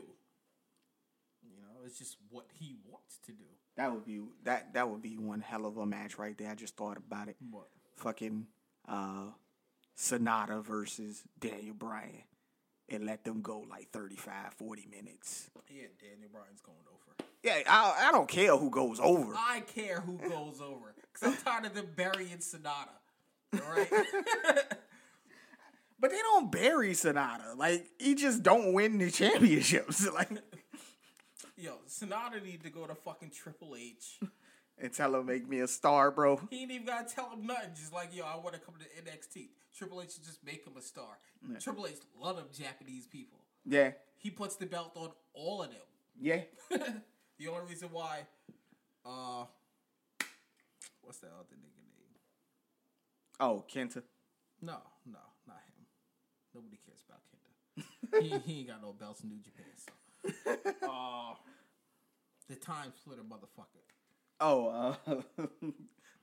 You 1.43 1.57
know, 1.61 1.83
it's 1.85 1.97
just 1.97 2.15
what 2.29 2.45
he 2.53 2.75
wants 2.89 3.17
to 3.25 3.33
do. 3.33 3.43
That 3.75 3.91
would 3.91 4.05
be 4.05 4.21
that. 4.43 4.73
That 4.73 4.89
would 4.89 5.01
be 5.01 5.17
one 5.17 5.41
hell 5.41 5.65
of 5.65 5.77
a 5.77 5.85
match 5.85 6.17
right 6.17 6.37
there. 6.37 6.49
I 6.49 6.55
just 6.55 6.77
thought 6.77 6.97
about 6.97 7.27
it. 7.27 7.35
What? 7.51 7.67
Fucking 7.97 8.47
uh, 8.87 9.31
Sonata 9.95 10.61
versus 10.61 11.23
Daniel 11.39 11.75
Bryan, 11.75 12.23
and 12.87 13.05
let 13.05 13.25
them 13.25 13.41
go 13.41 13.65
like 13.69 13.89
35, 13.91 14.53
40 14.53 14.87
minutes. 14.89 15.49
Yeah, 15.69 15.87
Daniel 15.99 16.29
Bryan's 16.31 16.61
going 16.61 16.77
over. 16.91 16.98
Yeah, 17.43 17.59
I, 17.67 18.07
I 18.09 18.11
don't 18.11 18.27
care 18.27 18.55
who 18.57 18.69
goes 18.69 18.99
over. 18.99 19.33
I 19.35 19.61
care 19.61 20.01
who 20.01 20.17
goes 20.17 20.59
over 20.61 20.93
because 21.13 21.35
I'm 21.35 21.43
tired 21.43 21.65
of 21.65 21.73
them 21.73 21.87
burying 21.95 22.39
Sonata. 22.39 22.91
All 23.53 23.59
right. 23.75 23.87
But 26.01 26.11
they 26.11 26.17
don't 26.19 26.49
bury 26.49 26.93
Sonata. 26.93 27.53
Like 27.57 27.85
he 27.99 28.15
just 28.15 28.41
don't 28.41 28.71
win 28.73 28.97
the 28.99 29.11
championships. 29.11 30.07
Like 30.13 30.29
Yo, 31.57 31.73
Sonata 31.87 32.39
need 32.39 32.63
to 32.63 32.69
go 32.69 32.85
to 32.87 32.95
fucking 32.95 33.31
Triple 33.31 33.75
H. 33.77 34.17
and 34.81 34.93
tell 34.93 35.13
him 35.15 35.25
make 35.25 35.45
me 35.45 35.59
a 35.59 35.67
star, 35.67 36.09
bro. 36.09 36.39
He 36.49 36.61
ain't 36.61 36.71
even 36.71 36.87
gotta 36.87 37.13
tell 37.13 37.29
him 37.31 37.45
nothing. 37.45 37.71
Just 37.75 37.91
like, 37.91 38.15
yo, 38.15 38.23
I 38.23 38.37
want 38.37 38.53
to 38.53 38.61
come 38.61 38.75
to 38.79 38.85
NXT. 39.11 39.49
Triple 39.77 40.01
H 40.01 40.13
should 40.13 40.23
just 40.23 40.41
make 40.45 40.65
him 40.65 40.73
a 40.77 40.81
star. 40.81 41.17
Triple 41.59 41.85
H 41.87 41.97
love 42.17 42.37
them 42.37 42.45
Japanese 42.57 43.05
people. 43.07 43.39
Yeah, 43.65 43.91
He 44.17 44.29
puts 44.29 44.55
the 44.55 44.67
belt 44.67 44.91
on 44.95 45.09
all 45.33 45.61
of 45.63 45.69
them. 45.69 45.81
yeah. 46.21 46.43
The 47.39 47.47
only 47.47 47.65
reason 47.69 47.89
why, 47.91 48.27
uh, 49.05 49.45
what's 51.01 51.19
that 51.19 51.27
other 51.27 51.55
nigga 51.55 51.81
name? 51.97 52.19
Oh, 53.39 53.63
Kenta. 53.73 54.03
No, 54.61 54.77
no, 55.05 55.19
not 55.47 55.57
him. 55.65 55.85
Nobody 56.53 56.77
cares 56.85 57.03
about 57.07 57.21
Kenta. 57.31 58.21
he, 58.45 58.51
he 58.51 58.59
ain't 58.59 58.67
got 58.67 58.81
no 58.81 58.91
belts 58.91 59.23
in 59.23 59.29
New 59.29 59.39
Japan. 59.39 59.65
So, 59.77 60.87
uh, 60.87 61.35
the 62.49 62.55
time 62.55 62.91
splitter 62.95 63.23
motherfucker. 63.23 63.79
Oh, 64.41 64.67
uh, 64.67 65.15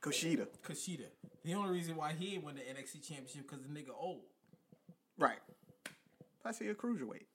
Kushida. 0.01 0.47
Kushida. 0.63 1.05
The 1.43 1.53
only 1.55 1.71
reason 1.71 1.95
why 1.95 2.13
he 2.13 2.35
ain't 2.35 2.43
win 2.43 2.55
the 2.55 2.61
NXT 2.61 3.07
championship 3.07 3.49
because 3.49 3.63
the 3.63 3.69
nigga 3.69 3.91
old. 3.97 4.21
Right. 5.17 5.39
Plus 6.41 6.59
he 6.59 6.67
a 6.67 6.75
cruiserweight. 6.75 7.25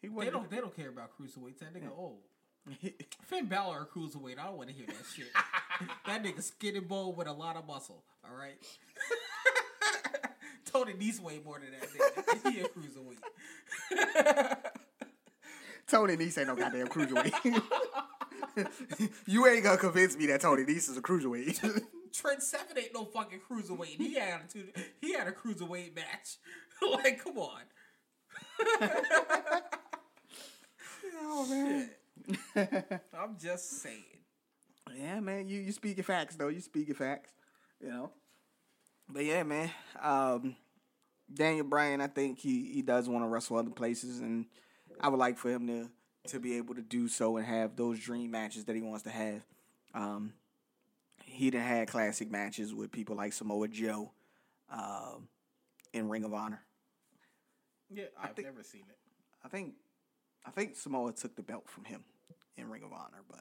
He 0.00 0.08
They 0.08 0.30
don't 0.30 0.48
they 0.50 0.58
don't 0.58 0.74
care 0.74 0.88
about 0.88 1.10
cruiserweights. 1.18 1.58
That 1.58 1.74
nigga 1.74 1.90
old. 1.96 2.22
Finn 3.26 3.46
Balor 3.46 3.82
a 3.82 3.86
cruiserweight. 3.98 4.38
I 4.38 4.44
don't 4.46 4.56
want 4.56 4.68
to 4.68 4.74
hear 4.74 4.86
that 4.86 5.04
shit. 5.14 5.26
that 6.06 6.22
nigga 6.22 6.42
skin 6.42 6.76
and 6.76 6.88
bone 6.88 7.16
with 7.16 7.26
a 7.26 7.32
lot 7.32 7.56
of 7.56 7.66
muscle. 7.66 8.04
All 8.24 8.36
right. 8.36 8.54
Tony 10.64 10.92
Nese 10.92 11.20
way 11.20 11.40
more 11.44 11.58
than 11.58 11.72
that 11.72 11.88
nigga. 11.90 12.52
He 12.52 12.60
a 12.60 12.68
cruiserweight. 12.68 13.18
Tony 15.88 16.16
Nese 16.16 16.38
ain't 16.38 16.48
no 16.48 16.56
goddamn 16.56 16.88
cruiserweight. 16.88 17.62
you 19.26 19.46
ain't 19.46 19.64
gonna 19.64 19.76
convince 19.76 20.16
me 20.16 20.26
that 20.26 20.40
Tony 20.40 20.64
Nese 20.64 20.88
is 20.90 20.96
a 20.96 21.02
cruiserweight. 21.02 21.82
Trent 22.12 22.42
Seven 22.42 22.78
ain't 22.78 22.94
no 22.94 23.04
fucking 23.04 23.40
cruiserweight. 23.50 23.96
He 23.96 24.14
had 24.14 24.40
a 24.44 24.48
two, 24.52 24.64
he 25.00 25.14
had 25.14 25.26
a 25.26 25.32
cruiserweight 25.32 25.96
match. 25.96 26.38
like, 26.82 27.22
come 27.22 27.38
on. 27.38 27.62
I'm 32.56 33.36
just 33.38 33.82
saying. 33.82 34.04
Yeah, 34.96 35.20
man. 35.20 35.48
You 35.48 35.60
you 35.60 35.72
speaking 35.72 36.04
facts 36.04 36.36
though. 36.36 36.48
You 36.48 36.60
speaking 36.60 36.94
facts. 36.94 37.30
You 37.80 37.88
know. 37.88 38.10
But 39.08 39.24
yeah, 39.24 39.42
man. 39.42 39.70
Um, 40.00 40.56
Daniel 41.32 41.64
Bryan, 41.66 42.00
I 42.00 42.06
think 42.08 42.38
he 42.38 42.70
he 42.72 42.82
does 42.82 43.08
want 43.08 43.24
to 43.24 43.28
wrestle 43.28 43.56
other 43.56 43.70
places, 43.70 44.20
and 44.20 44.46
I 45.00 45.08
would 45.08 45.18
like 45.20 45.38
for 45.38 45.50
him 45.50 45.66
to 45.66 45.90
to 46.28 46.40
be 46.40 46.56
able 46.56 46.74
to 46.74 46.82
do 46.82 47.08
so 47.08 47.36
and 47.36 47.46
have 47.46 47.76
those 47.76 47.98
dream 47.98 48.30
matches 48.30 48.64
that 48.66 48.76
he 48.76 48.82
wants 48.82 49.04
to 49.04 49.10
have. 49.10 49.42
Um, 49.94 50.34
he 51.24 51.50
done 51.50 51.62
had 51.62 51.88
classic 51.88 52.30
matches 52.30 52.74
with 52.74 52.92
people 52.92 53.16
like 53.16 53.32
Samoa 53.32 53.68
Joe, 53.68 54.12
um, 54.70 55.28
in 55.92 56.08
Ring 56.08 56.24
of 56.24 56.34
Honor. 56.34 56.60
Yeah, 57.88 58.04
I've 58.20 58.34
think- 58.34 58.46
never 58.48 58.62
seen 58.62 58.82
it. 58.88 58.98
I 59.44 59.48
think 59.48 59.74
I 60.44 60.50
think 60.50 60.76
Samoa 60.76 61.12
took 61.12 61.36
the 61.36 61.42
belt 61.42 61.68
from 61.68 61.84
him 61.84 62.04
in 62.60 62.70
Ring 62.70 62.82
of 62.82 62.92
Honor, 62.92 63.22
but 63.28 63.40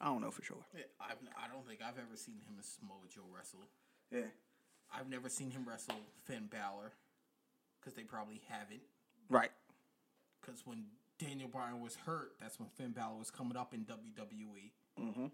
I 0.00 0.06
don't 0.06 0.20
know 0.20 0.30
for 0.30 0.42
sure. 0.42 0.64
Yeah, 0.74 0.84
I've, 1.00 1.18
I 1.36 1.52
don't 1.52 1.66
think 1.66 1.80
I've 1.80 1.98
ever 1.98 2.16
seen 2.16 2.36
him 2.46 2.56
and 2.56 2.64
Samoa 2.64 3.06
Joe 3.08 3.22
wrestle. 3.34 3.60
Yeah. 4.10 4.30
I've 4.92 5.08
never 5.08 5.28
seen 5.28 5.50
him 5.50 5.64
wrestle 5.68 5.96
Finn 6.24 6.48
Balor 6.50 6.92
because 7.80 7.94
they 7.94 8.02
probably 8.02 8.42
haven't. 8.48 8.82
Right. 9.28 9.50
Because 10.40 10.62
when 10.64 10.84
Daniel 11.18 11.48
Bryan 11.48 11.80
was 11.80 11.96
hurt, 12.06 12.32
that's 12.40 12.58
when 12.58 12.68
Finn 12.68 12.92
Balor 12.92 13.18
was 13.18 13.30
coming 13.30 13.56
up 13.56 13.74
in 13.74 13.80
WWE. 13.80 14.70
Mm-hmm. 15.00 15.26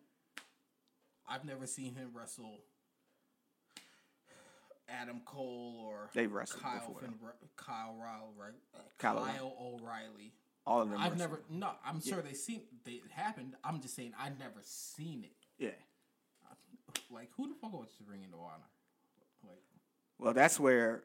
I've 1.28 1.44
never 1.44 1.66
seen 1.66 1.94
him 1.94 2.10
wrestle 2.14 2.60
Adam 4.89 5.20
Cole 5.24 5.77
or 5.85 6.10
They've 6.14 6.32
wrestled 6.32 6.62
Kyle 6.62 6.78
before, 6.78 7.01
Finn, 7.01 7.14
Kyle 7.56 7.97
Riley, 8.01 8.32
right? 8.39 8.52
Uh, 8.74 8.78
Kyle 8.98 9.24
Kyle, 9.24 9.56
O'Reilly. 9.60 10.32
All 10.66 10.82
of 10.82 10.90
them. 10.90 11.01
I've 11.01 11.18
never. 11.18 11.40
No, 11.51 11.70
I'm 11.84 12.01
sure 12.01 12.22
they 12.22 12.34
seen 12.34 12.62
they, 12.84 12.93
it 12.93 13.10
happened. 13.10 13.55
I'm 13.64 13.80
just 13.80 13.97
saying 13.97 14.12
I've 14.18 14.39
never 14.39 14.60
seen 14.62 15.24
it. 15.24 15.32
Yeah. 15.59 15.70
Like 17.10 17.30
who 17.36 17.48
the 17.48 17.55
fuck 17.55 17.72
watches 17.72 17.94
Ring 18.06 18.20
of 18.32 18.39
Honor? 18.40 18.64
Like 19.44 19.59
Well, 20.18 20.34
that's 20.34 20.60
where. 20.60 21.02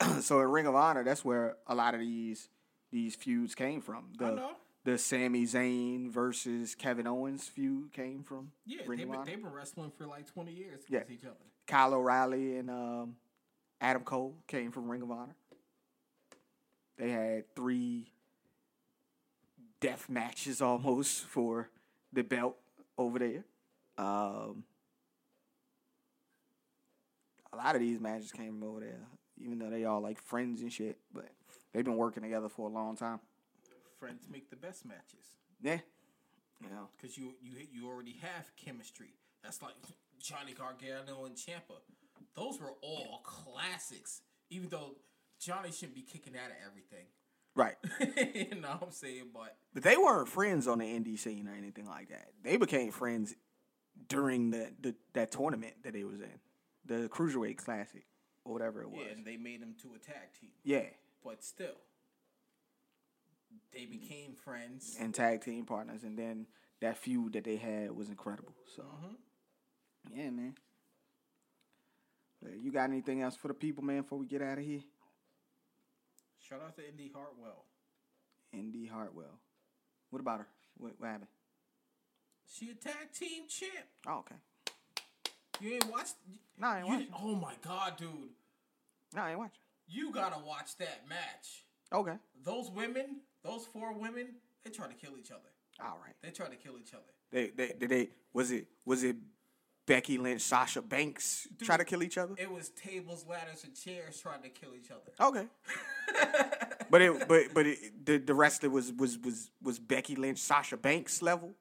so 0.20 0.40
in 0.40 0.48
Ring 0.48 0.66
of 0.66 0.74
Honor, 0.74 1.04
that's 1.04 1.24
where 1.24 1.56
a 1.66 1.74
lot 1.74 1.94
of 1.94 2.00
these 2.00 2.48
these 2.90 3.14
feuds 3.16 3.54
came 3.54 3.80
from. 3.80 4.12
The 4.18 4.50
the 4.84 4.96
Sami 4.98 5.44
Zayn 5.44 6.10
versus 6.10 6.74
Kevin 6.74 7.06
Owens 7.06 7.46
feud 7.48 7.92
came 7.92 8.22
from 8.22 8.52
Yeah, 8.64 8.82
Ring 8.86 8.98
they've 8.98 9.10
been, 9.10 9.24
they've 9.24 9.42
been 9.42 9.52
wrestling 9.52 9.92
for 9.96 10.06
like 10.06 10.32
20 10.32 10.52
years 10.52 10.80
Yeah. 10.88 11.02
each 11.10 11.24
other. 11.24 11.34
Kyle 11.66 11.92
O'Reilly 11.92 12.56
and 12.56 12.70
um, 12.70 13.16
Adam 13.80 14.02
Cole 14.02 14.34
came 14.46 14.72
from 14.72 14.90
Ring 14.90 15.02
of 15.02 15.10
Honor. 15.10 15.36
They 16.96 17.10
had 17.10 17.54
three 17.54 18.10
death 19.80 20.08
matches 20.08 20.60
almost 20.62 21.24
for 21.24 21.68
the 22.12 22.22
belt 22.22 22.56
over 22.98 23.18
there. 23.18 23.44
Um, 23.98 24.64
a 27.52 27.56
lot 27.56 27.74
of 27.74 27.80
these 27.80 28.00
matches 28.00 28.32
came 28.32 28.62
over 28.62 28.80
there, 28.80 29.00
even 29.38 29.58
though 29.58 29.70
they 29.70 29.84
all 29.84 30.00
like 30.00 30.20
friends 30.20 30.62
and 30.62 30.72
shit. 30.72 30.98
But 31.12 31.28
they've 31.72 31.84
been 31.84 31.96
working 31.96 32.22
together 32.22 32.48
for 32.48 32.68
a 32.68 32.72
long 32.72 32.96
time. 32.96 33.20
Friends 33.98 34.26
make 34.32 34.48
the 34.48 34.56
best 34.56 34.86
matches 34.86 35.36
Yeah, 35.62 35.78
you 36.62 36.70
know. 36.70 36.88
because 36.96 37.18
you 37.18 37.34
you 37.42 37.52
you 37.72 37.88
already 37.88 38.16
have 38.22 38.50
chemistry. 38.56 39.14
That's 39.42 39.60
like 39.62 39.74
Johnny 40.18 40.54
Gargano 40.54 41.24
and 41.26 41.34
Ciampa. 41.34 41.80
Those 42.34 42.60
were 42.60 42.72
all 42.82 43.20
classics. 43.24 44.22
Even 44.48 44.68
though 44.68 44.96
Johnny 45.38 45.70
shouldn't 45.70 45.94
be 45.94 46.02
kicking 46.02 46.34
out 46.34 46.50
of 46.50 46.56
everything. 46.66 47.06
Right. 47.56 47.74
you 48.00 48.54
know 48.60 48.68
what 48.70 48.82
I'm 48.84 48.90
saying? 48.92 49.30
But 49.34 49.56
But 49.74 49.82
they 49.82 49.96
weren't 49.96 50.28
friends 50.28 50.66
on 50.68 50.78
the 50.78 50.84
indie 50.84 51.18
scene 51.18 51.48
or 51.48 51.54
anything 51.54 51.86
like 51.86 52.08
that. 52.10 52.28
They 52.42 52.56
became 52.56 52.92
friends 52.92 53.34
during 54.08 54.50
the, 54.50 54.72
the 54.80 54.94
that 55.14 55.30
tournament 55.32 55.74
that 55.82 55.92
they 55.92 56.04
was 56.04 56.20
in, 56.20 56.38
the 56.86 57.08
Cruiserweight 57.08 57.56
Classic 57.58 58.04
or 58.44 58.52
whatever 58.52 58.82
it 58.82 58.90
was. 58.90 59.00
yeah, 59.04 59.12
and 59.12 59.24
they 59.26 59.36
made 59.36 59.60
him 59.60 59.74
to 59.82 59.94
a 59.94 59.98
tag 59.98 60.32
team. 60.40 60.50
Yeah, 60.64 60.84
But 61.24 61.42
still, 61.44 61.76
they 63.72 63.84
became 63.84 64.34
friends. 64.34 64.96
and 64.98 65.12
tag 65.14 65.42
team 65.42 65.64
partners, 65.66 66.02
and 66.04 66.16
then 66.18 66.46
that 66.80 66.96
feud 66.96 67.32
that 67.34 67.44
they 67.44 67.56
had 67.56 67.90
was 67.92 68.08
incredible. 68.08 68.54
So, 68.74 68.84
yeah, 70.14 70.30
man. 70.30 70.54
Uh, 72.44 72.50
You 72.62 72.72
got 72.72 72.88
anything 72.88 73.20
else 73.22 73.36
for 73.36 73.48
the 73.48 73.54
people, 73.54 73.84
man? 73.84 74.02
Before 74.02 74.18
we 74.18 74.26
get 74.26 74.40
out 74.40 74.56
of 74.58 74.64
here, 74.64 74.80
Shout 76.50 76.62
out 76.66 76.74
to 76.76 76.88
Indy 76.88 77.12
Hartwell. 77.14 77.64
Indy 78.52 78.84
Hartwell. 78.84 79.38
What 80.10 80.18
about 80.18 80.40
her? 80.40 80.46
What, 80.78 80.94
what 80.98 81.06
happened? 81.06 81.28
She 82.52 82.70
a 82.70 82.74
tag 82.74 83.12
team 83.16 83.44
champ. 83.48 83.86
Oh, 84.08 84.18
okay. 84.18 84.34
You 85.60 85.74
ain't 85.74 85.88
watched? 85.88 86.14
No, 86.58 86.66
I 86.66 86.78
ain't 86.78 86.88
you- 86.88 86.92
watching. 86.92 87.08
Oh 87.22 87.34
my 87.36 87.52
god, 87.62 87.96
dude! 87.96 88.08
No, 89.14 89.22
I 89.22 89.30
ain't 89.30 89.38
watching. 89.38 89.60
You 89.86 90.12
gotta 90.12 90.44
watch 90.44 90.76
that 90.78 91.02
match. 91.08 91.66
Okay. 91.92 92.14
Those 92.44 92.68
women, 92.70 93.20
those 93.44 93.66
four 93.66 93.92
women, 93.92 94.34
they 94.64 94.70
try 94.70 94.88
to 94.88 94.94
kill 94.94 95.12
each 95.18 95.30
other. 95.30 95.50
All 95.80 95.98
right. 96.04 96.14
They 96.20 96.30
try 96.30 96.48
to 96.48 96.56
kill 96.56 96.78
each 96.80 96.94
other. 96.94 97.02
They, 97.30 97.50
they, 97.50 97.74
did 97.78 97.90
they, 97.90 98.08
was 98.32 98.50
it, 98.50 98.66
was 98.84 99.04
it 99.04 99.16
Becky 99.90 100.16
Lynch, 100.18 100.40
Sasha 100.40 100.82
Banks 100.82 101.48
try 101.60 101.76
to 101.76 101.84
kill 101.84 102.04
each 102.04 102.16
other? 102.16 102.34
It 102.38 102.48
was 102.48 102.68
tables, 102.68 103.24
ladders, 103.28 103.64
and 103.64 103.74
chairs 103.74 104.20
trying 104.20 104.40
to 104.42 104.48
kill 104.48 104.70
each 104.76 104.92
other. 104.92 105.10
Okay. 105.20 105.48
but 106.90 107.02
it, 107.02 107.26
but, 107.26 107.46
but 107.52 107.66
it, 107.66 108.06
the, 108.06 108.18
the 108.18 108.32
wrestler 108.32 108.70
was, 108.70 108.92
was, 108.92 109.18
was, 109.18 109.50
was 109.60 109.80
Becky 109.80 110.14
Lynch, 110.14 110.38
Sasha 110.38 110.76
Banks 110.76 111.22
level. 111.22 111.54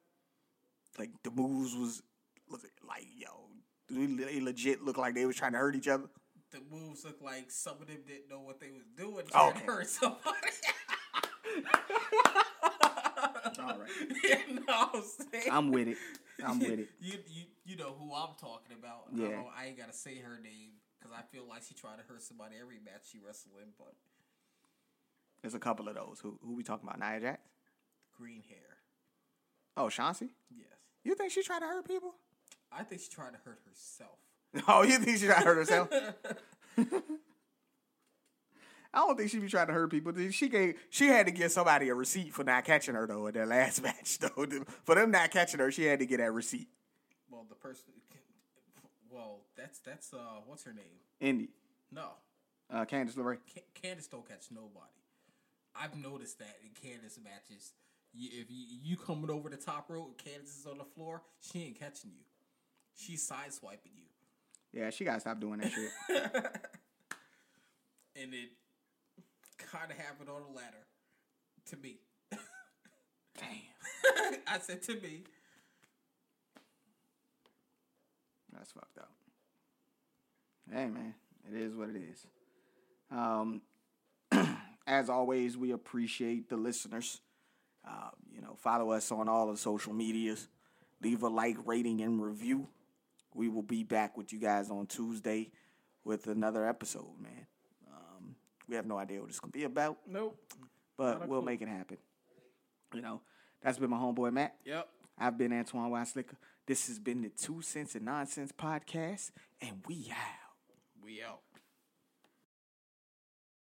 Like 1.00 1.10
the 1.24 1.32
moves 1.32 1.76
was, 1.76 2.04
was 2.52 2.64
like, 2.88 3.08
yo, 3.18 3.48
they 3.90 4.40
legit 4.40 4.84
looked 4.84 5.00
like 5.00 5.16
they 5.16 5.26
was 5.26 5.36
trying 5.36 5.54
to 5.54 5.58
hurt 5.58 5.76
each 5.76 5.88
other. 5.88 6.04
The 6.52 6.60
moves 6.72 7.04
look 7.06 7.24
like 7.24 7.50
some 7.50 7.82
of 7.82 7.88
them 7.88 8.04
didn't 8.08 8.30
know 8.30 8.42
what 8.42 8.60
they 8.60 8.70
was 8.70 8.86
doing. 8.96 9.26
Oh, 9.34 9.42
Trying 9.50 9.50
okay. 9.50 9.60
to 9.60 9.66
hurt 9.66 9.90
somebody. 9.90 10.24
All 13.60 13.80
right. 13.80 13.90
you 14.48 14.54
know 14.54 14.62
what 14.68 15.04
I'm? 15.34 15.52
I'm 15.52 15.72
with 15.72 15.88
it. 15.88 15.98
I'm 16.46 16.60
with 16.60 16.80
it. 16.80 16.90
You, 17.02 17.14
you 17.28 17.44
you 17.66 17.76
know 17.78 17.94
who 18.00 18.14
I'm 18.14 18.36
talking 18.40 18.76
about. 18.78 19.08
I, 19.14 19.18
Yeah. 19.18 19.30
don't, 19.36 19.48
I 19.58 19.68
ain't 19.68 19.78
gotta 19.78 19.94
say 19.94 20.16
her 20.20 20.40
name 20.42 20.72
because 20.98 21.14
I 21.18 21.22
feel 21.36 21.44
like 21.48 21.64
she 21.64 21.74
tried 21.74 21.98
to 21.98 22.04
hurt 22.08 22.22
somebody 22.24 22.56
every 22.62 22.80
match 22.84 23.04
she 23.12 23.20
wrestled 23.26 23.56
in. 23.62 23.70
But 23.78 23.94
There's 25.42 25.54
a 25.54 25.60
couple 25.60 25.88
of 25.88 25.96
those. 25.96 26.20
Who, 26.22 26.40
who 26.46 26.54
we 26.56 26.64
talking 26.64 26.88
about? 26.88 27.00
Nia 27.00 27.20
Jax? 27.20 27.40
green 28.18 28.44
hair, 28.50 28.78
Oh, 29.78 29.86
Shotzi? 29.86 30.30
yes. 30.54 30.66
You 31.06 31.16
think 31.16 31.32
she 31.32 31.42
tried 31.42 31.60
to 31.60 31.66
hurt 31.66 31.88
people? 31.88 32.16
I 32.72 32.84
think 32.84 33.02
she 33.02 33.10
tried 33.10 33.32
to 33.32 33.40
hurt 33.46 33.60
herself. 33.66 34.18
Oh, 34.68 34.82
you 34.84 34.98
think 34.98 35.18
she 35.20 35.26
tried 35.28 35.40
to 35.40 35.46
hurt 35.46 35.58
herself? 35.58 35.90
I 38.94 39.00
don't 39.00 39.18
think 39.18 39.30
she 39.30 39.38
be 39.40 39.48
trying 39.48 39.68
to 39.68 39.74
hurt 39.74 39.92
people. 39.92 40.14
She 40.32 40.50
gave 40.50 40.76
she 40.90 41.08
had 41.08 41.28
to 41.28 41.32
give 41.32 41.52
somebody 41.52 41.90
a 41.90 41.96
receipt 41.96 42.34
for 42.34 42.44
not 42.44 42.66
catching 42.66 42.96
her 42.96 43.06
though 43.06 43.28
in 43.28 43.34
that 43.36 43.48
last 43.48 43.84
match 43.84 44.18
though. 44.20 44.48
For 44.84 44.96
them 44.96 45.12
not 45.12 45.32
catching 45.32 45.60
her, 45.60 45.72
she 45.72 45.86
had 45.86 46.00
to 46.00 46.06
get 46.06 46.18
that 46.18 46.32
receipt. 46.32 46.68
Well, 47.30 47.46
the 47.48 47.56
person. 47.56 47.86
Well, 49.12 49.42
that's 49.58 49.80
that's 49.80 50.14
uh, 50.14 50.18
what's 50.46 50.64
her 50.64 50.74
name? 50.74 50.86
Indy, 51.20 51.50
No, 51.92 52.10
uh, 52.72 52.86
Candice 52.86 53.16
LeRae. 53.16 53.38
Ca- 53.54 53.64
Candice 53.88 54.10
don't 54.10 54.28
catch 54.28 54.46
nobody. 54.52 54.94
I've 55.76 55.96
noticed 55.98 56.40
that 56.40 56.58
in 56.64 56.70
Candice 56.70 57.22
matches. 57.24 57.74
You, 58.14 58.30
if 58.32 58.50
you, 58.50 58.66
you 58.84 58.98
coming 58.98 59.30
over 59.30 59.50
the 59.50 59.58
top 59.58 59.86
rope, 59.90 60.08
and 60.08 60.18
Candice 60.18 60.60
is 60.60 60.66
on 60.70 60.78
the 60.78 60.84
floor, 60.84 61.22
she 61.42 61.64
ain't 61.64 61.80
catching 61.80 62.12
you. 62.12 62.24
She's 62.96 63.28
sideswiping 63.30 63.94
you, 63.98 64.08
Yeah, 64.82 64.90
she 64.90 65.04
gotta 65.06 65.20
stop 65.20 65.40
doing 65.40 65.60
that 65.60 65.72
shit. 65.72 65.92
and 68.16 68.34
it 68.34 68.50
kind 69.72 69.92
of 69.92 69.98
happened 69.98 70.30
on 70.30 70.42
the 70.50 70.56
ladder 70.56 70.86
to 71.68 71.78
me. 71.78 72.00
Damn, 72.32 74.40
I 74.48 74.60
said 74.60 74.82
to 74.84 74.96
me. 74.96 75.24
that's 78.60 78.72
fucked 78.72 78.98
up. 78.98 79.12
Hey 80.72 80.88
man, 80.88 81.16
it 81.50 81.58
is 81.58 81.76
what 81.76 81.90
it 81.90 81.96
is. 81.96 82.26
Um, 83.12 83.62
as 84.88 85.10
always, 85.10 85.58
we 85.58 85.72
appreciate 85.72 86.50
the 86.50 86.58
listeners. 86.58 87.22
Uh, 87.88 88.10
you 88.34 88.42
know, 88.42 88.56
follow 88.58 88.92
us 88.92 89.12
on 89.12 89.30
all 89.30 89.50
the 89.50 89.58
social 89.58 89.94
medias. 89.94 90.48
Leave 91.02 91.24
a 91.24 91.30
like, 91.30 91.56
rating, 91.66 92.02
and 92.02 92.22
review. 92.22 92.68
We 93.34 93.48
will 93.48 93.64
be 93.64 93.84
back 93.84 94.18
with 94.18 94.34
you 94.34 94.40
guys 94.40 94.70
on 94.70 94.88
Tuesday 94.88 95.52
with 96.04 96.28
another 96.28 96.68
episode, 96.68 97.20
man. 97.22 97.48
We 98.70 98.76
have 98.76 98.86
no 98.86 98.98
idea 98.98 99.20
what 99.20 99.30
it's 99.30 99.40
gonna 99.40 99.52
be 99.52 99.64
about, 99.64 99.98
Nope. 100.08 100.38
but 100.98 101.28
we'll 101.28 101.40
clue. 101.42 101.46
make 101.46 101.62
it 101.62 101.68
happen. 101.68 101.98
You 102.94 103.02
know, 103.02 103.22
that's 103.62 103.78
been 103.80 103.90
my 103.90 103.98
homeboy 103.98 104.32
Matt. 104.32 104.56
Yep. 104.66 104.88
I've 105.18 105.38
been 105.38 105.52
Antoine 105.52 105.90
Weislicker. 105.92 106.36
This 106.68 106.88
has 106.88 107.00
been 107.00 107.22
the 107.22 107.30
Two 107.30 107.62
Cents 107.62 107.96
and 107.96 108.06
Nonsense 108.06 108.52
podcast, 108.52 109.32
and 109.60 109.82
we 109.88 110.12
out. 110.12 111.04
We 111.04 111.22
out. 111.24 111.40